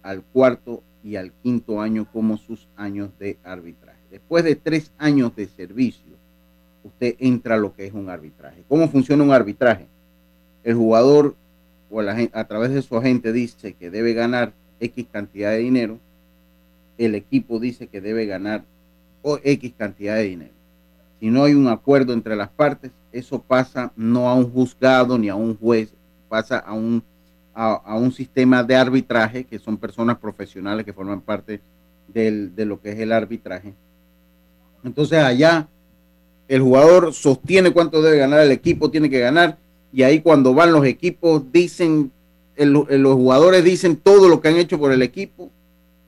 al 0.05 0.23
cuarto 0.23 0.81
y 1.03 1.17
al 1.17 1.33
quinto 1.43 1.81
año 1.81 2.07
como 2.13 2.37
sus 2.37 2.69
años 2.77 3.11
de 3.19 3.37
arbitraje. 3.43 3.99
Después 4.13 4.45
de 4.45 4.55
tres 4.55 4.93
años 4.97 5.35
de 5.35 5.49
servicio, 5.49 6.15
usted 6.85 7.17
entra 7.19 7.57
a 7.57 7.59
lo 7.59 7.75
que 7.75 7.87
es 7.87 7.93
un 7.93 8.09
arbitraje. 8.09 8.63
¿Cómo 8.69 8.89
funciona 8.89 9.25
un 9.25 9.33
arbitraje? 9.33 9.89
El 10.63 10.77
jugador 10.77 11.35
o 11.91 12.01
a 12.01 12.45
través 12.45 12.73
de 12.73 12.83
su 12.83 12.97
agente 12.97 13.33
dice 13.33 13.75
que 13.75 13.91
debe 13.91 14.15
ganar 14.15 14.53
X 14.81 15.07
cantidad 15.11 15.51
de 15.51 15.59
dinero, 15.59 15.99
el 16.99 17.15
equipo 17.15 17.59
dice 17.59 17.89
que 17.89 18.01
debe 18.01 18.27
ganar 18.27 18.65
o 19.23 19.39
X 19.43 19.75
cantidad 19.77 20.17
de 20.17 20.23
dinero. 20.23 20.53
Si 21.19 21.31
no 21.31 21.45
hay 21.45 21.55
un 21.55 21.69
acuerdo 21.69 22.13
entre 22.13 22.37
las 22.37 22.49
partes, 22.49 22.93
eso 23.13 23.43
pasa 23.43 23.93
no 23.97 24.29
a 24.29 24.35
un 24.35 24.51
juzgado 24.51 25.19
ni 25.19 25.29
a 25.29 25.35
un 25.35 25.57
juez, 25.57 25.93
pasa 26.29 26.59
a 26.59 26.73
un 26.73 27.03
a, 27.55 27.97
un 27.97 28.13
sistema 28.13 28.63
de 28.63 28.75
arbitraje, 28.75 29.45
que 29.45 29.59
son 29.59 29.77
personas 29.77 30.19
profesionales 30.19 30.85
que 30.85 30.93
forman 30.93 31.21
parte 31.21 31.61
del, 32.09 32.55
de 32.55 32.65
lo 32.65 32.81
que 32.81 32.93
es 32.93 32.99
el 32.99 33.13
arbitraje. 33.13 33.75
Entonces 34.83 35.19
allá 35.19 35.69
el 36.49 36.63
jugador 36.63 37.13
sostiene 37.13 37.73
cuánto 37.73 38.03
debe 38.03 38.19
ganar, 38.19 38.41
el 38.41 38.53
equipo 38.53 38.91
tiene 38.91 39.11
que 39.11 39.21
ganar, 39.21 39.59
y 39.93 40.03
ahí 40.03 40.21
cuando 40.21 40.55
van 40.55 40.73
los 40.73 40.85
equipos 40.85 41.51
dicen, 41.53 42.13
los 42.57 43.15
jugadores 43.15 43.65
dicen 43.65 43.97
todo 43.97 44.29
lo 44.29 44.41
que 44.41 44.49
han 44.49 44.57
hecho 44.57 44.79
por 44.79 44.93
el 44.93 45.03
equipo, 45.03 45.51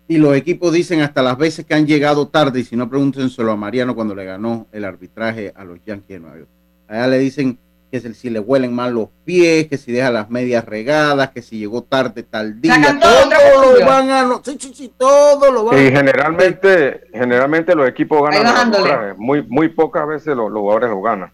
y 0.09 0.19
los 0.19 0.37
equipos 0.37 0.73
dicen 0.73 1.01
hasta 1.01 1.23
las 1.23 1.39
veces 1.39 1.65
que 1.65 1.75
han 1.75 1.87
llegado 1.87 2.29
tarde, 2.29 2.61
y 2.61 2.65
si 2.65 2.77
no 2.77 2.89
pregúntenselo 2.89 3.53
a 3.53 3.57
Mariano 3.57 3.95
cuando 3.95 4.15
le 4.15 4.25
ganó 4.25 4.67
el 4.73 4.85
arbitraje 4.85 5.53
a 5.55 5.65
los 5.65 5.79
Yankees 5.85 6.09
de 6.09 6.21
Nueva 6.21 6.37
York. 6.39 6.49
Allá 6.89 7.07
le 7.07 7.19
dicen 7.19 7.59
que 7.93 8.01
si 8.15 8.31
le 8.31 8.41
huelen 8.41 8.75
mal 8.75 8.95
los 8.95 9.09
pies, 9.25 9.69
que 9.69 9.77
si 9.77 9.93
deja 9.93 10.11
las 10.11 10.31
medias 10.31 10.65
regadas, 10.65 11.31
que 11.31 11.43
si 11.43 11.59
llegó 11.59 11.83
tarde 11.83 12.23
tal 12.23 12.59
día, 12.59 12.99
todo, 12.99 13.79
lo 13.79 13.87
van 13.87 14.11
a, 14.11 14.41
sí, 14.43 14.57
sí, 14.59 14.73
sí, 14.75 14.93
todo 14.97 15.53
lo 15.53 15.65
van 15.65 15.79
Y 15.79 15.91
generalmente, 15.91 17.03
generalmente 17.13 17.75
los 17.75 17.87
equipos 17.87 18.23
ganan 18.31 19.15
muy, 19.19 19.43
muy 19.43 19.69
pocas 19.69 20.07
veces 20.09 20.35
los, 20.35 20.51
jugadores 20.51 20.89
lo 20.89 21.03
ganan. 21.03 21.33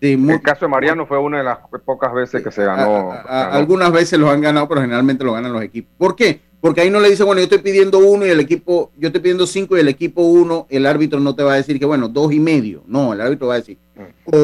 El 0.00 0.42
caso 0.42 0.66
de 0.66 0.70
Mariano 0.70 1.06
fue 1.06 1.18
una 1.18 1.38
de 1.38 1.44
las 1.44 1.58
pocas 1.84 2.12
veces 2.12 2.42
que 2.42 2.50
se 2.50 2.64
ganó. 2.64 3.12
Algunas 3.26 3.92
veces 3.92 4.18
los 4.18 4.30
han 4.30 4.40
ganado, 4.40 4.68
pero 4.68 4.80
generalmente 4.80 5.24
lo 5.24 5.32
ganan 5.32 5.52
los 5.52 5.62
equipos. 5.62 5.90
¿Por 5.98 6.16
qué? 6.16 6.40
Porque 6.60 6.80
ahí 6.80 6.90
no 6.90 7.00
le 7.00 7.10
dicen, 7.10 7.26
bueno, 7.26 7.40
yo 7.40 7.44
estoy 7.44 7.58
pidiendo 7.58 7.98
uno 7.98 8.26
y 8.26 8.30
el 8.30 8.40
equipo, 8.40 8.90
yo 8.96 9.08
estoy 9.08 9.20
pidiendo 9.20 9.46
cinco 9.46 9.76
y 9.76 9.80
el 9.80 9.88
equipo 9.88 10.22
uno, 10.22 10.66
el 10.68 10.86
árbitro 10.86 11.20
no 11.20 11.34
te 11.34 11.42
va 11.42 11.52
a 11.52 11.56
decir 11.56 11.78
que, 11.78 11.86
bueno, 11.86 12.08
dos 12.08 12.32
y 12.32 12.40
medio. 12.40 12.82
No, 12.86 13.12
el 13.12 13.20
árbitro 13.20 13.48
va 13.48 13.54
a 13.54 13.58
decir, 13.58 13.78
mm. 13.94 14.34
o 14.34 14.38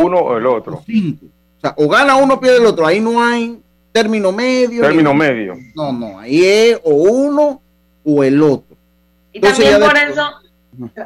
uno 0.00 0.18
o, 0.18 0.36
el 0.36 0.46
otro. 0.46 0.74
O, 0.74 0.82
cinco. 0.84 1.26
o 1.26 1.60
sea, 1.60 1.74
o 1.76 1.88
gana 1.88 2.16
uno 2.16 2.34
o 2.34 2.40
pierde 2.40 2.58
el 2.58 2.66
otro. 2.66 2.86
Ahí 2.86 3.00
no 3.00 3.22
hay 3.22 3.60
término 3.92 4.32
medio. 4.32 4.82
Término 4.82 5.14
medio. 5.14 5.56
No, 5.74 5.92
no, 5.92 6.18
ahí 6.18 6.44
es 6.44 6.80
o 6.82 6.90
uno 6.90 7.60
o 8.04 8.24
el 8.24 8.42
otro. 8.42 8.76
Y 9.32 9.40
también 9.40 9.80
por 9.80 9.96
eso 9.96 10.22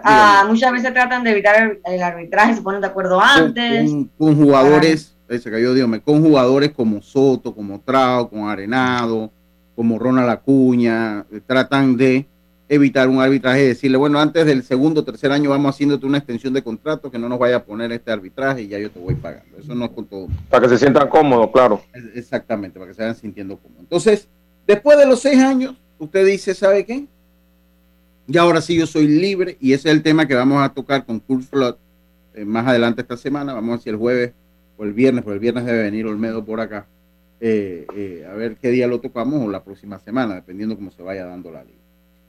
ah, 0.04 0.44
muchas 0.48 0.72
veces 0.72 0.92
tratan 0.92 1.24
de 1.24 1.30
evitar 1.30 1.78
el, 1.84 2.02
arbitraje, 2.02 2.54
se 2.54 2.62
ponen 2.62 2.80
de 2.80 2.86
acuerdo 2.86 3.20
antes. 3.20 3.90
Con, 4.18 4.36
jugadores, 4.36 5.16
se 5.28 5.50
cayó 5.50 5.74
Dios, 5.74 5.88
con 6.04 6.22
jugadores 6.22 6.72
como 6.72 7.02
Soto, 7.02 7.54
como 7.54 7.80
Trao, 7.80 8.28
como 8.28 8.48
Arenado 8.48 9.30
como 9.74 9.98
Ronald 9.98 10.30
Acuña, 10.30 11.24
eh, 11.32 11.40
tratan 11.44 11.96
de 11.96 12.26
evitar 12.68 13.08
un 13.08 13.20
arbitraje 13.20 13.64
y 13.64 13.66
decirle, 13.68 13.98
bueno, 13.98 14.18
antes 14.18 14.46
del 14.46 14.62
segundo 14.62 15.00
o 15.00 15.04
tercer 15.04 15.30
año 15.30 15.50
vamos 15.50 15.74
haciéndote 15.74 16.06
una 16.06 16.18
extensión 16.18 16.54
de 16.54 16.62
contrato 16.62 17.10
que 17.10 17.18
no 17.18 17.28
nos 17.28 17.38
vaya 17.38 17.56
a 17.56 17.64
poner 17.64 17.92
este 17.92 18.10
arbitraje 18.10 18.62
y 18.62 18.68
ya 18.68 18.78
yo 18.78 18.90
te 18.90 18.98
voy 18.98 19.14
pagando. 19.14 19.58
Eso 19.58 19.74
no 19.74 19.84
es 19.86 19.90
con 19.90 20.06
todo. 20.06 20.28
Para 20.48 20.62
que 20.62 20.70
se 20.70 20.78
sientan 20.78 21.08
cómodos, 21.08 21.50
claro. 21.52 21.82
Exactamente, 22.14 22.78
para 22.78 22.90
que 22.90 22.94
se 22.94 23.02
vayan 23.02 23.16
sintiendo 23.16 23.58
cómodos. 23.58 23.82
Entonces, 23.82 24.28
después 24.66 24.96
de 24.96 25.06
los 25.06 25.20
seis 25.20 25.38
años, 25.38 25.74
usted 25.98 26.24
dice, 26.24 26.54
¿sabe 26.54 26.86
qué? 26.86 27.06
Y 28.26 28.38
ahora 28.38 28.60
sí 28.60 28.76
yo 28.76 28.86
soy 28.86 29.08
libre 29.08 29.56
y 29.60 29.72
ese 29.72 29.88
es 29.88 29.94
el 29.94 30.02
tema 30.02 30.26
que 30.26 30.34
vamos 30.34 30.62
a 30.62 30.68
tocar 30.68 31.04
con 31.04 31.20
Kurt 31.20 31.44
Flood 31.44 31.74
eh, 32.34 32.44
más 32.44 32.66
adelante 32.66 33.02
esta 33.02 33.16
semana. 33.16 33.52
Vamos 33.52 33.68
a 33.68 33.72
ver 33.72 33.82
si 33.82 33.90
el 33.90 33.96
jueves 33.96 34.32
o 34.76 34.84
el 34.84 34.92
viernes, 34.92 35.24
porque 35.24 35.34
el 35.34 35.40
viernes 35.40 35.64
debe 35.64 35.82
venir 35.82 36.06
Olmedo 36.06 36.44
por 36.44 36.60
acá 36.60 36.86
eh, 37.44 37.86
eh, 37.96 38.24
a 38.30 38.34
ver 38.34 38.54
qué 38.54 38.70
día 38.70 38.86
lo 38.86 39.00
tocamos 39.00 39.44
o 39.44 39.50
la 39.50 39.64
próxima 39.64 39.98
semana, 39.98 40.36
dependiendo 40.36 40.76
cómo 40.76 40.92
se 40.92 41.02
vaya 41.02 41.26
dando 41.26 41.50
la 41.50 41.64
liga. 41.64 41.80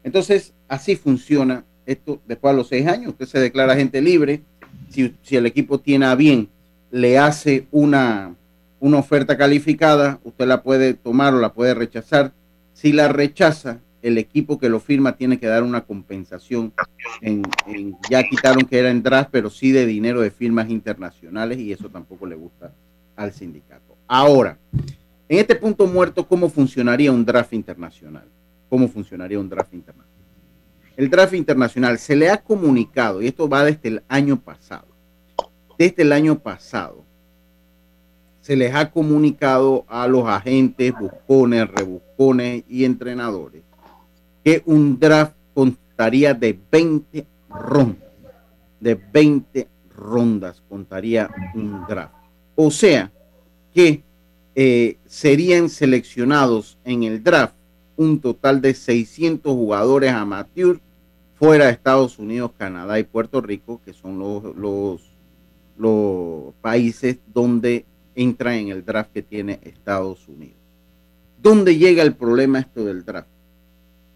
Entonces, 0.04 0.54
así 0.68 0.96
funciona 0.96 1.64
esto. 1.86 2.20
Después 2.28 2.54
de 2.54 2.58
los 2.58 2.68
seis 2.68 2.88
años, 2.88 3.12
usted 3.12 3.28
se 3.28 3.40
declara 3.40 3.76
gente 3.76 4.02
libre. 4.02 4.42
Si, 4.90 5.14
el 5.30 5.46
equipo 5.46 5.80
tiene 5.80 6.08
a 6.08 6.16
bien, 6.16 6.50
le 6.90 7.20
hace 7.20 7.68
una, 7.70 8.34
una 8.80 8.98
oferta 8.98 9.38
calificada, 9.38 10.20
usted 10.24 10.48
la 10.48 10.64
puede 10.64 10.96
tomar 10.96 11.36
o 11.36 11.40
la 11.40 11.54
puede 11.54 11.76
rechazar. 11.76 12.32
Si 12.74 12.92
la 12.92 13.08
rechaza, 13.08 13.82
el 14.04 14.18
equipo 14.18 14.60
que 14.60 14.70
lo 14.70 14.80
firma 14.80 15.16
tiene 15.16 15.40
que 15.40 15.48
dar 15.48 15.64
una 15.64 15.82
compensación. 15.82 16.74
En, 17.22 17.42
ya 18.10 18.22
quitaron 18.24 18.64
que 18.66 18.78
era 18.78 18.92
en 18.92 19.02
draft, 19.02 19.30
pero 19.32 19.50
sí 19.50 19.72
de 19.72 19.86
dinero 19.86 20.22
de 20.22 20.30
firmas 20.30 20.70
internacionales 20.70 21.58
y 21.58 21.72
eso 21.72 21.90
tampoco 21.90 22.28
le 22.28 22.36
gusta 22.36 22.74
al 23.16 23.32
sindicato. 23.32 23.96
Ahora, 24.06 24.58
en 25.30 25.40
este 25.40 25.56
punto 25.56 25.88
muerto, 25.88 26.28
¿cómo 26.28 26.50
funcionaría 26.50 27.12
un 27.12 27.24
draft 27.24 27.54
internacional? 27.54 28.26
¿Cómo 28.70 28.90
funcionaría 28.90 29.40
un 29.40 29.48
draft 29.48 29.74
internacional? 29.74 30.12
El 30.98 31.10
draft 31.10 31.34
internacional 31.34 31.98
se 31.98 32.16
le 32.16 32.30
ha 32.30 32.38
comunicado, 32.38 33.22
y 33.22 33.28
esto 33.28 33.48
va 33.48 33.64
desde 33.64 33.88
el 33.88 34.04
año 34.10 34.40
pasado, 34.40 34.88
desde 35.80 36.04
el 36.04 36.12
año 36.12 36.38
pasado, 36.38 37.04
se 38.42 38.58
les 38.58 38.76
ha 38.76 38.92
comunicado 38.92 39.86
a 39.88 40.06
los 40.08 40.28
agentes, 40.28 40.94
buscones, 41.00 41.68
rebuscones 41.70 42.66
y 42.68 42.84
entrenadores 42.84 43.64
que 44.44 44.62
un 44.66 45.00
draft 45.00 45.36
contaría 45.54 46.34
de 46.34 46.58
20 46.72 47.26
rondas. 47.50 48.10
De 48.80 48.96
20 48.96 49.68
rondas 49.96 50.62
contaría 50.68 51.30
un 51.56 51.86
draft. 51.88 52.14
O 52.56 52.70
sea 52.70 53.12
que 53.74 54.04
eh, 54.56 54.98
serían 55.06 55.70
seleccionados 55.70 56.78
en 56.84 57.04
el 57.04 57.24
draft 57.24 57.56
un 57.96 58.20
total 58.20 58.62
de 58.62 58.74
600 58.74 59.52
jugadores 59.52 60.12
amateur 60.12 60.80
fuera 61.36 61.66
de 61.66 61.72
Estados 61.72 62.20
Unidos, 62.20 62.52
Canadá 62.58 63.00
y 63.00 63.04
Puerto 63.04 63.42
Rico, 63.42 63.82
que 63.84 63.94
son 63.94 64.20
los, 64.20 64.56
los, 64.56 65.02
los 65.78 66.54
países 66.62 67.18
donde 67.34 67.86
entra 68.16 68.56
en 68.58 68.70
el 68.70 68.86
draft 68.86 69.12
que 69.12 69.24
tiene 69.24 69.60
Estados 69.64 70.28
Unidos. 70.28 70.58
¿Dónde 71.42 71.78
llega 71.78 72.04
el 72.04 72.16
problema 72.16 72.60
esto 72.60 72.86
del 72.86 73.04
draft? 73.04 73.33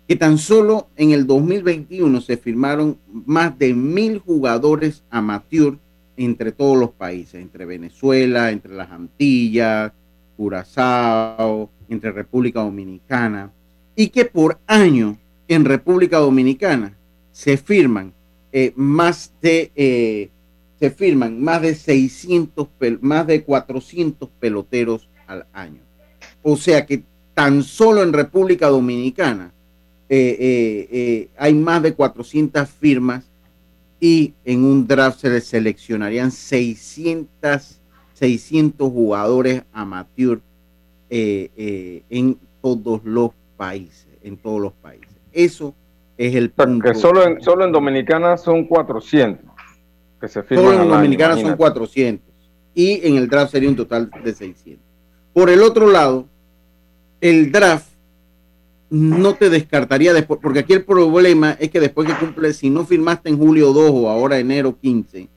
Que 0.08 0.15
tan 0.15 0.38
solo 0.38 0.88
en 0.96 1.12
el 1.12 1.28
2021 1.28 2.22
se 2.22 2.38
firmaron 2.38 2.98
más 3.26 3.58
de 3.60 3.74
mil 3.74 4.20
jugadores 4.20 5.04
amateur 5.10 5.78
entre 6.15 6.52
todos 6.52 6.78
los 6.78 6.91
países, 6.91 7.36
entre 7.36 7.65
Venezuela, 7.65 8.52
entre 8.52 8.74
las 8.74 8.89
Antillas, 8.91 9.91
Curazao, 10.38 11.70
entre 11.89 12.12
República 12.12 12.62
Dominicana, 12.62 13.52
y 13.96 14.10
que 14.10 14.26
por 14.26 14.60
año 14.67 15.17
en 15.48 15.65
República 15.65 16.20
Dominicana 16.20 16.98
se 17.32 17.58
firman 17.58 18.13
eh, 18.52 18.74
más 18.76 19.34
de 19.41 19.72
eh, 19.76 20.30
se 20.80 20.91
firman 20.91 21.41
más 21.41 21.62
de 21.62 21.76
600 21.76 22.67
más 23.02 23.28
de 23.28 23.43
400 23.43 24.30
peloteros 24.39 25.10
al 25.26 25.48
año. 25.54 25.82
O 26.43 26.56
sea 26.56 26.86
que 26.86 27.04
tan 27.34 27.63
solo 27.63 28.04
en 28.04 28.13
República 28.13 28.67
Dominicana 28.67 29.54
eh, 30.10 31.30
hay 31.38 31.54
más 31.54 31.84
de 31.84 31.93
400 31.93 32.70
firmas 32.70 33.26
y 33.99 34.34
en 34.45 34.64
un 34.64 34.88
draft 34.88 35.20
se 35.20 35.30
les 35.30 35.45
seleccionarían 35.45 36.32
600 36.32 37.82
600 38.18 38.91
jugadores 38.91 39.64
amateur 39.72 40.41
eh, 41.10 41.51
eh, 41.55 42.03
en 42.10 42.38
todos 42.62 43.01
los 43.03 43.30
países, 43.55 44.08
en 44.24 44.38
todos 44.38 44.60
los 44.60 44.74
países. 44.74 45.16
Eso 45.32 45.76
es 46.18 46.34
el 46.34 46.49
punto. 46.49 46.95
solo 46.95 47.24
en, 47.24 47.41
solo 47.41 47.64
en 47.64 47.72
Dominicana 47.72 48.38
son 48.38 48.66
400 48.66 49.45
que 50.20 50.28
se 50.28 50.41
firman 50.41 50.66
Solo 50.66 50.82
en 50.82 50.89
Dominicana 50.89 51.38
son 51.38 51.55
400 51.55 52.26
y 52.74 53.08
en 53.08 53.18
el 53.18 53.30
draft 53.30 53.51
sería 53.51 53.70
un 53.70 53.76
total 53.76 54.10
de 54.24 54.34
600. 54.34 54.84
Por 55.32 55.51
el 55.51 55.62
otro 55.62 55.88
lado, 55.88 56.26
el 57.22 57.51
draft 57.51 57.86
no 58.89 59.35
te 59.35 59.49
descartaría 59.49 60.13
después, 60.13 60.39
porque 60.41 60.59
aquí 60.59 60.73
el 60.73 60.85
problema 60.85 61.57
es 61.59 61.69
que 61.69 61.79
después 61.79 62.07
que 62.07 62.15
cumple, 62.15 62.53
si 62.53 62.69
no 62.69 62.85
firmaste 62.85 63.29
en 63.29 63.38
julio 63.38 63.73
2 63.73 63.91
o 63.93 64.09
ahora 64.09 64.39
enero 64.39 64.77
15, 64.79 65.27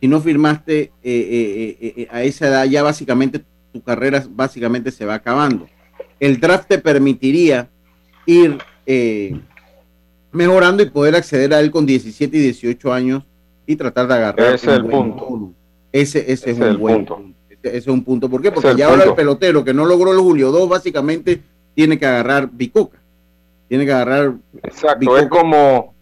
si 0.00 0.08
no 0.08 0.20
firmaste 0.20 0.80
eh, 0.80 0.92
eh, 1.02 1.94
eh, 1.96 2.08
a 2.10 2.22
esa 2.22 2.48
edad, 2.48 2.64
ya 2.64 2.82
básicamente 2.82 3.42
tu 3.72 3.82
carrera 3.82 4.24
básicamente 4.30 4.90
se 4.90 5.04
va 5.04 5.14
acabando. 5.14 5.66
El 6.20 6.40
draft 6.40 6.68
te 6.68 6.78
permitiría 6.78 7.68
ir 8.26 8.58
mejorando 10.30 10.82
y 10.82 10.90
poder 10.90 11.16
acceder 11.16 11.52
a 11.54 11.60
él 11.60 11.70
con 11.70 11.86
17 11.86 12.36
y 12.36 12.40
18 12.40 12.92
años 12.92 13.24
y 13.66 13.76
tratar 13.76 14.06
de 14.08 14.14
agarrar. 14.14 14.54
Ese 14.54 14.70
es 14.70 14.76
el 14.76 14.86
punto. 14.86 15.52
Ese, 15.92 16.32
es 16.32 16.46
un 16.46 16.78
buen 16.78 17.04
punto. 17.04 17.34
Ese, 17.62 17.76
es 17.76 17.86
un 17.86 18.04
punto. 18.04 18.28
¿Por 18.28 18.42
qué? 18.42 18.52
Porque 18.52 18.74
ya 18.76 18.88
ahora 18.88 19.04
el 19.04 19.14
pelotero 19.14 19.64
que 19.64 19.74
no 19.74 19.84
logró 19.84 20.12
el 20.12 20.18
Julio 20.18 20.50
2 20.50 20.68
básicamente 20.68 21.40
tiene 21.74 21.98
que 21.98 22.06
agarrar 22.06 22.48
bicoca. 22.50 22.98
Tiene 23.68 23.86
que 23.86 23.92
agarrar. 23.92 24.34
Exacto, 24.62 25.18
es 25.18 25.28
como 25.28 25.94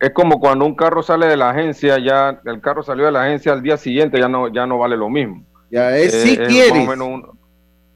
es 0.00 0.10
como 0.10 0.38
cuando 0.38 0.64
un 0.64 0.76
carro 0.76 1.02
sale 1.02 1.26
de 1.26 1.36
la 1.36 1.50
agencia, 1.50 1.98
ya 1.98 2.40
el 2.44 2.60
carro 2.60 2.82
salió 2.82 3.06
de 3.06 3.12
la 3.12 3.24
agencia 3.24 3.52
al 3.52 3.62
día 3.62 3.76
siguiente, 3.76 4.18
ya 4.18 4.28
no, 4.28 4.48
ya 4.48 4.66
no 4.66 4.78
vale 4.78 4.96
lo 4.96 5.08
mismo. 5.08 5.44
Ya 5.70 5.96
es 5.96 6.12
si 6.12 6.36
quieres. 6.36 6.88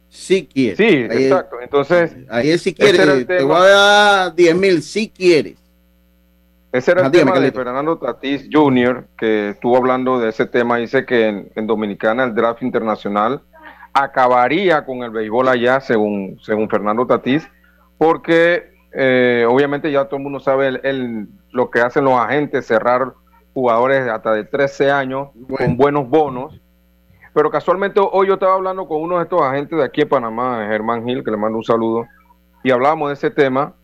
Si 0.08 0.46
quieres. 0.46 0.76
Sí, 0.76 1.06
exacto. 1.10 1.56
Entonces, 1.60 2.14
ahí 2.28 2.50
es 2.50 2.62
si 2.62 2.74
quieres. 2.74 3.26
Te 3.26 3.42
voy 3.42 3.56
a 3.56 3.68
dar 3.68 4.34
10 4.34 4.56
mil 4.56 4.82
si 4.82 5.08
quieres. 5.08 5.56
Ese 6.72 6.90
era 6.90 7.06
el 7.06 7.12
tema 7.12 7.38
de 7.38 7.52
Fernando 7.52 7.98
Tatis 7.98 8.48
Jr., 8.50 9.06
que 9.16 9.50
estuvo 9.50 9.76
hablando 9.76 10.18
de 10.18 10.30
ese 10.30 10.46
tema. 10.46 10.78
Dice 10.78 11.04
que 11.04 11.50
en, 11.54 11.66
Dominicana 11.66 12.24
el 12.24 12.34
draft 12.34 12.62
internacional 12.62 13.42
acabaría 13.92 14.84
con 14.84 15.02
el 15.02 15.10
béisbol 15.10 15.48
allá, 15.48 15.80
según, 15.80 16.38
según 16.42 16.68
Fernando 16.68 17.06
Tatís, 17.06 17.48
porque 17.98 18.72
eh, 18.92 19.46
obviamente 19.48 19.90
ya 19.90 20.04
todo 20.04 20.16
el 20.16 20.22
mundo 20.22 20.40
sabe 20.40 20.80
el, 20.82 21.28
lo 21.50 21.70
que 21.70 21.80
hacen 21.80 22.04
los 22.04 22.14
agentes, 22.14 22.66
cerrar 22.66 23.12
jugadores 23.54 24.08
hasta 24.08 24.32
de 24.32 24.44
13 24.44 24.90
años 24.90 25.28
con 25.56 25.76
buenos 25.76 26.08
bonos. 26.08 26.60
Pero 27.34 27.50
casualmente 27.50 28.00
hoy 28.00 28.28
yo 28.28 28.34
estaba 28.34 28.54
hablando 28.54 28.86
con 28.86 29.00
uno 29.00 29.16
de 29.16 29.24
estos 29.24 29.40
agentes 29.40 29.78
de 29.78 29.84
aquí 29.84 30.02
en 30.02 30.08
Panamá, 30.08 30.66
Germán 30.68 31.06
Gil, 31.06 31.24
que 31.24 31.30
le 31.30 31.36
mando 31.36 31.58
un 31.58 31.64
saludo, 31.64 32.06
y 32.62 32.70
hablábamos 32.70 33.08
de 33.08 33.14
ese 33.14 33.30
tema, 33.30 33.74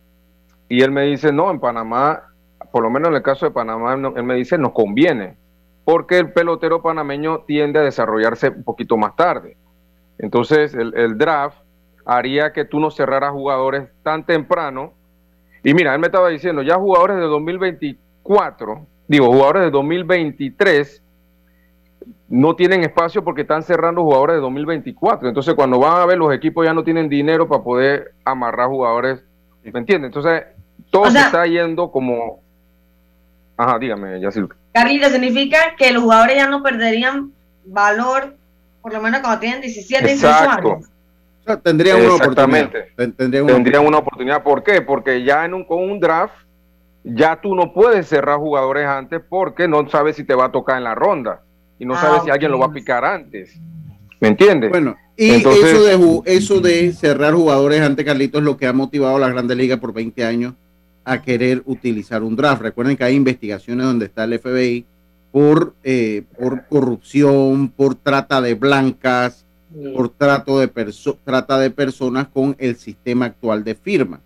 y 0.69 0.83
él 0.83 0.91
me 0.91 1.03
dice, 1.03 1.33
no, 1.33 1.51
en 1.51 1.59
Panamá, 1.59 2.25
por 2.71 2.83
lo 2.83 2.91
menos 2.91 3.09
en 3.09 3.17
el 3.17 3.23
caso 3.23 3.47
de 3.47 3.53
Panamá, 3.53 3.95
él 3.95 4.23
me 4.23 4.35
dice, 4.35 4.59
nos 4.59 4.73
conviene, 4.73 5.39
porque 5.85 6.19
el 6.19 6.33
pelotero 6.33 6.83
panameño 6.83 7.45
tiende 7.47 7.79
a 7.79 7.83
desarrollarse 7.83 8.51
un 8.51 8.65
poquito 8.65 8.99
más 8.99 9.17
tarde. 9.17 9.57
Entonces, 10.19 10.75
el, 10.75 11.17
draft 11.17 11.59
haría 12.05 12.53
que 12.53 12.65
tú 12.65 12.81
no 12.81 12.91
cerraras 12.91 13.33
jugadores 13.33 13.89
tan 14.03 14.25
temprano. 14.25 14.93
Y 15.63 15.75
mira, 15.75 15.95
él 15.95 16.01
me 16.01 16.07
estaba 16.07 16.29
diciendo, 16.29 16.63
ya 16.63 16.77
jugadores 16.77 17.17
de 17.17 17.23
2024, 17.23 18.87
digo, 19.07 19.27
jugadores 19.27 19.63
de 19.65 19.71
2023, 19.71 21.03
no 22.29 22.57
tienen 22.57 22.83
espacio 22.83 23.23
porque 23.25 23.43
están 23.43 23.63
cerrando 23.63 24.03
jugadores 24.03 24.37
de 24.37 24.43
2024. 24.43 25.29
Entonces, 25.29 25.55
cuando 25.55 25.79
van 25.79 26.01
a 26.01 26.07
ver, 26.07 26.19
los 26.19 26.33
equipos 26.33 26.65
ya 26.65 26.75
no 26.75 26.85
tienen 26.85 27.09
dinero 27.09 27.49
para 27.49 27.63
poder 27.63 28.13
amarrar 28.25 28.69
jugadores. 28.69 29.23
¿Me 29.63 29.81
entiendes? 29.81 30.09
Entonces, 30.09 30.45
todo 30.91 31.11
se 31.11 31.19
está 31.19 31.47
yendo 31.47 31.91
como. 31.91 32.41
Ajá, 33.57 33.79
dígame, 33.79 34.21
Yacil. 34.21 34.49
Carlita, 34.73 35.11
significa 35.11 35.75
que 35.77 35.93
los 35.93 36.03
jugadores 36.03 36.37
ya 36.37 36.49
no 36.49 36.63
perderían 36.63 37.33
valor, 37.65 38.38
por 38.89 38.99
lo 38.99 39.03
menos 39.03 39.21
cuando 39.21 39.41
tienen 39.41 39.61
17, 39.61 40.07
18 40.07 40.51
años. 40.51 40.91
tendrían 41.63 42.01
una 42.01 42.15
oportunidad. 42.15 42.71
Tendrían 43.17 43.87
una, 43.87 43.99
oportunidad. 43.99 44.43
¿Por 44.43 44.63
qué? 44.63 44.83
Porque 44.83 45.25
ya 45.25 45.45
en 45.45 45.55
un, 45.55 45.65
con 45.65 45.79
un 45.79 46.01
draft, 46.01 46.35
ya 47.05 47.41
tú 47.41 47.55
no 47.55 47.73
puedes 47.73 48.09
cerrar 48.09 48.39
jugadores 48.39 48.87
antes 48.87 49.21
porque 49.29 49.69
no 49.69 49.89
sabes 49.89 50.17
si 50.17 50.25
te 50.25 50.35
va 50.35 50.47
a 50.47 50.53
tocar 50.53 50.79
en 50.79 50.85
la 50.85 50.95
ronda 50.95 51.43
y 51.79 51.85
no 51.85 51.95
sabes 51.95 52.23
si 52.23 52.31
ah, 52.31 52.35
alguien 52.35 52.51
lo 52.51 52.59
va 52.59 52.67
a 52.67 52.73
picar 52.73 53.05
antes. 53.05 53.59
¿Me 54.21 54.29
entiendes? 54.29 54.71
Bueno, 54.71 54.97
y 55.17 55.31
eso, 55.31 55.85
de, 55.85 56.23
eso 56.27 56.61
de 56.61 56.93
cerrar 56.93 57.35
jugadores 57.35 57.81
antes, 57.81 58.05
Carlitos, 58.05 58.41
es 58.41 58.45
lo 58.45 58.57
que 58.57 58.67
ha 58.67 58.73
motivado 58.73 59.17
a 59.17 59.21
la 59.21 59.29
Grandes 59.29 59.57
Ligas 59.57 59.79
por 59.79 59.93
20 59.93 60.25
años 60.25 60.55
a 61.05 61.23
querer 61.23 61.63
utilizar 61.67 62.23
un 62.23 62.37
draft. 62.37 62.63
Recuerden 62.63 62.97
que 62.97 63.05
hay 63.05 63.15
investigaciones 63.15 63.87
donde 63.87 64.07
está 64.07 64.25
el 64.25 64.39
FBI 64.39 64.85
por, 65.33 65.75
eh, 65.85 66.25
por 66.39 66.67
corrupción, 66.67 67.69
por 67.69 67.95
trata 67.95 68.41
de 68.41 68.55
blancas, 68.55 69.45
por 69.95 70.09
trato 70.09 70.59
de 70.59 70.69
trata 71.25 71.59
de 71.59 71.71
personas 71.71 72.29
con 72.29 72.57
el 72.59 72.77
sistema 72.77 73.27
actual 73.27 73.65
de 73.65 73.75
firma. 73.75 74.21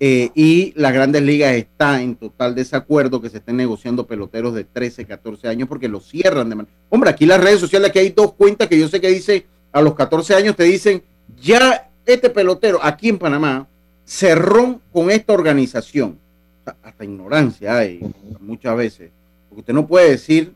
Eh, 0.00 0.30
y 0.36 0.72
las 0.76 0.92
grandes 0.92 1.22
ligas 1.22 1.54
está 1.54 2.00
en 2.00 2.14
total 2.14 2.54
desacuerdo 2.54 3.20
que 3.20 3.30
se 3.30 3.38
estén 3.38 3.56
negociando 3.56 4.06
peloteros 4.06 4.54
de 4.54 4.62
13, 4.62 5.04
14 5.06 5.48
años 5.48 5.68
porque 5.68 5.88
los 5.88 6.06
cierran 6.06 6.48
de 6.48 6.54
manera. 6.54 6.74
Hombre, 6.88 7.10
aquí 7.10 7.26
las 7.26 7.40
redes 7.40 7.58
sociales, 7.58 7.90
aquí 7.90 7.98
hay 7.98 8.10
dos 8.10 8.34
cuentas 8.34 8.68
que 8.68 8.78
yo 8.78 8.86
sé 8.86 9.00
que 9.00 9.08
dice 9.08 9.46
a 9.72 9.80
los 9.80 9.94
14 9.94 10.36
años 10.36 10.54
te 10.54 10.62
dicen, 10.64 11.02
ya 11.40 11.90
este 12.06 12.30
pelotero 12.30 12.78
aquí 12.80 13.08
en 13.08 13.18
Panamá 13.18 13.66
cerró 14.04 14.80
con 14.92 15.10
esta 15.10 15.32
organización. 15.32 16.18
hasta 16.64 17.04
ignorancia 17.04 17.78
hay 17.78 18.00
muchas 18.40 18.76
veces. 18.76 19.10
Porque 19.48 19.60
usted 19.60 19.74
no 19.74 19.86
puede 19.86 20.10
decir, 20.10 20.52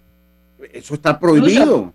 eso 0.72 0.95
está 0.95 1.18
prohibido. 1.18 1.93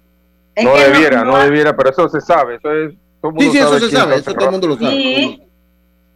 No 0.63 0.75
debiera, 0.75 1.23
no, 1.23 1.37
debiera, 1.37 1.75
pero 1.75 1.91
eso 1.91 2.09
se 2.09 2.19
sabe. 2.19 2.55
Eso 2.55 2.71
es, 2.71 2.93
sí, 2.93 3.51
sí, 3.51 3.57
eso 3.57 3.79
se 3.79 3.91
sabe, 3.91 4.15
eso 4.15 4.33
todo 4.33 4.45
el 4.45 4.51
mundo 4.51 4.67
lo 4.67 4.77
sabe. 4.77 5.39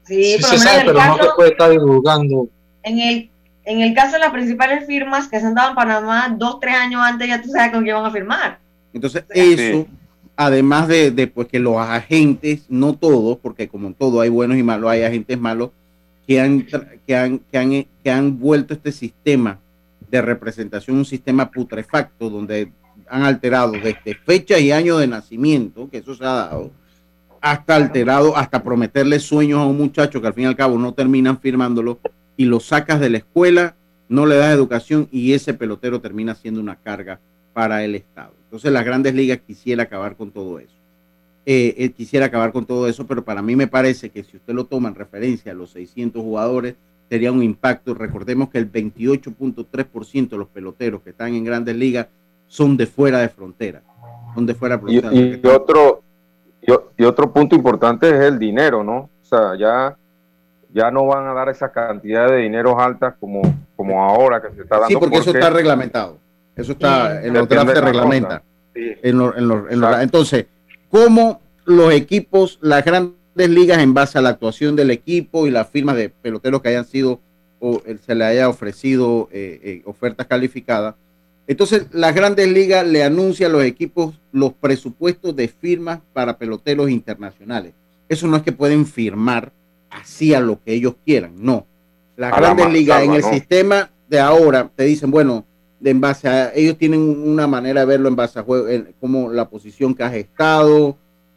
Sí, 0.03 0.37
se 0.41 0.57
sabe, 0.57 0.83
pero 0.85 1.05
no 1.05 1.17
se 1.17 1.29
puede 1.35 1.51
estar 1.51 1.69
divulgando. 1.69 2.47
En 2.83 2.99
el, 2.99 3.29
en 3.65 3.81
el 3.81 3.93
caso 3.93 4.13
de 4.13 4.19
las 4.19 4.31
principales 4.31 4.87
firmas 4.87 5.27
que 5.27 5.39
se 5.39 5.45
han 5.45 5.53
dado 5.53 5.69
en 5.69 5.75
Panamá, 5.75 6.35
dos, 6.37 6.59
tres 6.59 6.75
años 6.75 7.01
antes 7.03 7.27
ya 7.27 7.41
tú 7.41 7.49
sabes 7.49 7.71
con 7.71 7.83
quién 7.83 7.95
van 7.95 8.05
a 8.05 8.11
firmar. 8.11 8.59
Entonces, 8.93 9.23
eso, 9.29 9.87
además 10.35 10.87
de, 10.87 11.11
de 11.11 11.27
pues, 11.27 11.47
que 11.47 11.59
los 11.59 11.77
agentes, 11.77 12.65
no 12.67 12.93
todos, 12.93 13.37
porque 13.37 13.69
como 13.69 13.87
en 13.87 13.93
todo 13.93 14.21
hay 14.21 14.29
buenos 14.29 14.57
y 14.57 14.63
malos, 14.63 14.89
hay 14.89 15.03
agentes 15.03 15.39
malos, 15.39 15.69
que 16.25 16.41
han, 16.41 16.65
que 17.05 17.15
han, 17.15 17.39
que 17.39 17.57
han, 17.57 17.85
que 18.03 18.11
han 18.11 18.39
vuelto 18.39 18.73
este 18.73 18.91
sistema 18.91 19.59
de 20.11 20.21
representación 20.21 20.97
un 20.97 21.05
sistema 21.05 21.49
putrefacto, 21.49 22.29
donde 22.29 22.71
han 23.09 23.23
alterado 23.23 23.71
desde 23.71 24.13
fecha 24.13 24.59
y 24.59 24.71
año 24.71 24.97
de 24.97 25.07
nacimiento, 25.07 25.89
que 25.89 25.97
eso 25.97 26.13
se 26.13 26.25
ha 26.25 26.33
dado, 26.33 26.71
hasta 27.39 27.75
alterado, 27.75 28.35
hasta 28.35 28.61
prometerle 28.61 29.19
sueños 29.19 29.59
a 29.59 29.65
un 29.65 29.77
muchacho 29.77 30.21
que 30.21 30.27
al 30.27 30.33
fin 30.33 30.43
y 30.43 30.47
al 30.47 30.55
cabo 30.55 30.77
no 30.77 30.93
terminan 30.93 31.39
firmándolo 31.39 31.99
y 32.35 32.45
lo 32.45 32.59
sacas 32.59 32.99
de 32.99 33.09
la 33.09 33.17
escuela, 33.19 33.75
no 34.09 34.25
le 34.25 34.35
das 34.35 34.53
educación 34.53 35.07
y 35.11 35.33
ese 35.33 35.53
pelotero 35.53 36.01
termina 36.01 36.35
siendo 36.35 36.59
una 36.59 36.75
carga 36.75 37.19
para 37.53 37.83
el 37.83 37.95
Estado. 37.95 38.33
Entonces 38.43 38.71
las 38.71 38.83
grandes 38.83 39.15
ligas 39.15 39.39
quisiera 39.45 39.83
acabar 39.83 40.17
con 40.17 40.31
todo 40.31 40.59
eso. 40.59 40.75
Eh, 41.45 41.73
eh, 41.77 41.89
quisiera 41.91 42.27
acabar 42.27 42.51
con 42.51 42.65
todo 42.65 42.87
eso, 42.87 43.07
pero 43.07 43.23
para 43.23 43.41
mí 43.41 43.55
me 43.55 43.67
parece 43.67 44.09
que 44.09 44.23
si 44.23 44.37
usted 44.37 44.53
lo 44.53 44.65
toma 44.65 44.89
en 44.89 44.95
referencia 44.95 45.53
a 45.53 45.55
los 45.55 45.71
600 45.71 46.21
jugadores, 46.21 46.75
sería 47.11 47.29
un 47.29 47.43
impacto. 47.43 47.93
Recordemos 47.93 48.47
que 48.47 48.57
el 48.57 48.71
28.3% 48.71 50.29
de 50.29 50.37
los 50.37 50.47
peloteros 50.47 51.01
que 51.01 51.09
están 51.09 51.35
en 51.35 51.43
grandes 51.43 51.75
ligas 51.75 52.07
son 52.47 52.77
de 52.77 52.87
fuera 52.87 53.19
de 53.19 53.27
frontera. 53.27 53.81
Son 54.33 54.45
de 54.45 54.55
fuera 54.55 54.77
de 54.77 54.81
frontera. 54.81 55.13
y 55.13 55.45
otro, 55.45 56.03
y, 56.97 57.03
otro 57.03 57.33
punto 57.33 57.53
importante 57.53 58.07
es 58.07 58.21
el 58.21 58.39
dinero, 58.39 58.81
¿no? 58.81 59.09
O 59.21 59.25
sea, 59.25 59.57
ya, 59.59 59.97
ya 60.73 60.89
no 60.89 61.05
van 61.05 61.27
a 61.27 61.33
dar 61.33 61.49
esa 61.49 61.69
cantidad 61.69 62.29
de 62.29 62.37
dinero 62.37 62.79
altas 62.79 63.15
como, 63.19 63.41
como 63.75 64.01
ahora 64.01 64.41
que 64.41 64.55
se 64.55 64.61
está 64.61 64.75
dando. 64.75 64.87
Sí, 64.87 64.95
porque, 64.97 65.17
eso 65.17 65.31
está 65.31 65.49
reglamentado. 65.49 66.17
Eso 66.55 66.71
está 66.71 67.21
en 67.21 67.33
los 67.33 67.45
drafts 67.49 67.73
se 67.73 67.81
reglamenta. 67.81 68.41
entonces, 70.01 70.45
¿cómo 70.89 71.41
los 71.65 71.91
equipos, 71.93 72.57
las 72.61 72.85
grandes 72.85 73.20
ligas, 73.35 73.79
en 73.79 73.93
base 73.93 74.17
a 74.17 74.21
la 74.21 74.29
actuación 74.29 74.75
del 74.75 74.91
equipo 74.91 75.47
y 75.47 75.51
las 75.51 75.69
firmas 75.69 75.95
de 75.95 76.09
peloteros 76.09 76.61
que 76.61 76.69
hayan 76.69 76.85
sido 76.85 77.19
o 77.59 77.81
se 78.05 78.15
le 78.15 78.25
haya 78.25 78.49
ofrecido 78.49 79.29
eh, 79.31 79.59
eh, 79.63 79.81
ofertas 79.85 80.25
calificadas, 80.27 80.95
entonces, 81.51 81.87
las 81.91 82.15
grandes 82.15 82.47
ligas 82.47 82.87
le 82.87 83.03
anuncian 83.03 83.51
a 83.51 83.53
los 83.53 83.63
equipos 83.63 84.15
los 84.31 84.53
presupuestos 84.53 85.35
de 85.35 85.49
firmas 85.49 85.99
para 86.13 86.37
peloteros 86.37 86.89
internacionales. 86.89 87.73
Eso 88.07 88.27
no 88.27 88.37
es 88.37 88.43
que 88.43 88.51
pueden 88.51 88.85
firmar 88.85 89.51
así 89.89 90.33
a 90.33 90.39
lo 90.39 90.63
que 90.63 90.73
ellos 90.73 90.95
quieran, 91.03 91.33
no. 91.37 91.65
Las 92.15 92.35
grandes 92.37 92.71
ligas 92.71 93.03
en 93.03 93.13
el 93.15 93.23
sistema 93.23 93.89
de 94.07 94.19
ahora 94.19 94.69
te 94.73 94.83
dicen, 94.83 95.11
bueno, 95.11 95.43
en 95.83 95.99
base 95.99 96.29
a 96.29 96.53
ellos 96.53 96.77
tienen 96.77 97.01
una 97.01 97.47
manera 97.47 97.81
de 97.81 97.87
verlo 97.87 98.07
en 98.07 98.15
base 98.15 98.39
a 98.39 98.43
juego, 98.43 98.67
como 98.99 99.29
la 99.31 99.49
posición 99.49 99.95
que 99.95 100.03
has 100.03 100.13
estado, 100.13 100.95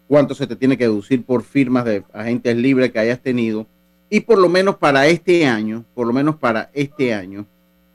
cuánto 0.09 0.35
se 0.35 0.47
te 0.47 0.57
tiene 0.57 0.77
que 0.77 0.85
deducir 0.85 1.25
por 1.25 1.43
firmas 1.43 1.85
de 1.85 2.05
agentes 2.13 2.57
libres 2.57 2.93
que 2.93 2.99
hayas 2.99 3.21
tenido. 3.21 3.67
Y 4.11 4.21
por 4.21 4.39
lo 4.39 4.49
menos 4.49 4.77
para 4.77 5.07
este 5.07 5.47
año, 5.47 5.85
por 5.95 6.07
lo 6.07 6.13
menos 6.13 6.37
para 6.37 6.71
este 6.73 7.15
año, 7.15 7.47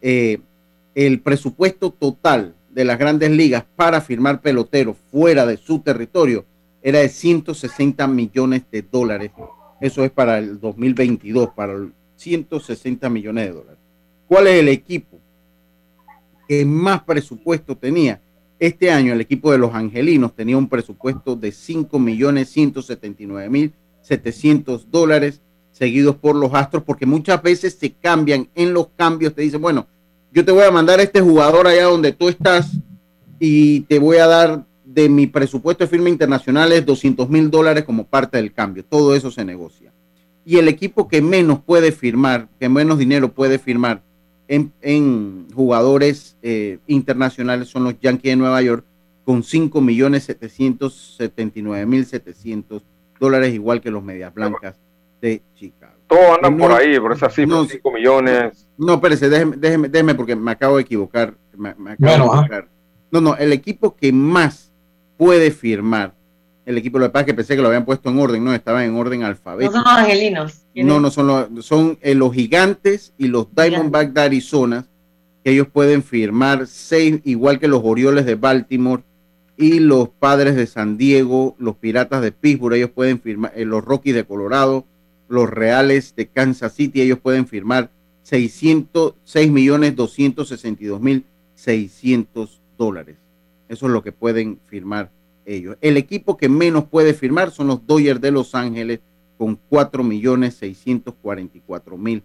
eh, 0.01 0.39
el 0.95 1.19
presupuesto 1.21 1.91
total 1.91 2.55
de 2.69 2.85
las 2.85 2.99
grandes 2.99 3.31
ligas 3.31 3.63
para 3.75 4.01
firmar 4.01 4.41
peloteros 4.41 4.97
fuera 5.11 5.45
de 5.45 5.57
su 5.57 5.79
territorio 5.79 6.45
era 6.81 6.99
de 6.99 7.09
160 7.09 8.07
millones 8.07 8.63
de 8.71 8.81
dólares. 8.81 9.31
Eso 9.81 10.03
es 10.03 10.11
para 10.11 10.39
el 10.39 10.59
2022, 10.59 11.49
para 11.49 11.73
el 11.73 11.93
160 12.15 13.09
millones 13.09 13.45
de 13.45 13.53
dólares. 13.53 13.79
¿Cuál 14.27 14.47
es 14.47 14.59
el 14.59 14.67
equipo 14.67 15.17
que 16.47 16.65
más 16.65 17.03
presupuesto 17.03 17.75
tenía? 17.75 18.21
Este 18.59 18.91
año 18.91 19.13
el 19.13 19.21
equipo 19.21 19.51
de 19.51 19.57
los 19.57 19.73
Angelinos 19.73 20.35
tenía 20.35 20.57
un 20.57 20.67
presupuesto 20.67 21.37
de 21.37 21.53
5 21.53 21.97
millones 21.97 22.49
179 22.49 23.49
mil 23.49 23.73
700 24.01 24.91
dólares, 24.91 25.41
seguidos 25.71 26.15
por 26.15 26.35
los 26.35 26.53
Astros, 26.53 26.83
porque 26.83 27.05
muchas 27.05 27.41
veces 27.41 27.77
se 27.79 27.91
cambian 27.91 28.49
en 28.55 28.73
los 28.73 28.87
cambios, 28.95 29.33
te 29.33 29.43
dicen, 29.43 29.61
bueno, 29.61 29.87
yo 30.33 30.43
te 30.43 30.51
voy 30.51 30.63
a 30.63 30.71
mandar 30.71 30.99
a 30.99 31.03
este 31.03 31.21
jugador 31.21 31.67
allá 31.67 31.85
donde 31.85 32.11
tú 32.11 32.27
estás 32.27 32.71
y 33.39 33.81
te 33.81 33.99
voy 33.99 34.17
a 34.17 34.27
dar 34.27 34.65
de 34.83 35.07
mi 35.07 35.27
presupuesto 35.27 35.83
de 35.83 35.89
firma 35.89 36.09
internacionales 36.09 36.85
200 36.85 37.29
mil 37.29 37.49
dólares 37.49 37.83
como 37.83 38.05
parte 38.05 38.37
del 38.37 38.51
cambio. 38.51 38.83
Todo 38.83 39.15
eso 39.15 39.31
se 39.31 39.45
negocia. 39.45 39.93
Y 40.43 40.57
el 40.57 40.67
equipo 40.67 41.07
que 41.07 41.21
menos 41.21 41.59
puede 41.59 41.91
firmar, 41.91 42.49
que 42.59 42.67
menos 42.67 42.97
dinero 42.97 43.31
puede 43.31 43.59
firmar 43.59 44.01
en, 44.49 45.47
jugadores 45.53 46.37
eh, 46.41 46.79
internacionales 46.87 47.69
son 47.69 47.83
los 47.83 47.99
Yankees 47.99 48.31
de 48.31 48.35
Nueva 48.35 48.61
York 48.61 48.83
con 49.23 49.43
5 49.43 49.79
millones 49.81 50.23
779 50.23 51.85
mil 51.85 52.05
700 52.05 52.83
dólares, 53.19 53.53
igual 53.53 53.79
que 53.79 53.91
los 53.91 54.03
Medias 54.03 54.33
Blancas 54.33 54.79
de 55.21 55.43
Chicago. 55.53 55.93
Todos 56.07 56.37
andan 56.37 56.57
por 56.57 56.71
ahí, 56.71 56.99
por 56.99 57.13
esas 57.13 57.33
cifras, 57.35 57.67
5 57.69 57.91
millones. 57.91 58.67
No, 58.77 58.95
espérese, 58.95 59.29
déjeme, 59.29 59.57
déjeme, 59.57 59.89
déjeme, 59.89 60.15
porque 60.15 60.35
me 60.35 60.51
acabo 60.51 60.77
de 60.77 60.81
equivocar. 60.81 61.35
Me, 61.55 61.69
acabo 61.69 61.93
de 61.99 62.15
equivocar. 62.15 62.67
No, 63.11 63.21
no, 63.21 63.35
el 63.35 63.53
equipo 63.53 63.95
que 63.95 64.11
más 64.11 64.71
puede 65.17 65.51
firmar 65.51 66.15
el 66.69 66.77
equipo 66.77 66.99
de 66.99 67.09
paz 67.09 67.25
que 67.25 67.33
pensé 67.33 67.55
que 67.55 67.63
lo 67.63 67.67
habían 67.69 67.83
puesto 67.83 68.11
en 68.11 68.19
orden, 68.19 68.43
no, 68.43 68.53
estaban 68.53 68.83
en 68.83 68.95
orden 68.95 69.23
alfabético. 69.23 69.75
No 69.75 69.83
son 69.83 69.91
los 69.91 70.03
angelinos. 70.03 70.61
No, 70.75 70.99
no 70.99 71.09
son 71.09 71.25
los, 71.25 71.65
son 71.65 71.97
eh, 72.01 72.13
los 72.13 72.31
gigantes 72.31 73.11
y 73.17 73.27
los 73.27 73.47
Diamondback 73.55 74.13
de 74.13 74.21
Arizona, 74.21 74.85
que 75.43 75.49
ellos 75.49 75.65
pueden 75.67 76.03
firmar 76.03 76.67
seis, 76.67 77.21
igual 77.23 77.59
que 77.59 77.67
los 77.67 77.81
Orioles 77.83 78.27
de 78.27 78.35
Baltimore 78.35 79.01
y 79.57 79.79
los 79.79 80.09
Padres 80.09 80.55
de 80.55 80.67
San 80.67 80.95
Diego, 80.95 81.55
los 81.57 81.75
Piratas 81.75 82.21
de 82.21 82.31
Pittsburgh, 82.31 82.75
ellos 82.75 82.91
pueden 82.91 83.19
firmar, 83.19 83.51
eh, 83.55 83.65
los 83.65 83.83
Rockies 83.83 84.13
de 84.13 84.25
Colorado, 84.25 84.85
los 85.27 85.49
Reales 85.49 86.13
de 86.15 86.27
Kansas 86.27 86.73
City, 86.75 87.01
ellos 87.01 87.17
pueden 87.17 87.47
firmar 87.47 87.89
606 88.21 89.49
millones 89.49 89.95
262 89.95 91.01
mil 91.01 91.25
600 91.55 92.61
dólares. 92.77 93.15
Eso 93.69 93.87
es 93.87 93.91
lo 93.91 94.03
que 94.03 94.11
pueden 94.11 94.59
firmar 94.67 95.09
ellos. 95.55 95.77
El 95.81 95.97
equipo 95.97 96.37
que 96.37 96.49
menos 96.49 96.85
puede 96.85 97.13
firmar 97.13 97.51
son 97.51 97.67
los 97.67 97.85
Dodgers 97.85 98.21
de 98.21 98.31
Los 98.31 98.55
Ángeles 98.55 98.99
con 99.37 99.59
4 99.69 100.03
millones 100.03 100.55
644 100.55 101.97
mil 101.97 102.23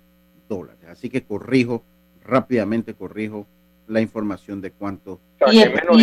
dólares. 0.48 0.80
Así 0.90 1.08
que 1.08 1.22
corrijo, 1.22 1.82
rápidamente 2.24 2.94
corrijo 2.94 3.46
la 3.86 4.00
información 4.00 4.60
de 4.60 4.70
cuánto. 4.70 5.20
y, 5.50 5.60
es, 5.60 5.70
poco 5.70 5.96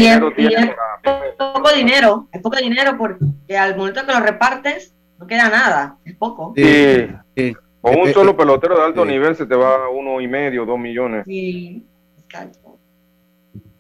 dinero, 1.74 2.28
es 2.32 2.42
poco 2.42 2.58
dinero 2.58 2.98
porque 2.98 3.58
al 3.58 3.76
momento 3.76 4.06
que 4.06 4.14
lo 4.14 4.20
repartes 4.20 4.94
no 5.20 5.28
queda 5.28 5.50
nada, 5.50 5.98
es 6.06 6.16
poco. 6.16 6.54
Con 6.54 6.64
un 6.64 8.08
eh, 8.08 8.14
solo 8.14 8.32
eh, 8.32 8.36
pelotero 8.36 8.78
de 8.78 8.84
alto 8.84 9.04
nivel 9.06 9.36
se 9.36 9.46
te 9.46 9.56
va 9.56 9.86
a 9.86 9.90
uno 9.90 10.22
y 10.22 10.28
medio, 10.28 10.66
dos 10.66 10.80
millones. 10.80 11.26
Sí, 11.26 11.84
exacto. 12.24 12.78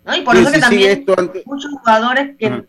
¿no? 0.03 0.15
Y 0.15 0.21
por 0.21 0.35
eso 0.35 0.51
que 0.51 0.59
también 0.59 1.05
muchos 1.45 1.71
jugadores 1.71 2.35
que 2.37 2.65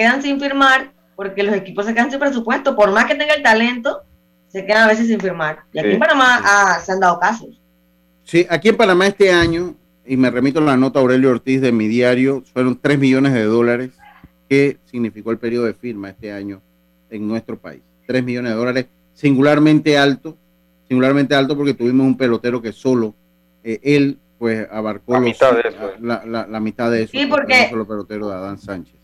quedan 0.00 0.22
sin 0.22 0.40
firmar 0.40 0.92
porque 1.14 1.42
los 1.42 1.54
equipos 1.54 1.84
se 1.84 1.92
quedan 1.92 2.10
sin 2.10 2.18
presupuesto, 2.18 2.74
por 2.74 2.90
más 2.90 3.04
que 3.04 3.14
tenga 3.14 3.34
el 3.34 3.42
talento, 3.42 4.00
se 4.48 4.64
quedan 4.64 4.84
a 4.84 4.86
veces 4.86 5.08
sin 5.08 5.20
firmar. 5.20 5.64
Y 5.74 5.78
aquí 5.78 5.90
en 5.90 5.98
Panamá 5.98 6.40
ah, 6.42 6.80
se 6.82 6.92
han 6.92 7.00
dado 7.00 7.20
casos. 7.20 7.60
Sí, 8.24 8.46
aquí 8.48 8.70
en 8.70 8.78
Panamá 8.78 9.06
este 9.06 9.30
año, 9.30 9.74
y 10.06 10.16
me 10.16 10.30
remito 10.30 10.60
a 10.60 10.62
la 10.62 10.78
nota 10.78 11.00
Aurelio 11.00 11.28
Ortiz 11.28 11.60
de 11.60 11.72
mi 11.72 11.86
diario, 11.86 12.42
fueron 12.54 12.78
3 12.80 12.98
millones 12.98 13.34
de 13.34 13.44
dólares 13.44 13.90
que 14.48 14.78
significó 14.86 15.32
el 15.32 15.36
periodo 15.36 15.66
de 15.66 15.74
firma 15.74 16.08
este 16.08 16.32
año 16.32 16.62
en 17.10 17.28
nuestro 17.28 17.58
país. 17.58 17.82
3 18.06 18.24
millones 18.24 18.52
de 18.52 18.56
dólares, 18.56 18.86
singularmente 19.12 19.98
alto, 19.98 20.38
singularmente 20.88 21.34
alto 21.34 21.58
porque 21.58 21.74
tuvimos 21.74 22.06
un 22.06 22.16
pelotero 22.16 22.62
que 22.62 22.72
solo 22.72 23.14
eh, 23.62 23.78
él 23.82 24.18
pues 24.38 24.66
abarcó 24.70 25.12
la, 25.12 25.20
mitad, 25.20 25.52
de 25.52 25.68
eso. 25.68 25.92
La, 26.00 26.60
mitad 26.60 26.90
de 26.90 27.02
eso. 27.02 27.10
Sí, 27.12 27.26
porque 27.26 27.68
solo 27.68 27.86
pelotero 27.86 28.30
de 28.30 28.34
Adán 28.36 28.56
Sánchez. 28.56 28.99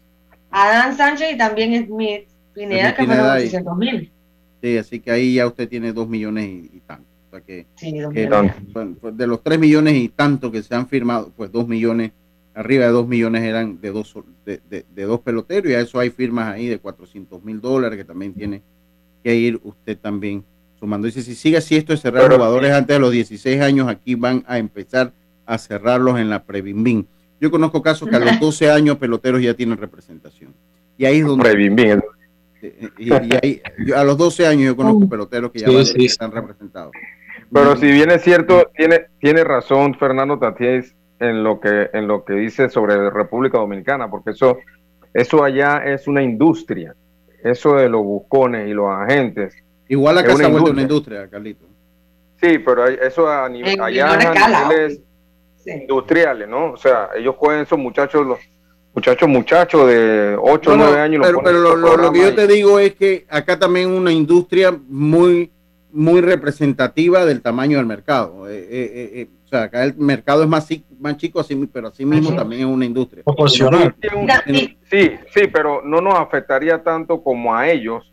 Adán 0.57 0.97
Sánchez 0.97 1.35
y 1.35 1.37
también 1.37 1.87
Smith 1.87 2.29
Pineda, 2.55 2.95
que 2.95 3.05
fueron 3.05 3.39
600 3.41 3.77
mil. 3.77 4.11
Sí, 4.63 4.79
así 4.79 5.01
que 5.01 5.11
ahí 5.11 5.35
ya 5.35 5.47
usted 5.47 5.69
tiene 5.69 5.93
dos 5.93 6.09
millones 6.09 6.49
y, 6.49 6.81
tanto. 6.87 7.07
O 7.27 7.31
sea 7.31 7.41
que, 7.43 7.67
pues, 9.01 9.17
de 9.17 9.27
los 9.27 9.43
tres 9.43 9.59
millones 9.59 9.95
y 9.95 10.09
tanto 10.09 10.51
que 10.51 10.63
se 10.63 10.75
han 10.75 10.89
firmado, 10.89 11.31
pues 11.37 11.53
dos 11.53 11.69
millones, 11.69 12.13
arriba 12.55 12.87
de 12.87 12.93
dos 12.93 13.07
millones 13.07 13.43
eran 13.43 13.79
de 13.81 13.91
dos, 13.91 14.15
de, 14.47 14.61
de, 14.71 15.03
dos 15.03 15.21
peloteros 15.21 15.71
y 15.71 15.75
a 15.75 15.81
eso 15.81 15.99
hay 15.99 16.09
firmas 16.09 16.55
ahí 16.55 16.67
de 16.67 16.79
400 16.79 17.45
mil 17.45 17.61
dólares 17.61 17.99
que 17.99 18.05
también 18.05 18.33
tiene 18.33 18.63
que 19.23 19.35
ir 19.35 19.61
usted 19.63 19.99
también 19.99 20.43
sumando. 20.79 21.07
Dice, 21.07 21.23
si 21.23 21.35
sigue 21.35 21.59
así 21.59 21.77
esto 21.77 21.93
de 21.93 21.99
cerrar 21.99 22.33
jugadores 22.33 22.73
antes 22.73 22.97
de 22.97 23.01
los 23.01 23.13
16 23.13 23.61
años, 23.61 23.89
aquí 23.89 24.15
van 24.15 24.43
a 24.47 24.57
empezar 24.57 25.13
a 25.45 25.59
cerrarlos 25.59 26.19
en 26.19 26.31
la 26.31 26.45
Prebimbín. 26.45 27.07
Yo 27.41 27.51
conozco 27.51 27.83
casos 27.83 28.09
que 28.09 28.17
a 28.17 28.19
los 28.19 28.39
12 28.41 28.71
años 28.71 28.97
peloteros 28.99 29.43
ya 29.43 29.55
tienen 29.55 29.77
representación. 29.77 30.55
Y 30.97 31.05
ahí 31.05 31.19
es 31.19 31.27
donde... 31.27 31.45
Prebimbín. 31.45 32.03
Y, 32.99 33.13
ahí, 33.13 33.63
a 33.95 34.03
los 34.03 34.17
12 34.17 34.47
años 34.47 34.65
yo 34.65 34.77
conozco 34.77 35.09
peloteros 35.09 35.53
que 35.53 35.61
ya 35.61 35.67
están 35.69 36.33
representados. 36.33 36.93
Pero 37.53 37.77
si 37.77 37.87
bien 37.87 38.11
es 38.11 38.23
cierto, 38.23 38.71
tiene, 38.75 39.07
tiene 39.21 39.45
razón 39.45 39.95
Fernando 39.95 40.39
Tatiés 40.39 40.95
en 41.21 41.45
lo 41.45 41.61
que 41.61 41.91
en 41.93 42.09
lo 42.09 42.25
que 42.25 42.33
dice 42.33 42.69
sobre 42.69 43.11
República 43.11 43.59
Dominicana, 43.59 44.11
porque 44.11 44.31
eso, 44.31 44.59
eso 45.15 45.45
allá 45.45 45.83
es 45.85 46.09
una 46.09 46.23
industria. 46.23 46.97
Eso 47.45 47.75
de 47.75 47.89
los 47.89 48.03
buscones 48.03 48.69
y 48.69 48.73
los 48.73 48.91
agentes 48.91 49.55
Igual 49.89 50.19
acá 50.19 50.37
se 50.37 50.45
ha 50.45 50.49
vuelto 50.49 50.71
una 50.71 50.83
industria, 50.83 51.29
Carlito. 51.29 51.65
Sí, 52.41 52.59
pero 52.59 52.87
eso 52.87 53.29
a 53.29 53.49
nivel, 53.49 53.81
allá 53.81 54.13
a 54.13 54.69
niveles 54.69 55.01
industriales, 55.67 56.49
¿no? 56.49 56.73
O 56.73 56.77
sea, 56.77 57.11
ellos 57.17 57.35
pueden, 57.39 57.63
esos 57.63 57.79
muchachos, 57.79 58.27
los 58.27 58.39
muchachos, 58.95 59.29
muchachos 59.29 59.87
de 59.89 60.37
8 60.41 60.73
o 60.73 60.77
9 60.77 61.01
años. 61.01 61.23
Pero, 61.25 61.43
pero 61.43 61.77
lo, 61.77 62.13
que 62.13 62.21
yo 62.21 62.35
te 62.35 62.47
digo 62.47 62.79
es 62.79 62.95
que 62.95 63.27
acá 63.29 63.59
también 63.59 63.91
una 63.91 64.13
industria 64.13 64.77
muy, 64.89 65.51
muy 65.93 66.21
representativa 66.21 67.25
del 67.25 67.43
tamaño 67.43 67.79
del 67.79 67.87
mercado. 67.87 68.49
Eh, 68.49 68.67
eh, 68.71 69.11
eh, 69.15 69.29
o 69.45 69.49
sea, 69.49 69.63
acá 69.65 69.85
el 69.85 69.97
mercado 69.97 70.43
es 70.43 70.49
más, 70.49 70.69
más 70.99 71.17
chico, 71.17 71.41
así, 71.41 71.55
pero 71.73 71.89
así 71.89 72.05
mismo 72.05 72.35
también 72.35 72.63
es 72.63 72.69
una 72.69 72.85
industria. 72.85 73.23
Proporcional. 73.25 73.95
Sí, 74.91 75.13
sí, 75.35 75.41
pero 75.53 75.83
no 75.85 76.01
nos 76.01 76.15
afectaría 76.15 76.83
tanto 76.83 77.23
como 77.23 77.55
a 77.55 77.69
ellos 77.69 78.13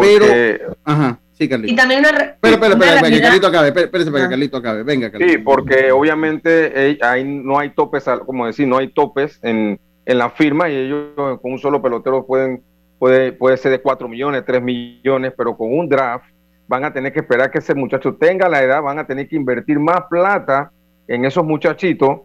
pero, 0.00 0.76
ajá, 0.84 1.20
sí, 1.42 1.48
Carlito. 1.48 1.72
Y 1.72 1.76
también 1.76 2.00
una. 2.00 2.10
Espera, 2.10 2.54
espera, 2.54 2.74
espera, 2.74 3.10
que 3.10 3.20
Carlito 3.20 3.46
acabe, 3.46 3.68
espérese 3.68 4.10
para 4.10 4.24
que 4.24 4.30
Carlito 4.30 4.56
acabe. 4.56 4.82
Venga, 4.82 5.10
Carlito. 5.10 5.32
Sí, 5.32 5.38
porque 5.38 5.92
obviamente 5.92 6.98
ahí 7.02 7.24
no 7.24 7.58
hay 7.58 7.70
topes, 7.70 8.04
como 8.24 8.46
decir, 8.46 8.66
no 8.66 8.78
hay 8.78 8.88
topes 8.88 9.38
en, 9.42 9.78
en 10.04 10.18
la 10.18 10.30
firma 10.30 10.68
y 10.68 10.76
ellos 10.76 11.12
con 11.16 11.52
un 11.52 11.58
solo 11.58 11.82
pelotero 11.82 12.26
pueden, 12.26 12.62
puede, 12.98 13.32
puede 13.32 13.56
ser 13.56 13.72
de 13.72 13.80
4 13.80 14.08
millones, 14.08 14.44
3 14.46 14.62
millones, 14.62 15.32
pero 15.36 15.56
con 15.56 15.72
un 15.76 15.88
draft 15.88 16.26
van 16.68 16.84
a 16.84 16.92
tener 16.92 17.12
que 17.12 17.20
esperar 17.20 17.50
que 17.50 17.58
ese 17.58 17.74
muchacho 17.74 18.14
tenga 18.14 18.48
la 18.48 18.62
edad, 18.62 18.82
van 18.82 18.98
a 18.98 19.06
tener 19.06 19.28
que 19.28 19.36
invertir 19.36 19.78
más 19.78 20.02
plata 20.08 20.70
en 21.06 21.24
esos 21.24 21.44
muchachitos 21.44 22.20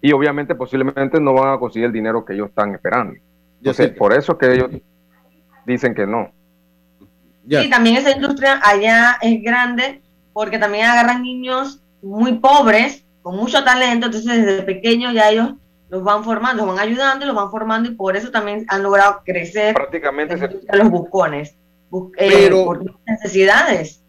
y 0.00 0.12
obviamente 0.12 0.54
posiblemente 0.54 1.20
no 1.20 1.34
van 1.34 1.54
a 1.54 1.58
conseguir 1.58 1.86
el 1.86 1.92
dinero 1.92 2.24
que 2.24 2.32
ellos 2.32 2.48
están 2.48 2.74
esperando. 2.74 3.14
Entonces, 3.58 3.90
por 3.90 4.14
eso 4.14 4.38
que 4.38 4.54
ellos 4.54 4.70
dicen 5.66 5.94
que 5.94 6.06
no. 6.06 6.32
Sí, 7.50 7.68
también 7.68 7.96
esa 7.96 8.12
industria 8.12 8.60
allá 8.62 9.18
es 9.20 9.42
grande 9.42 10.02
porque 10.32 10.58
también 10.58 10.86
agarran 10.86 11.22
niños 11.22 11.80
muy 12.02 12.34
pobres, 12.34 13.04
con 13.22 13.36
mucho 13.36 13.64
talento, 13.64 14.06
entonces 14.06 14.46
desde 14.46 14.62
pequeños 14.62 15.12
ya 15.12 15.30
ellos 15.30 15.54
los 15.90 16.04
van 16.04 16.22
formando, 16.22 16.64
los 16.64 16.76
van 16.76 16.86
ayudando 16.86 17.24
y 17.24 17.26
los 17.26 17.36
van 17.36 17.50
formando 17.50 17.90
y 17.90 17.94
por 17.94 18.16
eso 18.16 18.30
también 18.30 18.64
han 18.68 18.82
logrado 18.82 19.22
crecer 19.24 19.74
prácticamente 19.74 20.36
los 20.72 20.90
buscones 20.90 21.56
eh, 22.16 22.28
pero, 22.30 22.64
por 22.64 22.84
necesidades. 23.06 24.00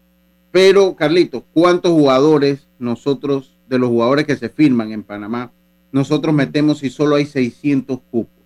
Pero, 0.52 0.94
Carlito, 0.94 1.44
¿cuántos 1.52 1.92
jugadores 1.92 2.68
nosotros, 2.78 3.56
de 3.68 3.78
los 3.78 3.88
jugadores 3.88 4.26
que 4.26 4.36
se 4.36 4.48
firman 4.48 4.92
en 4.92 5.02
Panamá, 5.02 5.50
nosotros 5.90 6.34
metemos 6.34 6.78
si 6.78 6.90
solo 6.90 7.16
hay 7.16 7.26
600 7.26 7.98
cupos? 8.10 8.41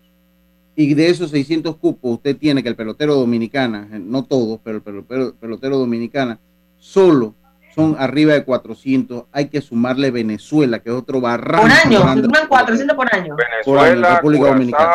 Y 0.76 0.92
de 0.92 1.08
esos 1.08 1.30
600 1.30 1.76
cupos 1.76 2.16
usted 2.16 2.36
tiene 2.36 2.62
que 2.62 2.68
el 2.68 2.76
pelotero 2.76 3.14
dominicana, 3.14 3.88
no 3.92 4.24
todos, 4.24 4.60
pero 4.62 4.82
el 4.84 5.32
pelotero, 5.34 5.78
dominicana, 5.78 6.38
solo 6.78 7.34
son 7.74 7.96
arriba 7.98 8.34
de 8.34 8.44
400. 8.44 9.24
Hay 9.32 9.48
que 9.48 9.62
sumarle 9.62 10.10
Venezuela, 10.10 10.80
que 10.80 10.90
es 10.90 10.94
otro 10.94 11.20
barranco. 11.22 11.62
Por 11.62 11.72
año, 11.72 12.22
suman 12.22 12.46
400 12.46 12.94
por 12.94 13.14
año. 13.14 13.34
Venezuela, 13.34 14.16
República 14.16 14.46
Dominicana. 14.48 14.92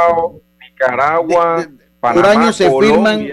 Nicaragua, 0.59 1.67
por 1.99 2.25
año 2.27 2.53
se 2.53 2.69
firman, 2.69 3.27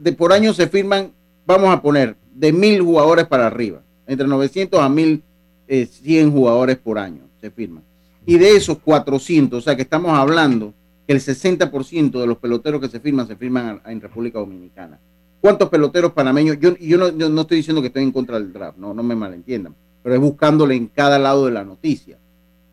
de, 0.00 0.12
por 0.12 0.32
año 0.32 0.52
se 0.52 0.66
firman, 0.66 1.12
vamos 1.46 1.72
a 1.72 1.80
poner, 1.80 2.16
de 2.32 2.52
mil 2.52 2.82
jugadores 2.82 3.26
para 3.26 3.46
arriba, 3.46 3.80
entre 4.08 4.26
900 4.26 4.80
a 4.80 4.88
1100 4.88 5.22
eh, 5.68 6.30
jugadores 6.30 6.76
por 6.78 6.98
año 6.98 7.22
se 7.40 7.50
firman. 7.50 7.84
Y 8.26 8.38
de 8.38 8.56
esos 8.56 8.78
400, 8.78 9.58
o 9.58 9.62
sea 9.62 9.76
que 9.76 9.82
estamos 9.82 10.16
hablando 10.16 10.74
el 11.08 11.20
60% 11.20 12.20
de 12.20 12.26
los 12.26 12.36
peloteros 12.36 12.80
que 12.80 12.88
se 12.88 13.00
firman 13.00 13.26
se 13.26 13.34
firman 13.34 13.80
en 13.86 14.00
República 14.00 14.38
Dominicana. 14.38 15.00
¿Cuántos 15.40 15.70
peloteros 15.70 16.12
panameños? 16.12 16.58
Yo, 16.60 16.76
yo, 16.76 16.98
no, 17.12 17.40
estoy 17.40 17.56
diciendo 17.56 17.80
que 17.80 17.88
estoy 17.88 18.02
en 18.02 18.12
contra 18.12 18.38
del 18.38 18.52
draft, 18.52 18.76
no, 18.76 18.92
no 18.92 19.02
me 19.02 19.14
malentiendan, 19.14 19.74
pero 20.02 20.14
es 20.14 20.20
buscándole 20.20 20.74
en 20.74 20.86
cada 20.86 21.18
lado 21.18 21.46
de 21.46 21.52
la 21.52 21.64
noticia. 21.64 22.18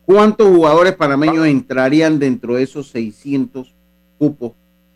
¿Cuántos 0.04 0.48
jugadores 0.48 0.94
panameños 0.94 1.46
entrarían 1.46 2.18
dentro 2.18 2.56
de 2.56 2.64
esos 2.64 2.88
600 2.88 3.74
cupos 4.18 4.52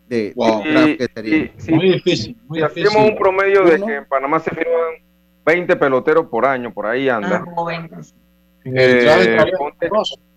de, 0.07 0.33
draft 0.35 0.97
que 0.97 1.07
serían? 1.13 1.51
muy 1.69 1.93
difícil. 1.93 2.37
Muy 2.47 2.59
si 2.59 2.63
hacemos 2.63 3.09
un 3.09 3.17
promedio 3.17 3.63
de 3.63 3.81
que 3.81 3.95
en 3.95 4.05
Panamá 4.05 4.39
se 4.39 4.51
firman 4.51 5.01
20 5.45 5.75
peloteros 5.77 6.27
por 6.27 6.45
año, 6.45 6.71
por 6.71 6.85
ahí 6.85 7.09
anda. 7.09 7.43
Ah, 7.57 7.81
eh, 8.65 9.07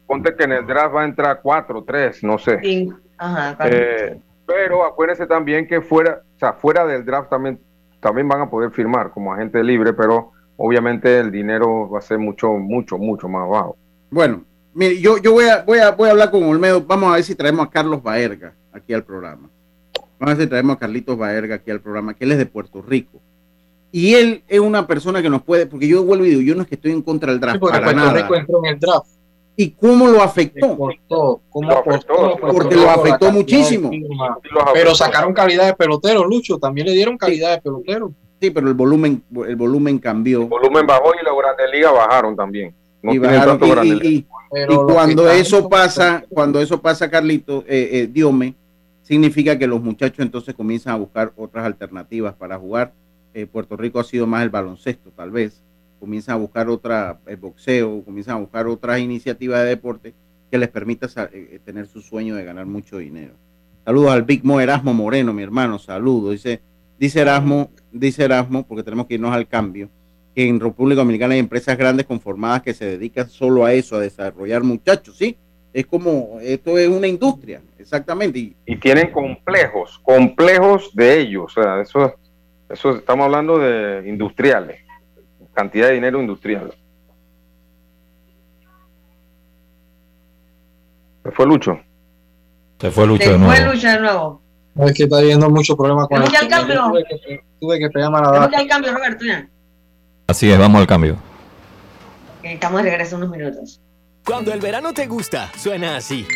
ponte 0.07 0.35
que 0.35 0.45
en 0.45 0.53
el 0.53 0.67
draft 0.67 0.95
va 0.95 1.03
a 1.03 1.05
entrar 1.05 1.41
cuatro, 1.43 1.83
tres, 1.85 2.23
no 2.23 2.39
sé. 2.39 2.61
Eh, 2.63 4.21
pero 4.47 4.85
acuérdense 4.85 5.27
también 5.27 5.67
que 5.67 5.81
fuera, 5.81 6.23
o 6.37 6.39
sea, 6.39 6.53
fuera 6.53 6.87
del 6.87 7.05
draft 7.05 7.31
también, 7.31 7.59
también 8.01 8.29
van 8.29 8.43
a 8.43 8.51
poder 8.51 8.71
firmar 8.71 9.11
como 9.11 9.33
agente 9.33 9.63
libre, 9.63 9.93
pero 9.93 10.33
obviamente 10.57 11.19
el 11.19 11.31
dinero 11.31 11.89
va 11.89 11.99
a 11.99 12.03
ser 12.03 12.19
mucho, 12.19 12.53
mucho, 12.53 12.99
mucho 12.99 13.29
más 13.29 13.49
bajo. 13.49 13.77
Bueno, 14.11 14.45
mire, 14.75 15.01
yo, 15.01 15.19
yo 15.19 15.33
voy, 15.33 15.47
a, 15.47 15.63
voy, 15.63 15.79
a, 15.79 15.91
voy 15.93 16.09
a 16.09 16.13
hablar 16.13 16.31
con 16.31 16.43
Olmedo, 16.45 16.83
vamos 16.83 17.11
a 17.11 17.15
ver 17.15 17.25
si 17.25 17.35
traemos 17.35 17.67
a 17.67 17.71
Carlos 17.71 18.03
Baerga 18.03 18.55
aquí 18.73 18.93
al 18.93 19.05
programa. 19.05 19.49
Vamos 20.19 20.35
a 20.35 20.37
ver 20.37 20.45
si 20.45 20.51
traemos 20.51 20.77
a 20.77 20.79
Carlitos 20.79 21.19
Baerga 21.19 21.57
aquí 21.57 21.71
al 21.71 21.81
programa, 21.81 22.15
que 22.15 22.25
él 22.25 22.33
es 22.33 22.39
de 22.39 22.47
Puerto 22.47 22.83
Rico. 22.83 23.21
Y 23.91 24.15
él 24.15 24.43
es 24.49 24.59
una 24.59 24.87
persona 24.87 25.23
que 25.23 25.31
nos 25.31 25.43
puede, 25.43 25.67
porque 25.67 25.87
yo 25.87 26.05
vuelvo 26.05 26.25
y 26.25 26.31
digo, 26.31 26.41
yo 26.41 26.55
no 26.57 26.63
es 26.63 26.69
que 26.69 26.75
estoy 26.75 26.93
en 26.93 27.03
contra 27.03 27.31
del 27.31 27.41
draft. 27.41 27.57
Sí, 27.57 27.61
porque 27.61 27.79
para 27.79 27.93
Puerto 27.93 28.01
nada. 28.01 28.23
Rico 28.23 28.35
entró 28.35 28.59
en 28.65 28.75
el 28.75 28.81
draft. 28.81 29.07
¿Y 29.57 29.71
cómo 29.71 30.09
lo 30.09 30.21
afectó? 30.23 30.77
Costó, 30.77 31.41
¿Cómo 31.49 31.71
Lo 31.71 31.79
afectó, 31.79 32.37
porque 32.41 32.75
lo 32.75 32.91
afectó 32.91 33.31
muchísimo. 33.31 33.91
Pero 34.73 34.95
sacaron 34.95 35.33
calidad 35.33 35.67
de 35.67 35.75
pelotero, 35.75 36.25
Lucho. 36.25 36.59
También 36.59 36.89
le 36.89 36.93
dieron 36.93 37.17
calidad 37.17 37.53
de 37.55 37.63
pelotero. 37.63 38.13
Sí, 38.41 38.51
pero 38.51 38.69
el 38.69 38.75
volumen, 38.75 39.23
el 39.47 39.57
volumen 39.57 39.99
cambió. 39.99 40.43
El 40.43 40.49
volumen 40.49 40.87
bajó 40.87 41.13
y 41.21 41.25
las 41.25 41.35
grandes 41.37 41.71
ligas 41.73 41.93
bajaron 41.93 42.37
también. 42.37 42.75
No 43.03 43.13
y, 43.15 43.19
bajaron- 43.19 43.61
y- 44.03 44.27
cuando 44.87 45.31
eso 45.31 45.69
pasa, 45.69 46.25
cuando 46.29 46.61
eso 46.61 46.81
pasa, 46.81 47.11
Carlito, 47.11 47.65
eh, 47.67 47.89
eh, 47.93 48.09
Diome, 48.11 48.55
significa 49.03 49.59
que 49.59 49.67
los 49.67 49.81
muchachos 49.83 50.21
entonces 50.21 50.55
comienzan 50.55 50.95
a 50.95 50.97
buscar 50.97 51.33
otras 51.37 51.65
alternativas 51.65 52.35
para 52.35 52.59
jugar. 52.59 52.93
Eh, 53.35 53.47
Puerto 53.47 53.77
Rico 53.77 53.99
ha 53.99 54.05
sido 54.05 54.27
más 54.27 54.43
el 54.43 54.51
baloncesto, 54.51 55.11
tal 55.11 55.31
vez. 55.31 55.64
Comienzan 56.05 56.35
a 56.35 56.39
buscar 56.39 56.69
otra, 56.69 57.19
el 57.27 57.37
boxeo, 57.39 58.03
comienzan 58.05 58.37
a 58.37 58.41
buscar 58.41 58.67
otras 58.67 59.01
iniciativas 59.01 59.63
de 59.63 59.69
deporte 59.71 60.13
que 60.51 60.59
les 60.59 60.69
permita 60.69 61.09
sa- 61.09 61.31
eh, 61.33 61.59
tener 61.65 61.87
su 61.87 62.03
sueño 62.03 62.35
de 62.35 62.45
ganar 62.45 62.67
mucho 62.67 62.99
dinero. 62.99 63.33
Saludos 63.87 64.11
al 64.13 64.23
Big 64.23 64.45
Mo 64.45 64.61
Erasmo 64.61 64.93
Moreno, 64.93 65.33
mi 65.33 65.43
hermano, 65.43 65.79
saludos. 65.79 66.33
Dice, 66.33 66.61
dice 66.99 67.21
Erasmo, 67.23 67.71
dice 67.91 68.25
Erasmo, 68.25 68.67
porque 68.67 68.83
tenemos 68.83 69.07
que 69.07 69.15
irnos 69.15 69.35
al 69.35 69.49
cambio, 69.49 69.89
que 70.35 70.47
en 70.47 70.61
República 70.61 71.01
Dominicana 71.01 71.33
hay 71.33 71.41
empresas 71.41 71.79
grandes 71.79 72.05
conformadas 72.05 72.61
que 72.61 72.75
se 72.75 72.85
dedican 72.85 73.29
solo 73.31 73.65
a 73.65 73.73
eso, 73.73 73.97
a 73.97 74.01
desarrollar 74.01 74.63
muchachos, 74.63 75.17
¿sí? 75.17 75.39
Es 75.73 75.87
como, 75.87 76.39
esto 76.43 76.77
es 76.77 76.87
una 76.89 77.07
industria, 77.07 77.63
exactamente. 77.79 78.39
Y, 78.39 78.57
Y 78.67 78.77
tienen 78.77 79.11
complejos, 79.11 79.99
complejos 80.05 80.91
de 80.95 81.21
ellos. 81.21 81.45
O 81.47 81.49
sea, 81.63 81.81
eso, 81.81 82.15
eso 82.69 82.97
estamos 82.97 83.25
hablando 83.25 83.59
de 83.59 84.07
industriales. 84.09 84.84
Cantidad 85.55 85.89
de 85.89 85.95
dinero 85.95 86.21
industrial. 86.21 86.75
¿Se 91.23 91.31
fue 91.31 91.47
Lucho? 91.47 91.79
Se 92.81 92.91
fue 92.91 93.07
Lucho 93.07 93.25
Se 93.25 93.31
de 93.33 93.39
fue 93.39 93.47
nuevo. 93.47 93.73
Lucha 93.73 93.93
de 93.95 94.01
nuevo. 94.01 94.43
No, 94.75 94.87
es 94.87 94.95
que 94.95 95.05
está 95.05 95.19
habiendo 95.19 95.49
muchos 95.49 95.77
problemas 95.77 96.09
con 96.09 96.23
el 96.23 96.49
cambio. 96.49 96.83
Tuve 96.89 97.05
que, 97.05 97.45
tuve 97.61 97.79
que 97.79 97.91
pegarme 97.91 98.19
a 98.19 98.21
la 98.23 98.27
Tenemos 98.27 98.51
ya 98.51 98.51
data. 98.51 98.63
el 98.63 98.69
cambio, 98.69 98.93
Roberto, 98.93 99.25
ya. 99.25 99.49
Así 100.27 100.51
es, 100.51 100.59
vamos 100.59 100.81
al 100.81 100.87
cambio. 100.87 101.17
Estamos 102.43 102.83
de 102.83 102.91
regreso 102.91 103.17
unos 103.17 103.31
minutos. 103.31 103.81
Cuando 104.27 104.53
el 104.53 104.61
verano 104.61 104.93
te 104.93 105.07
gusta, 105.07 105.51
suena 105.57 105.97
así. 105.97 106.27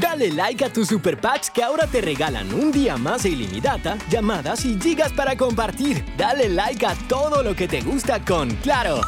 Dale 0.00 0.30
like 0.30 0.64
a 0.64 0.72
tus 0.72 0.88
super 0.88 1.20
packs 1.20 1.50
que 1.50 1.62
ahora 1.62 1.86
te 1.86 2.00
regalan 2.00 2.52
un 2.54 2.72
día 2.72 2.96
más 2.96 3.24
de 3.24 3.30
ilimitada, 3.30 3.98
llamadas 4.08 4.64
y 4.64 4.80
gigas 4.80 5.12
para 5.12 5.36
compartir. 5.36 6.04
Dale 6.16 6.48
like 6.48 6.86
a 6.86 6.94
todo 7.08 7.42
lo 7.42 7.54
que 7.54 7.68
te 7.68 7.80
gusta 7.82 8.24
con 8.24 8.50
Claro. 8.62 9.00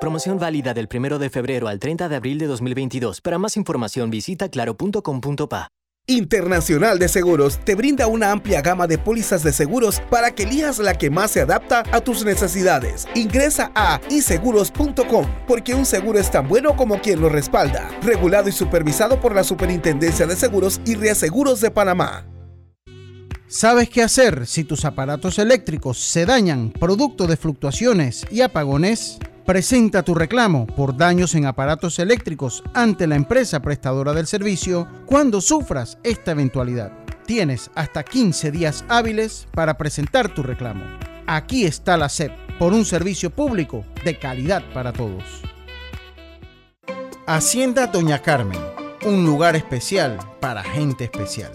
Promoción 0.00 0.38
válida 0.38 0.74
del 0.74 0.88
1 0.92 1.18
de 1.20 1.30
febrero 1.30 1.68
al 1.68 1.78
30 1.78 2.08
de 2.08 2.16
abril 2.16 2.38
de 2.38 2.46
2022. 2.46 3.20
Para 3.20 3.38
más 3.38 3.56
información 3.56 4.10
visita 4.10 4.48
claro.com.pa. 4.48 5.68
Internacional 6.08 6.98
de 6.98 7.06
Seguros 7.06 7.60
te 7.64 7.76
brinda 7.76 8.08
una 8.08 8.32
amplia 8.32 8.60
gama 8.60 8.88
de 8.88 8.98
pólizas 8.98 9.44
de 9.44 9.52
seguros 9.52 10.02
para 10.10 10.34
que 10.34 10.42
elijas 10.42 10.80
la 10.80 10.94
que 10.94 11.10
más 11.10 11.30
se 11.30 11.40
adapta 11.40 11.84
a 11.92 12.00
tus 12.00 12.24
necesidades. 12.24 13.06
Ingresa 13.14 13.70
a 13.76 14.00
iseguros.com 14.10 15.26
porque 15.46 15.74
un 15.74 15.86
seguro 15.86 16.18
es 16.18 16.28
tan 16.28 16.48
bueno 16.48 16.74
como 16.74 17.00
quien 17.00 17.20
lo 17.20 17.28
respalda. 17.28 17.88
Regulado 18.02 18.48
y 18.48 18.52
supervisado 18.52 19.20
por 19.20 19.32
la 19.32 19.44
Superintendencia 19.44 20.26
de 20.26 20.34
Seguros 20.34 20.80
y 20.84 20.96
Reaseguros 20.96 21.60
de 21.60 21.70
Panamá. 21.70 22.26
¿Sabes 23.46 23.88
qué 23.88 24.02
hacer 24.02 24.46
si 24.46 24.64
tus 24.64 24.84
aparatos 24.84 25.38
eléctricos 25.38 25.98
se 25.98 26.26
dañan 26.26 26.72
producto 26.72 27.28
de 27.28 27.36
fluctuaciones 27.36 28.26
y 28.30 28.40
apagones? 28.40 29.18
Presenta 29.46 30.04
tu 30.04 30.14
reclamo 30.14 30.66
por 30.66 30.96
daños 30.96 31.34
en 31.34 31.46
aparatos 31.46 31.98
eléctricos 31.98 32.62
ante 32.74 33.08
la 33.08 33.16
empresa 33.16 33.60
prestadora 33.60 34.12
del 34.12 34.28
servicio 34.28 34.86
cuando 35.04 35.40
sufras 35.40 35.98
esta 36.04 36.30
eventualidad. 36.30 36.92
Tienes 37.26 37.68
hasta 37.74 38.04
15 38.04 38.52
días 38.52 38.84
hábiles 38.88 39.48
para 39.52 39.76
presentar 39.76 40.32
tu 40.32 40.44
reclamo. 40.44 40.84
Aquí 41.26 41.64
está 41.64 41.96
la 41.96 42.08
SEP 42.08 42.30
por 42.56 42.72
un 42.72 42.84
servicio 42.84 43.30
público 43.30 43.84
de 44.04 44.16
calidad 44.16 44.62
para 44.72 44.92
todos. 44.92 45.24
Hacienda 47.26 47.88
Doña 47.88 48.22
Carmen, 48.22 48.60
un 49.04 49.26
lugar 49.26 49.56
especial 49.56 50.18
para 50.40 50.62
gente 50.62 51.04
especial. 51.04 51.50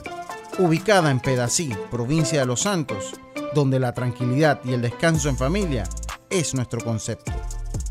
Ubicada 0.59 1.09
en 1.09 1.21
Pedací, 1.21 1.73
provincia 1.89 2.41
de 2.41 2.47
Los 2.47 2.61
Santos, 2.61 3.13
donde 3.55 3.79
la 3.79 3.93
tranquilidad 3.93 4.59
y 4.65 4.73
el 4.73 4.81
descanso 4.81 5.29
en 5.29 5.37
familia 5.37 5.85
es 6.29 6.53
nuestro 6.53 6.81
concepto. 6.81 7.31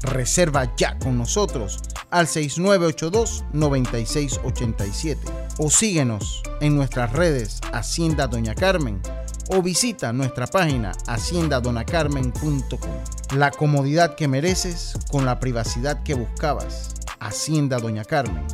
Reserva 0.03 0.75
ya 0.77 0.99
con 0.99 1.17
nosotros 1.19 1.81
al 2.11 2.27
6982-9687 2.27 5.17
o 5.59 5.71
síguenos 5.71 6.43
en 6.61 6.77
nuestras 6.77 7.13
redes 7.13 7.61
Hacienda 7.73 8.27
Doña 8.27 8.55
Carmen 8.55 9.01
o 9.49 9.63
visita 9.63 10.13
nuestra 10.13 10.47
página 10.47 10.93
haciendadonacarmen.com. 11.07 12.91
La 13.37 13.51
comodidad 13.51 14.15
que 14.15 14.29
mereces 14.29 14.93
con 15.11 15.25
la 15.25 15.41
privacidad 15.41 16.03
que 16.03 16.13
buscabas. 16.15 16.93
Hacienda 17.21 17.79
Doña 17.79 18.05
Carmen 18.05 18.45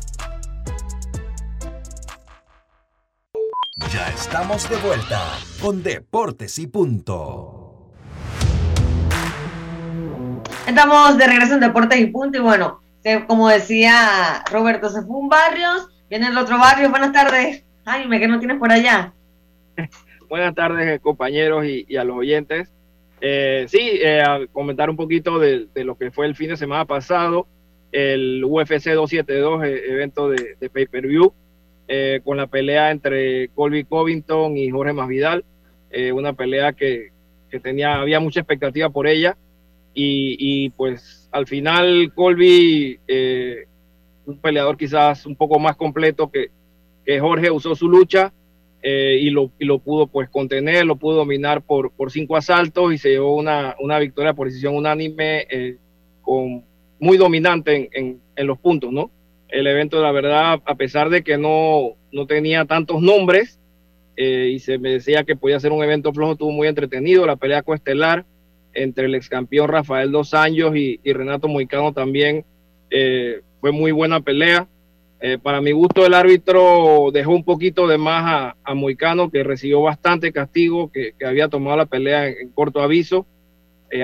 Ya 4.02 4.08
estamos 4.16 4.68
de 4.68 4.78
vuelta 4.78 5.22
con 5.62 5.84
Deportes 5.84 6.58
y 6.58 6.66
Punto. 6.66 7.92
Estamos 10.68 11.20
de 11.20 11.28
regreso 11.28 11.54
en 11.54 11.60
Deportes 11.60 12.00
y 12.00 12.08
Punto. 12.08 12.40
Y 12.40 12.42
bueno, 12.42 12.82
se- 13.04 13.26
como 13.28 13.48
decía 13.50 14.44
Roberto, 14.52 14.90
se 14.90 15.04
fue 15.04 15.18
un 15.18 15.30
barrio, 15.30 15.68
viene 16.10 16.30
el 16.30 16.38
otro 16.40 16.58
barrio. 16.58 16.90
Buenas 16.90 17.12
tardes. 17.12 17.64
Jaime, 17.86 18.20
¿qué 18.20 18.28
no 18.28 18.40
tienes 18.40 18.58
por 18.58 18.72
allá? 18.72 19.14
Buenas 20.30 20.56
tardes, 20.56 20.88
eh, 20.96 21.00
compañeros 21.00 21.66
y, 21.66 21.86
y 21.88 21.98
a 21.98 22.04
los 22.04 22.18
oyentes. 22.18 22.72
Eh, 23.20 23.66
sí, 23.68 24.00
eh, 24.02 24.24
a 24.24 24.40
comentar 24.52 24.90
un 24.90 24.96
poquito 24.98 25.38
de, 25.38 25.68
de 25.76 25.84
lo 25.84 25.96
que 25.96 26.10
fue 26.10 26.26
el 26.26 26.36
fin 26.36 26.50
de 26.50 26.58
semana 26.58 26.86
pasado, 26.86 27.46
el 27.92 28.44
UFC 28.44 28.94
272, 28.96 29.64
eh, 29.64 29.84
evento 29.94 30.28
de, 30.28 30.56
de 30.60 30.70
pay-per-view, 30.72 31.32
eh, 31.94 32.22
con 32.24 32.38
la 32.38 32.48
pelea 32.48 32.90
entre 32.90 33.50
Colby 33.50 33.84
Covington 33.84 34.56
y 34.56 34.70
Jorge 34.70 34.94
Masvidal, 34.94 35.44
eh, 35.90 36.14
una 36.14 36.32
pelea 36.32 36.72
que, 36.72 37.10
que 37.50 37.60
tenía, 37.60 38.00
había 38.00 38.22
mucha 38.22 38.40
expectativa 38.40 38.90
por 38.90 39.08
ella, 39.08 39.38
y, 39.94 40.38
y 40.40 40.70
pues 40.70 41.28
al 41.34 41.48
final 41.48 42.14
Colby, 42.16 42.98
eh, 43.10 43.66
un 44.26 44.38
peleador 44.38 44.78
quizás 44.78 45.26
un 45.26 45.36
poco 45.36 45.60
más 45.60 45.76
completo 45.76 46.32
que, 46.32 46.50
que 47.06 47.20
Jorge, 47.20 47.52
usó 47.52 47.76
su 47.76 47.90
lucha, 47.90 48.32
eh, 48.82 49.18
y, 49.20 49.30
lo, 49.30 49.52
y 49.60 49.66
lo 49.66 49.80
pudo 49.80 50.08
pues 50.08 50.30
contener, 50.30 50.86
lo 50.86 50.96
pudo 50.96 51.18
dominar 51.18 51.62
por, 51.62 51.92
por 51.92 52.10
cinco 52.10 52.38
asaltos 52.38 52.94
y 52.94 53.00
se 53.00 53.10
llevó 53.10 53.36
una, 53.36 53.76
una 53.82 54.00
victoria 54.00 54.34
por 54.34 54.48
decisión 54.48 54.78
unánime 54.78 55.46
con, 56.22 56.64
muy 57.02 57.18
dominante 57.18 57.90
en, 57.92 58.22
en, 58.34 58.48
los 58.48 58.58
puntos, 58.60 58.94
¿no? 58.94 59.12
El 59.52 59.68
evento, 59.68 60.02
la 60.02 60.12
verdad, 60.14 60.62
a 60.66 60.76
pesar 60.76 61.10
de 61.10 61.24
que 61.24 61.38
no, 61.38 61.96
no 62.12 62.26
tenía 62.26 62.64
tantos 62.66 63.02
nombres 63.02 63.60
eh, 64.16 64.50
y 64.54 64.60
se 64.60 64.78
me 64.78 64.92
decía 64.92 65.26
que 65.26 65.36
podía 65.36 65.60
ser 65.60 65.74
un 65.74 65.84
evento 65.84 66.14
flojo, 66.14 66.32
estuvo 66.32 66.52
muy 66.52 66.70
entretenido, 66.70 67.26
la 67.26 67.36
pelea 67.36 67.62
coestelar 67.62 68.26
entre 68.74 69.06
el 69.06 69.16
ex 69.16 69.28
campeón 69.28 69.68
Rafael 69.68 70.10
Dos 70.10 70.34
Años 70.34 70.74
y, 70.78 71.02
y 71.04 71.12
Renato 71.12 71.50
Moicano 71.50 71.92
también 71.92 72.46
eh, 72.90 73.42
fue 73.60 73.74
muy 73.74 73.92
buena 73.92 74.22
pelea. 74.22 74.68
Eh, 75.20 75.38
para 75.38 75.60
mi 75.60 75.72
gusto, 75.74 76.06
el 76.06 76.14
árbitro 76.14 77.10
dejó 77.12 77.32
un 77.32 77.44
poquito 77.44 77.88
de 77.88 77.98
más 77.98 78.24
a, 78.26 78.56
a 78.64 78.74
Moicano, 78.74 79.30
que 79.30 79.44
recibió 79.44 79.82
bastante 79.82 80.32
castigo, 80.32 80.90
que, 80.92 81.12
que 81.20 81.26
había 81.26 81.50
tomado 81.50 81.76
la 81.78 81.86
pelea 81.86 82.28
en, 82.28 82.38
en 82.40 82.50
corto 82.50 82.82
aviso. 82.82 83.28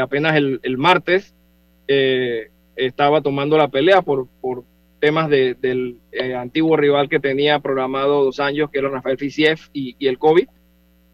Apenas 0.01 0.35
el, 0.35 0.59
el 0.63 0.77
martes 0.77 1.33
estaba 2.75 3.21
tomando 3.21 3.57
la 3.57 3.69
pelea 3.69 4.01
por, 4.01 4.27
por 4.41 4.65
temas 4.99 5.29
de, 5.29 5.55
del 5.55 5.99
eh, 6.11 6.35
antiguo 6.35 6.77
rival 6.77 7.09
que 7.09 7.19
tenía 7.19 7.59
programado 7.59 8.23
dos 8.23 8.39
años, 8.39 8.69
que 8.71 8.79
era 8.79 8.89
Rafael 8.89 9.17
Fisiev 9.17 9.59
y, 9.73 9.95
y 9.99 10.07
el 10.07 10.17
COVID. 10.17 10.47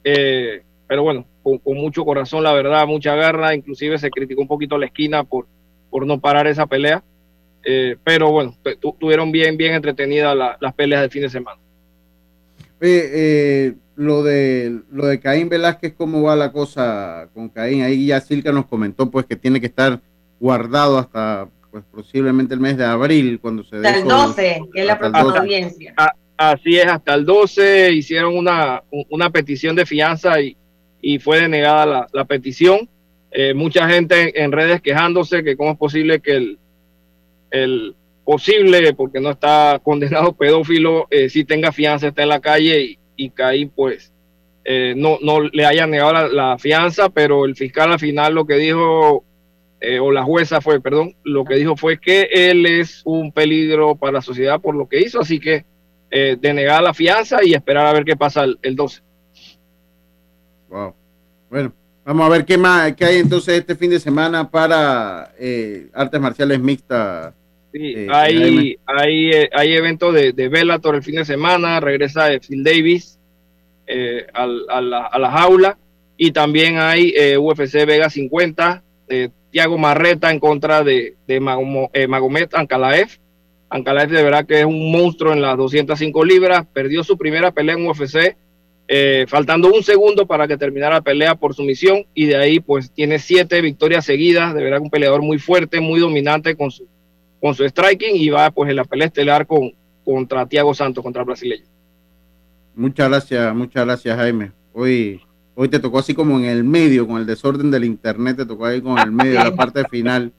Eh, 0.03 0.63
pero 0.87 1.03
bueno, 1.03 1.25
con, 1.41 1.57
con, 1.59 1.77
mucho 1.77 2.05
corazón, 2.05 2.43
la 2.43 2.53
verdad, 2.53 2.87
mucha 2.87 3.15
garra. 3.15 3.55
Inclusive 3.55 3.97
se 3.97 4.09
criticó 4.09 4.41
un 4.41 4.47
poquito 4.47 4.77
la 4.77 4.87
esquina 4.87 5.23
por, 5.23 5.47
por 5.89 6.05
no 6.05 6.19
parar 6.19 6.47
esa 6.47 6.65
pelea. 6.65 7.03
Eh, 7.63 7.95
pero 8.03 8.31
bueno, 8.31 8.55
tu, 8.81 8.93
tuvieron 8.99 9.31
bien, 9.31 9.55
bien 9.55 9.73
entretenidas 9.73 10.35
la, 10.35 10.57
las 10.59 10.73
peleas 10.73 11.01
del 11.01 11.11
fin 11.11 11.21
de 11.21 11.29
semana. 11.29 11.59
Eh, 12.81 13.75
lo 13.95 14.23
de 14.23 14.81
lo 14.91 15.05
de 15.05 15.19
Caín 15.21 15.47
Velázquez, 15.47 15.93
¿cómo 15.93 16.21
va 16.23 16.35
la 16.35 16.51
cosa 16.51 17.29
con 17.33 17.47
Caín? 17.47 17.81
Ahí 17.81 18.07
ya 18.07 18.19
Silca 18.19 18.51
nos 18.51 18.65
comentó 18.65 19.09
pues 19.09 19.25
que 19.25 19.37
tiene 19.37 19.61
que 19.61 19.67
estar 19.67 20.01
guardado 20.39 20.97
hasta 20.97 21.47
pues 21.73 21.83
posiblemente 21.91 22.53
el 22.53 22.59
mes 22.59 22.77
de 22.77 22.85
abril, 22.85 23.39
cuando 23.41 23.63
se 23.63 23.77
dé 23.77 23.87
Hasta 23.87 23.99
el 23.99 24.07
sol. 24.07 24.27
12, 24.27 24.61
que 24.71 24.79
es 24.81 24.85
la 24.85 24.99
próxima 24.99 25.23
12. 25.23 25.37
audiencia. 25.39 25.93
A- 25.97 26.13
así 26.37 26.77
es, 26.77 26.85
hasta 26.85 27.15
el 27.15 27.25
12 27.25 27.91
hicieron 27.93 28.37
una, 28.37 28.83
una 29.09 29.31
petición 29.31 29.75
de 29.75 29.87
fianza 29.87 30.39
y, 30.39 30.55
y 31.01 31.17
fue 31.17 31.41
denegada 31.41 31.85
la, 31.87 32.07
la 32.13 32.25
petición. 32.25 32.87
Eh, 33.31 33.55
mucha 33.55 33.89
gente 33.89 34.39
en, 34.43 34.51
redes 34.51 34.81
quejándose 34.81 35.43
que 35.43 35.57
cómo 35.57 35.71
es 35.71 35.77
posible 35.79 36.19
que 36.19 36.33
el, 36.33 36.59
el 37.49 37.95
posible, 38.23 38.93
porque 38.93 39.19
no 39.19 39.31
está 39.31 39.79
condenado 39.83 40.33
pedófilo, 40.33 41.07
eh, 41.09 41.27
sí 41.27 41.43
tenga 41.43 41.71
fianza, 41.71 42.07
está 42.09 42.21
en 42.21 42.29
la 42.29 42.39
calle 42.39 42.81
y, 42.81 42.99
y 43.15 43.29
Caín 43.31 43.71
pues 43.75 44.13
eh, 44.63 44.93
no, 44.95 45.17
no 45.23 45.41
le 45.41 45.65
hayan 45.65 45.89
negado 45.89 46.13
la, 46.13 46.27
la 46.27 46.57
fianza, 46.59 47.09
pero 47.09 47.45
el 47.45 47.55
fiscal 47.55 47.91
al 47.91 47.99
final 47.99 48.35
lo 48.35 48.45
que 48.45 48.57
dijo, 48.57 49.23
eh, 49.85 49.99
o 49.99 50.11
la 50.11 50.23
jueza 50.23 50.61
fue, 50.61 50.79
perdón, 50.79 51.13
lo 51.23 51.43
que 51.43 51.55
dijo 51.55 51.75
fue 51.75 51.99
que 51.99 52.29
él 52.31 52.65
es 52.65 53.01
un 53.05 53.31
peligro 53.33 53.95
para 53.95 54.13
la 54.13 54.21
sociedad 54.21 54.61
por 54.61 54.75
lo 54.75 54.87
que 54.87 55.01
hizo, 55.01 55.19
así 55.19 55.39
que 55.39 55.65
eh, 56.09 56.37
denegar 56.39 56.81
la 56.81 56.93
fianza 56.93 57.43
y 57.43 57.53
esperar 57.53 57.85
a 57.87 57.93
ver 57.93 58.05
qué 58.05 58.15
pasa 58.15 58.43
el, 58.45 58.57
el 58.61 58.75
12. 58.75 59.01
Wow. 60.69 60.93
Bueno, 61.49 61.73
vamos 62.05 62.25
a 62.25 62.29
ver 62.29 62.45
qué 62.45 62.57
más, 62.57 62.95
qué 62.95 63.05
hay 63.05 63.17
entonces 63.19 63.59
este 63.59 63.75
fin 63.75 63.89
de 63.91 63.99
semana 63.99 64.49
para 64.49 65.33
eh, 65.39 65.87
artes 65.93 66.19
marciales 66.19 66.59
mixtas. 66.59 67.33
Sí, 67.71 67.93
Eh, 67.95 68.07
hay, 68.11 68.77
hay, 68.85 69.31
hay 69.51 69.73
eventos 69.73 70.13
de, 70.13 70.31
de 70.31 70.47
Bellator 70.47 70.95
el 70.95 71.03
fin 71.03 71.15
de 71.15 71.25
semana, 71.25 71.79
regresa 71.79 72.27
Phil 72.39 72.63
Davis 72.63 73.19
eh, 73.87 74.27
al- 74.33 74.65
a, 74.69 74.79
la, 74.81 75.05
a 75.07 75.19
la 75.19 75.31
jaula 75.31 75.77
y 76.15 76.31
también 76.31 76.77
hay 76.77 77.13
eh, 77.17 77.37
UFC 77.37 77.85
Vega 77.85 78.09
50, 78.09 78.83
eh, 79.09 79.29
Tiago 79.53 79.77
Marreta 79.77 80.31
en 80.31 80.39
contra 80.39 80.83
de, 80.83 81.15
de 81.27 81.39
Magomo- 81.39 81.91
eh, 81.93 82.07
Ankalaev. 82.53 83.07
Ankalaev 83.69 84.09
de 84.09 84.23
verdad 84.23 84.47
que 84.47 84.61
es 84.61 84.65
un 84.65 84.91
monstruo 84.91 85.31
en 85.31 85.43
las 85.43 85.55
205 85.57 86.25
libras, 86.25 86.65
perdió 86.73 87.03
su 87.03 87.19
primera 87.19 87.51
pelea 87.51 87.75
en 87.75 87.85
UFC, 87.87 88.35
eh, 88.87 89.25
faltando 89.27 89.71
un 89.71 89.83
segundo 89.83 90.25
para 90.25 90.47
que 90.47 90.57
terminara 90.57 90.95
la 90.95 91.01
pelea 91.01 91.35
por 91.35 91.53
sumisión 91.53 92.03
y 92.15 92.25
de 92.25 92.35
ahí 92.35 92.59
pues 92.59 92.91
tiene 92.91 93.19
siete 93.19 93.61
victorias 93.61 94.05
seguidas, 94.05 94.55
de 94.55 94.63
verdad 94.63 94.81
un 94.81 94.89
peleador 94.89 95.21
muy 95.21 95.37
fuerte, 95.37 95.79
muy 95.79 95.99
dominante 95.99 96.55
con 96.55 96.71
su 96.71 96.87
con 97.39 97.53
su 97.53 97.63
striking 97.67 98.15
y 98.15 98.29
va 98.29 98.49
pues 98.49 98.71
en 98.71 98.77
la 98.77 98.85
pelea 98.85 99.05
estelar 99.07 99.45
con, 99.45 99.71
contra 100.03 100.47
Thiago 100.47 100.73
Santos, 100.73 101.03
contra 101.03 101.21
el 101.21 101.27
brasileño. 101.27 101.65
Muchas 102.73 103.07
gracias, 103.07 103.53
muchas 103.53 103.85
gracias, 103.85 104.17
Jaime. 104.17 104.51
Hoy, 104.73 105.21
hoy 105.55 105.69
te 105.69 105.79
tocó 105.79 105.99
así 105.99 106.13
como 106.13 106.37
en 106.39 106.45
el 106.45 106.63
medio, 106.63 107.07
con 107.07 107.19
el 107.19 107.25
desorden 107.25 107.71
del 107.71 107.83
internet, 107.83 108.37
te 108.37 108.45
tocó 108.45 108.65
ahí 108.65 108.81
con 108.81 108.97
el 108.99 109.11
medio, 109.11 109.43
la 109.43 109.55
parte 109.55 109.83
final. 109.89 110.31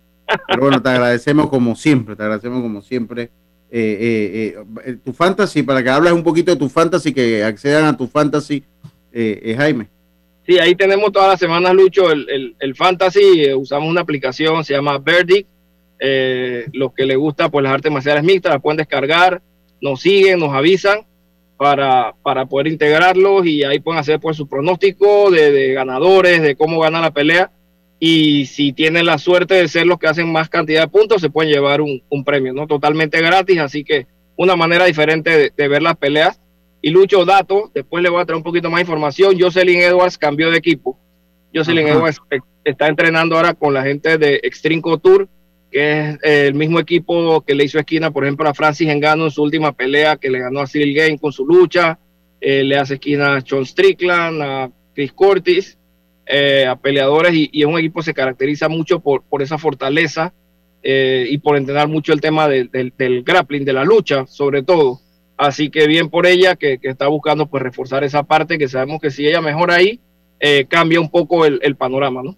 Pero 0.48 0.62
bueno, 0.62 0.82
te 0.82 0.88
agradecemos 0.88 1.48
como 1.48 1.76
siempre, 1.76 2.16
te 2.16 2.22
agradecemos 2.22 2.62
como 2.62 2.80
siempre. 2.82 3.30
Eh, 3.70 4.54
eh, 4.56 4.64
eh, 4.84 4.96
tu 5.04 5.12
fantasy, 5.12 5.62
para 5.62 5.82
que 5.82 5.90
hables 5.90 6.12
un 6.12 6.22
poquito 6.22 6.52
de 6.52 6.56
tu 6.56 6.68
fantasy, 6.68 7.12
que 7.12 7.42
accedan 7.42 7.84
a 7.86 7.96
tu 7.96 8.06
fantasy, 8.06 8.62
eh, 9.12 9.40
eh, 9.42 9.54
Jaime. 9.56 9.88
Sí, 10.46 10.58
ahí 10.58 10.74
tenemos 10.74 11.10
todas 11.10 11.28
las 11.28 11.40
semanas, 11.40 11.72
Lucho, 11.72 12.10
el, 12.10 12.28
el, 12.28 12.56
el 12.58 12.74
fantasy, 12.74 13.44
eh, 13.44 13.54
usamos 13.54 13.88
una 13.88 14.02
aplicación, 14.02 14.64
se 14.64 14.74
llama 14.74 14.98
Verdict, 14.98 15.48
eh, 15.98 16.66
los 16.72 16.92
que 16.92 17.06
les 17.06 17.16
gusta 17.16 17.48
pues 17.48 17.62
las 17.62 17.72
artes 17.72 17.90
marciales 17.90 18.24
mixtas, 18.24 18.52
las 18.52 18.62
pueden 18.62 18.76
descargar, 18.76 19.40
nos 19.80 20.00
siguen, 20.00 20.40
nos 20.40 20.52
avisan 20.52 21.06
para, 21.56 22.14
para 22.22 22.46
poder 22.46 22.68
integrarlos 22.68 23.46
y 23.46 23.64
ahí 23.64 23.80
pueden 23.80 24.00
hacer 24.00 24.20
pues 24.20 24.36
su 24.36 24.48
pronóstico 24.48 25.30
de, 25.30 25.52
de 25.52 25.72
ganadores, 25.72 26.42
de 26.42 26.56
cómo 26.56 26.80
gana 26.80 27.00
la 27.00 27.12
pelea 27.12 27.50
y 28.06 28.46
si 28.46 28.72
tienen 28.72 29.06
la 29.06 29.18
suerte 29.18 29.54
de 29.54 29.68
ser 29.68 29.86
los 29.86 29.98
que 29.98 30.08
hacen 30.08 30.30
más 30.30 30.48
cantidad 30.48 30.82
de 30.82 30.88
puntos, 30.88 31.22
se 31.22 31.30
pueden 31.30 31.50
llevar 31.50 31.80
un, 31.80 32.02
un 32.10 32.24
premio, 32.24 32.52
¿no? 32.52 32.66
Totalmente 32.66 33.20
gratis, 33.20 33.58
así 33.60 33.82
que 33.82 34.06
una 34.36 34.56
manera 34.56 34.84
diferente 34.84 35.30
de, 35.30 35.52
de 35.56 35.68
ver 35.68 35.82
las 35.82 35.96
peleas. 35.96 36.40
Y 36.82 36.90
Lucho 36.90 37.24
Dato, 37.24 37.70
después 37.72 38.02
le 38.02 38.10
voy 38.10 38.20
a 38.20 38.26
traer 38.26 38.36
un 38.36 38.42
poquito 38.42 38.68
más 38.70 38.82
información. 38.82 39.40
Jocelyn 39.40 39.80
Edwards 39.80 40.18
cambió 40.18 40.50
de 40.50 40.58
equipo. 40.58 40.98
Jocelyn 41.54 41.86
Ajá. 41.86 41.96
Edwards 41.96 42.20
eh, 42.30 42.40
está 42.64 42.88
entrenando 42.88 43.36
ahora 43.36 43.54
con 43.54 43.72
la 43.72 43.82
gente 43.84 44.18
de 44.18 44.40
Extreme 44.42 44.82
Couture, 44.82 45.26
que 45.74 46.00
es 46.00 46.18
eh, 46.22 46.46
el 46.46 46.54
mismo 46.54 46.78
equipo 46.78 47.40
que 47.40 47.52
le 47.52 47.64
hizo 47.64 47.80
esquina, 47.80 48.12
por 48.12 48.22
ejemplo, 48.22 48.48
a 48.48 48.54
Francis 48.54 48.88
Engano 48.88 49.24
en 49.24 49.32
su 49.32 49.42
última 49.42 49.72
pelea, 49.72 50.16
que 50.16 50.30
le 50.30 50.38
ganó 50.38 50.60
a 50.60 50.68
Cyril 50.68 50.94
Game 50.94 51.18
con 51.18 51.32
su 51.32 51.44
lucha. 51.44 51.98
Eh, 52.40 52.62
le 52.62 52.76
hace 52.76 52.94
esquina 52.94 53.34
a 53.34 53.40
Sean 53.40 53.66
Strickland, 53.66 54.40
a 54.40 54.70
Chris 54.94 55.12
Curtis, 55.12 55.76
eh, 56.26 56.64
a 56.64 56.76
peleadores, 56.76 57.34
y, 57.34 57.50
es 57.52 57.66
un 57.66 57.76
equipo 57.76 57.98
que 57.98 58.04
se 58.04 58.14
caracteriza 58.14 58.68
mucho 58.68 59.00
por, 59.00 59.24
por 59.24 59.42
esa 59.42 59.58
fortaleza 59.58 60.32
y 60.86 61.38
por 61.38 61.56
entrenar 61.56 61.88
mucho 61.88 62.12
el 62.12 62.20
tema 62.20 62.46
del- 62.46 62.70
grappling, 63.24 63.64
de 63.64 63.72
la 63.72 63.84
lucha, 63.84 64.26
sobre 64.28 64.62
todo. 64.62 65.00
Así 65.36 65.70
que 65.70 65.88
bien 65.88 66.10
por 66.10 66.26
ella 66.26 66.56
que, 66.56 66.78
está 66.82 67.08
buscando 67.08 67.46
pues 67.46 67.62
reforzar 67.62 68.04
esa 68.04 68.22
parte, 68.22 68.58
que 68.58 68.68
sabemos 68.68 69.00
que 69.00 69.10
si 69.10 69.26
ella 69.26 69.40
mejora 69.40 69.76
ahí, 69.76 69.98
cambia 70.68 71.00
un 71.00 71.10
poco 71.10 71.46
el 71.46 71.76
panorama, 71.76 72.22
¿no? 72.22 72.36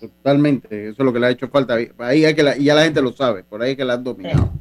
Totalmente, 0.00 0.88
eso 0.88 1.02
es 1.02 1.04
lo 1.04 1.12
que 1.12 1.18
le 1.20 1.26
ha 1.26 1.30
hecho 1.30 1.48
falta. 1.48 1.76
Ahí 1.98 2.24
hay 2.24 2.34
que 2.34 2.42
la, 2.42 2.56
y 2.56 2.64
ya 2.64 2.74
la 2.74 2.84
gente 2.84 3.02
lo 3.02 3.12
sabe, 3.12 3.44
por 3.44 3.62
ahí 3.62 3.72
es 3.72 3.76
que 3.76 3.84
la 3.84 3.94
han 3.94 4.04
dominado. 4.04 4.52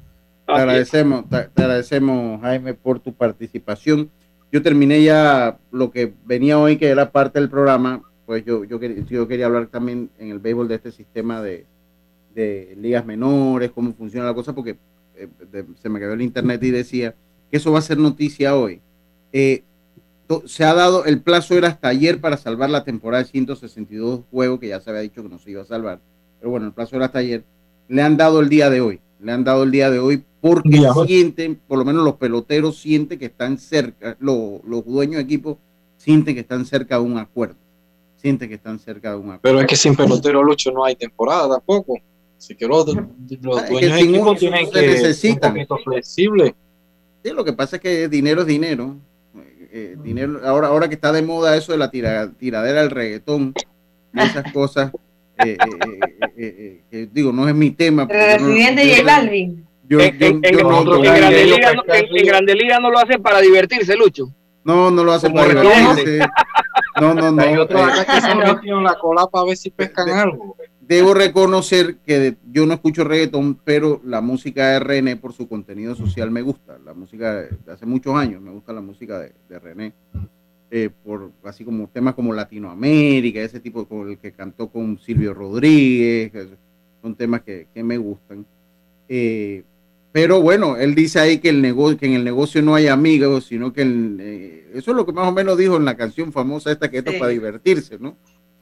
Te 0.45 0.53
agradecemos, 0.53 1.29
te, 1.29 1.37
te 1.53 1.61
agradecemos, 1.61 2.41
Jaime, 2.41 2.73
por 2.73 2.99
tu 2.99 3.13
participación. 3.13 4.09
Yo 4.51 4.61
terminé 4.61 5.03
ya 5.03 5.57
lo 5.71 5.91
que 5.91 6.13
venía 6.25 6.57
hoy, 6.57 6.77
que 6.77 6.87
era 6.87 7.11
parte 7.11 7.39
del 7.39 7.49
programa. 7.49 8.01
Pues 8.25 8.43
yo, 8.45 8.63
yo, 8.63 8.79
quería, 8.79 9.03
yo 9.05 9.27
quería 9.27 9.45
hablar 9.45 9.67
también 9.67 10.09
en 10.17 10.31
el 10.31 10.39
béisbol 10.39 10.67
de 10.67 10.75
este 10.75 10.91
sistema 10.91 11.41
de, 11.41 11.65
de 12.33 12.75
ligas 12.79 13.05
menores, 13.05 13.71
cómo 13.71 13.93
funciona 13.93 14.25
la 14.25 14.33
cosa, 14.33 14.53
porque 14.55 14.77
eh, 15.15 15.27
de- 15.51 15.65
se 15.81 15.89
me 15.89 15.99
quedó 15.99 16.13
el 16.13 16.21
internet 16.21 16.63
y 16.63 16.71
decía 16.71 17.13
que 17.51 17.57
eso 17.57 17.71
va 17.71 17.79
a 17.79 17.81
ser 17.81 17.97
noticia 17.97 18.55
hoy. 18.55 18.81
Eh, 19.33 19.63
se 20.45 20.63
ha 20.65 20.73
dado, 20.73 21.05
el 21.05 21.21
plazo 21.21 21.55
era 21.55 21.69
hasta 21.69 21.87
ayer 21.87 22.19
para 22.19 22.37
salvar 22.37 22.69
la 22.69 22.83
temporada 22.83 23.23
de 23.23 23.29
162 23.29 24.21
juegos, 24.31 24.59
que 24.59 24.67
ya 24.69 24.79
se 24.81 24.89
había 24.89 25.01
dicho 25.01 25.23
que 25.23 25.29
no 25.29 25.39
se 25.39 25.51
iba 25.51 25.61
a 25.61 25.65
salvar. 25.65 25.99
Pero 26.39 26.51
bueno, 26.51 26.65
el 26.67 26.73
plazo 26.73 26.95
era 26.95 27.05
hasta 27.05 27.19
ayer. 27.19 27.43
Le 27.87 28.01
han 28.01 28.17
dado 28.17 28.39
el 28.41 28.49
día 28.49 28.69
de 28.69 28.81
hoy. 28.81 28.99
Le 29.21 29.31
han 29.31 29.43
dado 29.43 29.63
el 29.63 29.71
día 29.71 29.89
de 29.89 29.99
hoy 29.99 30.23
porque 30.41 30.69
sienten, 31.07 31.55
por 31.67 31.79
lo 31.79 31.85
menos 31.85 32.03
los 32.03 32.15
peloteros 32.15 32.77
sienten 32.77 33.17
que 33.17 33.25
están 33.25 33.57
cerca, 33.57 34.15
lo- 34.19 34.61
los 34.65 34.85
dueños 34.85 35.15
de 35.15 35.21
equipo 35.23 35.57
sienten 35.97 36.35
que 36.35 36.41
están 36.41 36.65
cerca 36.65 36.99
de 36.99 37.01
un 37.05 37.17
acuerdo. 37.17 37.55
Sienten 38.17 38.49
que 38.49 38.55
están 38.55 38.79
cerca 38.79 39.11
de 39.11 39.15
un 39.17 39.23
acuerdo. 39.31 39.41
Pero 39.41 39.59
es 39.61 39.67
que 39.67 39.75
sin 39.75 39.95
pelotero 39.95 40.43
Lucho 40.43 40.71
no 40.71 40.83
hay 40.83 40.95
temporada 40.95 41.47
tampoco. 41.49 41.95
Así 42.37 42.53
que 42.55 42.67
los, 42.67 42.85
los 42.85 42.97
Ah, 42.97 43.61
es 43.61 43.67
que 43.67 43.71
dueños 43.73 43.81
de 43.93 43.97
sin 44.01 44.09
equipo 44.15 44.29
un- 44.31 44.37
tienen 44.37 44.65
se 44.65 44.71
que 44.71 45.13
ser 45.13 45.31
un 45.33 45.39
poquito 45.39 45.77
flexible. 45.83 46.55
Sí, 47.23 47.31
lo 47.31 47.43
que 47.43 47.53
pasa 47.53 47.77
es 47.77 47.81
que 47.81 48.07
dinero 48.07 48.41
es 48.41 48.47
dinero. 48.47 48.95
Eh, 49.71 49.93
eh, 49.93 49.97
dinero 50.01 50.39
ahora, 50.45 50.67
ahora 50.67 50.87
que 50.87 50.95
está 50.95 51.11
de 51.11 51.21
moda 51.21 51.55
eso 51.57 51.71
de 51.73 51.77
la 51.77 51.91
tira- 51.91 52.31
tiradera 52.37 52.81
del 52.81 52.91
reggaetón 52.91 53.53
y 54.13 54.19
esas 54.21 54.51
cosas, 54.53 54.91
eh, 55.43 55.57
eh, 55.59 55.59
eh, 55.59 55.99
eh, 56.37 56.37
eh, 56.37 56.81
que 56.89 57.09
digo, 57.11 57.31
no 57.33 57.47
es 57.49 57.55
mi 57.55 57.71
tema. 57.71 58.07
porque 58.07 58.37
yo 58.39 58.45
no- 58.45 58.47
Residente 58.53 58.83
yo 58.83 58.89
y 58.89 58.93
el 58.93 59.05
no- 59.05 59.11
Balvin. 59.11 59.67
yo- 59.87 59.99
yo- 59.99 60.03
en- 60.05 60.19
yo 60.19 60.27
en- 60.27 60.57
no- 60.57 60.69
nosotros 60.69 60.97
en 60.97 61.03
que 61.03 61.19
Grande 61.19 61.45
Liga 61.45 61.73
no- 61.73 61.93
en- 61.93 62.17
en 62.17 62.25
Grande 62.25 62.55
Liga 62.55 62.79
no 62.79 62.91
lo 62.91 62.99
hacen 62.99 63.21
para 63.21 63.39
divertirse, 63.41 63.95
Lucho. 63.95 64.29
No, 64.63 64.91
no 64.91 65.03
lo 65.03 65.11
hacen 65.13 65.33
para 65.33 65.61
divertirse. 65.61 66.19
No, 66.99 67.13
no, 67.13 67.31
no. 67.31 67.41
Hay 67.41 67.55
otros 67.57 67.81
eh, 67.81 68.05
que 68.11 68.21
se 68.21 68.27
han 68.27 68.37
metido 68.39 68.77
en 68.79 68.83
la 68.83 68.95
cola 68.95 69.27
para 69.27 69.45
ver 69.45 69.57
si 69.57 69.69
pescan 69.69 70.05
de- 70.07 70.13
algo. 70.13 70.55
Debo 70.87 71.13
reconocer 71.13 71.97
que 72.05 72.19
de- 72.19 72.37
yo 72.51 72.65
no 72.65 72.73
escucho 72.73 73.03
reggaetón, 73.03 73.55
pero 73.63 74.01
la 74.05 74.21
música 74.21 74.69
de 74.71 74.79
René 74.79 75.15
por 75.17 75.33
su 75.33 75.47
contenido 75.47 75.95
social 75.95 76.31
me 76.31 76.41
gusta. 76.41 76.77
La 76.85 76.93
música 76.93 77.33
de, 77.35 77.49
de 77.65 77.71
hace 77.71 77.85
muchos 77.85 78.15
años 78.15 78.41
me 78.41 78.51
gusta 78.51 78.71
la 78.73 78.81
música 78.81 79.19
de, 79.19 79.33
de 79.49 79.59
René. 79.59 79.93
eh, 80.69 80.89
por 81.05 81.31
así 81.45 81.63
como 81.63 81.87
temas 81.87 82.13
como 82.13 82.33
Latinoamérica, 82.33 83.39
ese 83.41 83.59
tipo 83.61 83.85
con 83.87 84.09
el 84.09 84.17
que 84.17 84.33
cantó 84.33 84.67
con 84.69 84.99
Silvio 84.99 85.33
Rodríguez, 85.33 86.31
son 87.01 87.15
temas 87.15 87.41
que, 87.41 87.67
que 87.73 87.83
me 87.83 87.97
gustan. 87.97 88.45
Eh, 89.07 89.63
pero 90.11 90.41
bueno, 90.41 90.75
él 90.77 90.93
dice 90.95 91.19
ahí 91.19 91.37
que, 91.37 91.49
el 91.49 91.61
negocio, 91.61 91.97
que 91.97 92.07
en 92.07 92.13
el 92.13 92.23
negocio 92.23 92.61
no 92.61 92.75
hay 92.75 92.87
amigos, 92.87 93.45
sino 93.45 93.71
que 93.71 93.83
el, 93.83 94.17
eh, 94.19 94.71
eso 94.73 94.91
es 94.91 94.97
lo 94.97 95.05
que 95.05 95.11
más 95.13 95.27
o 95.27 95.31
menos 95.31 95.57
dijo 95.57 95.77
en 95.77 95.85
la 95.85 95.95
canción 95.95 96.33
famosa 96.33 96.71
esta, 96.71 96.89
que 96.89 96.97
esto 96.97 97.11
es 97.11 97.19
para 97.19 97.31
divertirse, 97.31 97.97
¿no? 97.99 98.17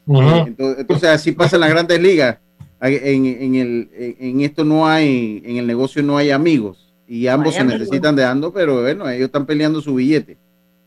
Entonces, 0.08 0.80
entonces 0.80 1.10
así 1.10 1.32
pasa 1.32 1.56
en 1.56 1.62
las 1.62 1.70
grandes 1.70 2.00
ligas. 2.00 2.38
En, 2.82 3.26
en 3.26 3.56
el, 3.56 3.90
en 4.20 4.42
esto 4.42 4.64
no 4.64 4.88
hay, 4.88 5.42
en 5.46 5.58
el 5.58 5.66
negocio 5.66 6.04
no 6.04 6.18
hay 6.18 6.30
amigos 6.30 6.94
y 7.08 7.28
ambos 7.28 7.56
se 7.56 7.64
necesitan 7.64 8.16
de 8.16 8.26
ando, 8.26 8.52
pero 8.52 8.82
bueno, 8.82 9.10
ellos 9.10 9.26
están 9.26 9.46
peleando 9.46 9.82
su 9.82 9.96
billete. 9.96 10.38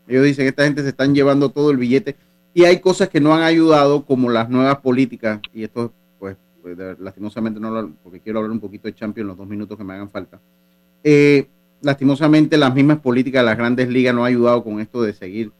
Ellos 0.07 0.25
dicen 0.25 0.45
que 0.45 0.49
esta 0.49 0.63
gente 0.63 0.81
se 0.81 0.89
están 0.89 1.13
llevando 1.13 1.49
todo 1.49 1.71
el 1.71 1.77
billete 1.77 2.15
y 2.53 2.63
hay 2.63 2.79
cosas 2.79 3.09
que 3.09 3.21
no 3.21 3.33
han 3.33 3.43
ayudado 3.43 4.05
como 4.05 4.29
las 4.29 4.49
nuevas 4.49 4.77
políticas 4.77 5.39
y 5.53 5.63
esto 5.63 5.93
pues, 6.17 6.35
pues, 6.61 6.77
lastimosamente 6.99 7.59
no 7.59 7.69
lo, 7.69 7.91
porque 8.03 8.19
quiero 8.19 8.39
hablar 8.39 8.51
un 8.51 8.59
poquito 8.59 8.87
de 8.87 8.95
Champions 8.95 9.23
en 9.23 9.27
los 9.27 9.37
dos 9.37 9.47
minutos 9.47 9.77
que 9.77 9.83
me 9.83 9.93
hagan 9.93 10.09
falta. 10.09 10.39
Eh, 11.03 11.47
lastimosamente 11.81 12.57
las 12.57 12.73
mismas 12.73 12.99
políticas 12.99 13.41
de 13.41 13.45
las 13.45 13.57
grandes 13.57 13.87
ligas 13.87 14.13
no 14.13 14.25
han 14.25 14.33
ayudado 14.33 14.63
con 14.63 14.79
esto 14.79 15.01
de 15.01 15.13
seguir 15.13 15.51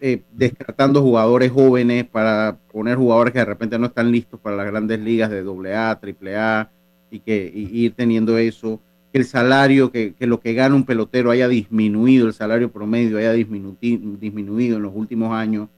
eh, 0.00 0.22
descartando 0.32 1.02
jugadores 1.02 1.50
jóvenes 1.50 2.04
para 2.04 2.58
poner 2.72 2.96
jugadores 2.96 3.32
que 3.32 3.38
de 3.38 3.44
repente 3.44 3.78
no 3.78 3.86
están 3.86 4.12
listos 4.12 4.38
para 4.40 4.56
las 4.56 4.66
grandes 4.66 5.00
ligas 5.00 5.30
de 5.30 5.40
AA, 5.40 6.00
AAA, 6.02 6.70
y 7.10 7.20
que 7.20 7.50
ir 7.54 7.94
teniendo 7.94 8.38
eso, 8.38 8.80
que 9.12 9.18
el 9.18 9.24
salario, 9.24 9.90
que, 9.90 10.14
lo 10.20 10.40
que 10.40 10.54
gana 10.54 10.74
un 10.74 10.84
pelotero 10.84 11.30
haya 11.30 11.48
disminuido, 11.48 12.26
el 12.26 12.34
salario 12.34 12.70
promedio 12.70 13.18
haya 13.18 13.32
disminu 13.32 13.76
disminuido 13.80 14.76
en 14.76 14.82
los 14.82 14.92
últimos 14.94 15.32
años, 15.32 15.68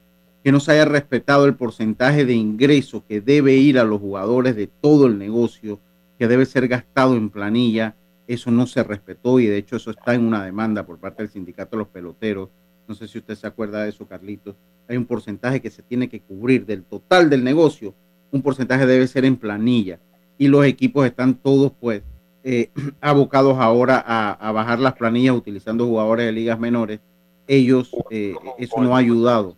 que 0.43 0.51
no 0.51 0.59
se 0.59 0.73
haya 0.73 0.85
respetado 0.85 1.45
el 1.45 1.55
porcentaje 1.55 2.25
de 2.25 2.33
ingreso 2.33 3.03
que 3.07 3.21
debe 3.21 3.55
ir 3.55 3.79
a 3.79 3.83
los 3.83 3.99
jugadores 3.99 4.55
de 4.55 4.67
todo 4.67 5.07
el 5.07 5.17
negocio, 5.17 5.79
que 6.19 6.27
debe 6.27 6.45
ser 6.45 6.67
gastado 6.67 7.15
en 7.15 7.29
planilla, 7.29 7.95
eso 8.27 8.51
no 8.51 8.67
se 8.67 8.83
respetó 8.83 9.39
y 9.39 9.47
de 9.47 9.57
hecho 9.57 9.77
eso 9.77 9.91
está 9.91 10.13
en 10.13 10.25
una 10.25 10.43
demanda 10.43 10.85
por 10.85 10.97
parte 10.97 11.23
del 11.23 11.31
sindicato 11.31 11.71
de 11.71 11.83
los 11.83 11.87
peloteros. 11.87 12.49
No 12.87 12.95
sé 12.95 13.07
si 13.07 13.17
usted 13.17 13.35
se 13.35 13.47
acuerda 13.47 13.83
de 13.83 13.89
eso, 13.89 14.07
Carlitos. 14.07 14.55
Hay 14.87 14.97
un 14.97 15.05
porcentaje 15.05 15.61
que 15.61 15.69
se 15.69 15.81
tiene 15.81 16.09
que 16.09 16.21
cubrir 16.21 16.65
del 16.65 16.83
total 16.83 17.29
del 17.29 17.43
negocio, 17.43 17.93
un 18.31 18.41
porcentaje 18.41 18.85
debe 18.85 19.07
ser 19.07 19.25
en 19.25 19.37
planilla 19.37 19.99
y 20.37 20.47
los 20.47 20.65
equipos 20.65 21.05
están 21.05 21.35
todos 21.35 21.71
pues 21.79 22.01
eh, 22.43 22.71
abocados 23.01 23.57
ahora 23.59 24.03
a, 24.05 24.31
a, 24.31 24.51
bajar 24.51 24.79
las 24.79 24.93
planillas 24.93 25.35
utilizando 25.35 25.85
jugadores 25.85 26.25
de 26.25 26.31
ligas 26.31 26.59
menores. 26.59 26.99
Ellos, 27.47 27.91
eh, 28.09 28.33
eso 28.57 28.81
no 28.81 28.95
ha 28.95 28.99
ayudado. 28.99 29.55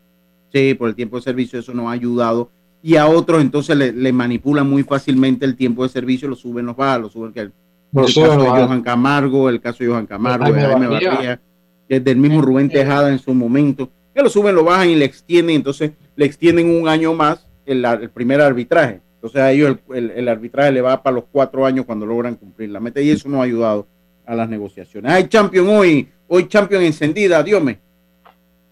Sí, 0.51 0.73
por 0.73 0.89
el 0.89 0.95
tiempo 0.95 1.17
de 1.17 1.23
servicio 1.23 1.59
eso 1.59 1.73
no 1.73 1.89
ha 1.89 1.93
ayudado. 1.93 2.49
Y 2.81 2.97
a 2.97 3.07
otros 3.07 3.41
entonces 3.41 3.75
le, 3.75 3.91
le 3.91 4.13
manipulan 4.13 4.69
muy 4.69 4.83
fácilmente 4.83 5.45
el 5.45 5.55
tiempo 5.55 5.83
de 5.83 5.89
servicio, 5.89 6.27
lo 6.27 6.35
suben, 6.35 6.67
los 6.67 6.75
bajan, 6.75 7.01
lo 7.01 7.09
suben. 7.09 7.33
Que 7.33 7.41
el, 7.41 7.53
el 7.93 8.05
caso 8.05 8.43
de 8.43 8.49
Johan 8.49 8.81
Camargo, 8.81 9.49
el 9.49 9.59
caso 9.59 9.83
de 9.83 9.89
Johan 9.89 10.05
Camargo, 10.05 10.51
de 10.51 10.61
Jaime 10.61 10.87
Barría, 10.87 11.41
que 11.87 11.97
es 11.97 12.03
del 12.03 12.17
mismo 12.17 12.41
Rubén 12.41 12.69
Tejada 12.69 13.09
en 13.09 13.19
su 13.19 13.33
momento, 13.33 13.89
que 14.13 14.23
lo 14.23 14.29
suben, 14.29 14.55
lo 14.55 14.63
bajan 14.63 14.89
y 14.89 14.95
le 14.95 15.05
extienden, 15.05 15.57
entonces 15.57 15.91
le 16.15 16.25
extienden 16.25 16.69
un 16.69 16.87
año 16.87 17.13
más 17.13 17.45
el, 17.65 17.83
el 17.83 18.09
primer 18.09 18.41
arbitraje. 18.41 19.01
Entonces 19.15 19.41
a 19.41 19.51
ellos 19.51 19.77
el, 19.89 19.95
el, 19.97 20.11
el, 20.11 20.27
arbitraje 20.27 20.71
le 20.71 20.81
va 20.81 21.01
para 21.01 21.15
los 21.15 21.25
cuatro 21.31 21.65
años 21.65 21.85
cuando 21.85 22.05
logran 22.05 22.35
cumplir 22.35 22.69
la 22.69 22.79
meta 22.79 23.01
y 23.01 23.09
eso 23.09 23.27
no 23.27 23.41
ha 23.41 23.45
ayudado 23.45 23.87
a 24.25 24.35
las 24.35 24.47
negociaciones. 24.47 25.11
Hay 25.11 25.27
champion 25.27 25.67
hoy, 25.67 26.07
hoy 26.27 26.47
champion 26.47 26.83
encendida, 26.83 27.43
Diome. 27.43 27.79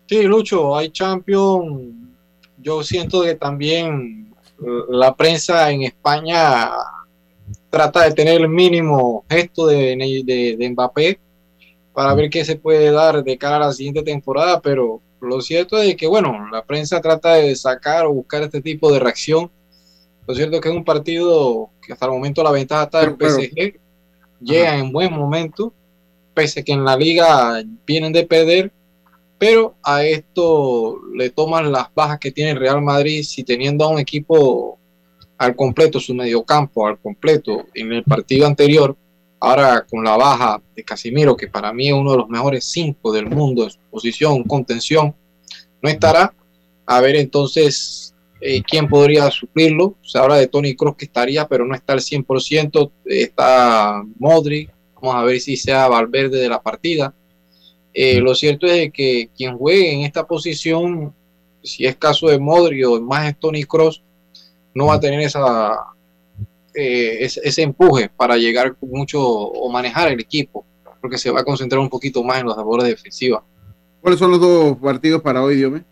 Sí, 0.07 0.23
Lucho, 0.23 0.75
hay 0.75 0.89
champion. 0.91 2.13
Yo 2.57 2.83
siento 2.83 3.23
que 3.23 3.35
también 3.35 4.33
la 4.89 5.15
prensa 5.15 5.69
en 5.71 5.83
España 5.83 6.69
trata 7.69 8.03
de 8.03 8.11
tener 8.13 8.41
el 8.41 8.49
mínimo 8.49 9.25
gesto 9.29 9.67
de, 9.67 9.95
de, 10.25 10.55
de 10.57 10.69
Mbappé 10.69 11.19
para 11.93 12.13
ver 12.15 12.29
qué 12.29 12.43
se 12.43 12.55
puede 12.55 12.91
dar 12.91 13.23
de 13.23 13.37
cara 13.37 13.57
a 13.57 13.67
la 13.67 13.73
siguiente 13.73 14.03
temporada, 14.03 14.61
pero 14.61 15.01
lo 15.21 15.41
cierto 15.41 15.77
es 15.77 15.95
que, 15.95 16.07
bueno, 16.07 16.49
la 16.51 16.65
prensa 16.65 16.99
trata 16.99 17.35
de 17.35 17.55
sacar 17.55 18.05
o 18.05 18.13
buscar 18.13 18.41
este 18.43 18.61
tipo 18.61 18.91
de 18.91 18.99
reacción. 18.99 19.49
Lo 20.27 20.35
cierto 20.35 20.55
es 20.55 20.61
que 20.61 20.69
es 20.69 20.75
un 20.75 20.83
partido 20.83 21.69
que 21.85 21.93
hasta 21.93 22.05
el 22.05 22.11
momento 22.11 22.43
la 22.43 22.51
ventaja 22.51 22.83
está 22.83 23.01
del 23.01 23.15
PSG, 23.15 23.79
llega 24.41 24.77
en 24.77 24.91
buen 24.91 25.13
momento, 25.13 25.73
pese 26.33 26.63
que 26.63 26.73
en 26.73 26.83
la 26.83 26.97
liga 26.97 27.61
vienen 27.85 28.11
de 28.11 28.25
perder, 28.25 28.71
pero 29.37 29.75
a 29.83 30.03
esto 30.03 30.99
le 31.13 31.29
toman 31.29 31.71
las 31.71 31.93
bajas 31.93 32.19
que 32.19 32.31
tiene 32.31 32.51
el 32.51 32.59
Real 32.59 32.81
Madrid, 32.81 33.23
si 33.23 33.43
teniendo 33.43 33.85
a 33.85 33.89
un 33.89 33.99
equipo 33.99 34.79
al 35.37 35.55
completo, 35.55 35.99
su 35.99 36.13
mediocampo 36.13 36.87
al 36.87 36.99
completo 36.99 37.65
en 37.73 37.91
el 37.91 38.03
partido 38.03 38.47
anterior, 38.47 38.95
ahora 39.43 39.85
con 39.85 40.05
la 40.05 40.15
baja 40.15 40.61
de 40.73 40.85
Casimiro, 40.85 41.35
que 41.35 41.49
para 41.49 41.73
mí 41.73 41.89
es 41.89 41.93
uno 41.93 42.11
de 42.11 42.17
los 42.17 42.29
mejores 42.29 42.63
cinco 42.63 43.11
del 43.11 43.25
mundo 43.25 43.65
en 43.65 43.71
su 43.71 43.79
posición, 43.91 44.43
contención, 44.43 45.13
no 45.81 45.89
estará. 45.89 46.33
A 46.85 47.01
ver 47.01 47.17
entonces 47.17 48.15
eh, 48.39 48.63
quién 48.63 48.87
podría 48.87 49.29
suplirlo. 49.31 49.95
Se 50.01 50.17
habla 50.17 50.37
de 50.37 50.47
Tony 50.47 50.75
Cross 50.75 50.95
que 50.95 51.05
estaría, 51.05 51.45
pero 51.45 51.65
no 51.65 51.75
está 51.75 51.91
al 51.91 51.99
100%. 51.99 52.91
Está 53.05 54.01
Modric. 54.17 54.71
Vamos 54.95 55.15
a 55.15 55.23
ver 55.23 55.41
si 55.41 55.57
sea 55.57 55.89
Valverde 55.89 56.39
de 56.39 56.47
la 56.47 56.61
partida. 56.61 57.13
Eh, 57.93 58.21
lo 58.21 58.35
cierto 58.35 58.65
es 58.65 58.93
que 58.93 59.29
quien 59.35 59.57
juegue 59.57 59.93
en 59.93 60.01
esta 60.01 60.25
posición, 60.25 61.13
si 61.61 61.85
es 61.85 61.97
caso 61.97 62.27
de 62.27 62.39
Modric 62.39 62.87
o 62.87 63.01
más 63.01 63.27
es 63.27 63.37
Tony 63.37 63.65
Cross, 63.65 64.01
no 64.73 64.85
va 64.85 64.95
a 64.95 64.99
tener 65.01 65.19
esa, 65.19 65.75
eh, 66.73 67.17
ese, 67.21 67.41
ese, 67.43 67.61
empuje 67.61 68.09
para 68.09 68.37
llegar 68.37 68.75
mucho 68.81 69.21
o 69.21 69.69
manejar 69.69 70.11
el 70.11 70.19
equipo, 70.19 70.65
porque 71.01 71.17
se 71.17 71.31
va 71.31 71.41
a 71.41 71.43
concentrar 71.43 71.79
un 71.79 71.89
poquito 71.89 72.23
más 72.23 72.39
en 72.39 72.47
las 72.47 72.57
labores 72.57 72.87
defensivas. 72.87 73.43
¿Cuáles 74.01 74.19
son 74.19 74.31
los 74.31 74.41
dos 74.41 74.77
partidos 74.77 75.21
para 75.21 75.41
hoy, 75.41 75.55
Diome? 75.55 75.83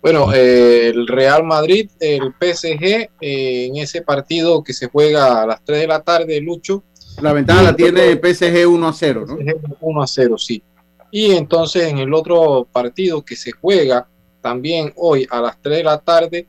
Bueno, 0.00 0.32
eh, 0.32 0.88
el 0.88 1.06
Real 1.08 1.44
Madrid, 1.44 1.90
el 1.98 2.32
PSG, 2.40 3.10
eh, 3.20 3.66
en 3.66 3.76
ese 3.76 4.02
partido 4.02 4.62
que 4.62 4.72
se 4.72 4.86
juega 4.86 5.42
a 5.42 5.46
las 5.46 5.64
3 5.64 5.80
de 5.80 5.86
la 5.86 6.00
tarde, 6.00 6.40
Lucho. 6.40 6.84
La 7.20 7.32
ventaja 7.32 7.62
la 7.62 7.76
tiene 7.76 8.12
el 8.12 8.20
PSG 8.20 8.66
1 8.68 8.88
a 8.88 8.92
0, 8.92 9.24
¿no? 9.26 9.36
PSG 9.36 9.76
1 9.80 10.02
a 10.02 10.06
0, 10.06 10.38
sí. 10.38 10.62
Y 11.10 11.32
entonces 11.32 11.88
en 11.88 11.98
el 11.98 12.14
otro 12.14 12.66
partido 12.70 13.24
que 13.24 13.34
se 13.34 13.50
juega 13.50 14.06
también 14.40 14.92
hoy 14.96 15.26
a 15.30 15.40
las 15.40 15.60
3 15.60 15.78
de 15.78 15.84
la 15.84 15.98
tarde, 15.98 16.46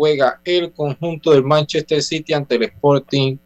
juega 0.00 0.40
el 0.46 0.72
conjunto 0.72 1.30
del 1.32 1.44
Manchester 1.44 2.00
City 2.00 2.32
ante 2.32 2.54
el 2.54 2.62
Sporting. 2.62 3.36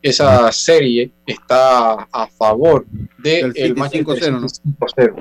Esa 0.00 0.50
serie 0.52 1.10
está 1.26 2.08
a 2.10 2.26
favor 2.28 2.86
del 3.18 3.52
de 3.52 3.74
Manchester 3.74 4.16
5 4.22 4.48
City 4.48 4.72
5-0. 4.80 5.16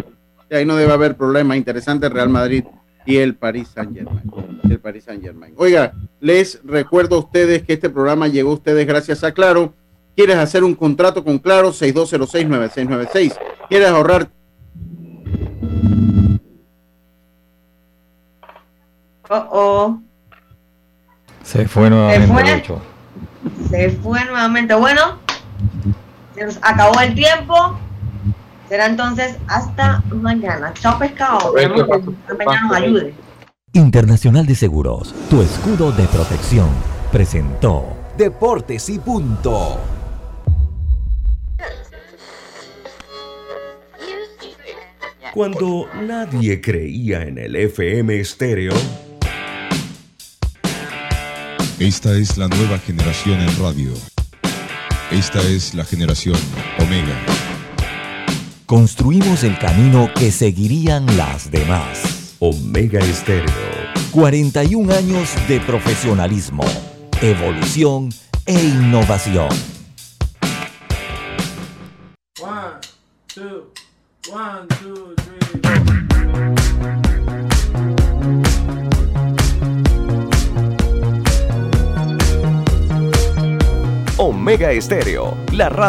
¿no? 0.49 0.57
Ahí 0.57 0.65
no 0.65 0.77
debe 0.77 0.93
haber 0.93 1.17
problema. 1.17 1.57
Interesante 1.57 2.07
Real 2.07 2.29
Madrid 2.29 2.63
y 3.05 3.17
el 3.17 3.35
Paris 3.35 3.67
Saint 3.75 3.93
Germain. 3.93 4.31
El 4.69 4.79
Paris 4.79 5.03
Saint 5.03 5.21
Germain. 5.21 5.53
Oiga, 5.57 5.91
les 6.21 6.61
recuerdo 6.63 7.17
a 7.17 7.19
ustedes 7.19 7.63
que 7.63 7.73
este 7.73 7.89
programa 7.89 8.29
llegó 8.29 8.51
a 8.51 8.53
ustedes 8.53 8.87
gracias 8.87 9.25
a 9.25 9.33
Claro. 9.33 9.73
¿Quieres 10.15 10.37
hacer 10.37 10.63
un 10.63 10.73
contrato 10.73 11.21
con 11.21 11.37
Claro? 11.37 11.73
6206-9696. 11.73 13.37
¿Quieres 13.67 13.89
ahorrar? 13.89 14.29
Oh, 19.29 19.47
oh. 19.51 20.06
Se 21.47 21.65
fue 21.65 21.89
nuevamente. 21.89 22.27
Se 22.27 22.63
fue, 22.63 23.69
se 23.69 23.89
fue 23.91 24.25
nuevamente. 24.25 24.73
Bueno, 24.75 25.17
se 26.35 26.45
nos 26.45 26.57
acabó 26.61 26.99
el 26.99 27.15
tiempo. 27.15 27.79
Será 28.67 28.87
entonces 28.87 29.37
hasta 29.47 30.03
mañana. 30.11 30.73
Chao 30.73 30.99
pescado. 30.99 31.53
Mañana 31.53 32.61
nos 32.67 32.75
ayude. 32.75 33.13
Internacional 33.71 34.45
de 34.45 34.55
Seguros, 34.55 35.15
tu 35.29 35.41
escudo 35.41 35.93
de 35.93 36.03
protección, 36.07 36.67
presentó 37.13 37.95
Deportes 38.17 38.89
y 38.89 38.99
punto. 38.99 39.79
Cuando 45.33 45.85
nadie 46.01 46.59
creía 46.59 47.21
en 47.21 47.37
el 47.37 47.55
FM 47.55 48.19
estéreo. 48.19 48.73
Esta 51.79 52.17
es 52.17 52.39
la 52.39 52.47
nueva 52.47 52.79
generación 52.79 53.39
en 53.39 53.55
radio. 53.59 53.93
Esta 55.11 55.39
es 55.43 55.75
la 55.75 55.85
generación 55.85 56.35
Omega. 56.79 57.15
Construimos 58.65 59.43
el 59.43 59.59
camino 59.59 60.09
que 60.15 60.31
seguirían 60.31 61.05
las 61.15 61.51
demás. 61.51 62.35
Omega 62.39 62.99
Estéreo. 63.01 63.53
41 64.09 64.91
años 64.91 65.29
de 65.47 65.59
profesionalismo, 65.59 66.63
evolución 67.21 68.09
e 68.47 68.55
innovación. 68.55 69.49
One, 72.41 72.81
two, 73.27 73.71
one, 74.33 74.67
two, 74.81 75.13
three. 75.15 75.37
Omega 84.19 84.71
Estéreo, 84.71 85.37
la 85.51 85.69
radio. 85.69 85.85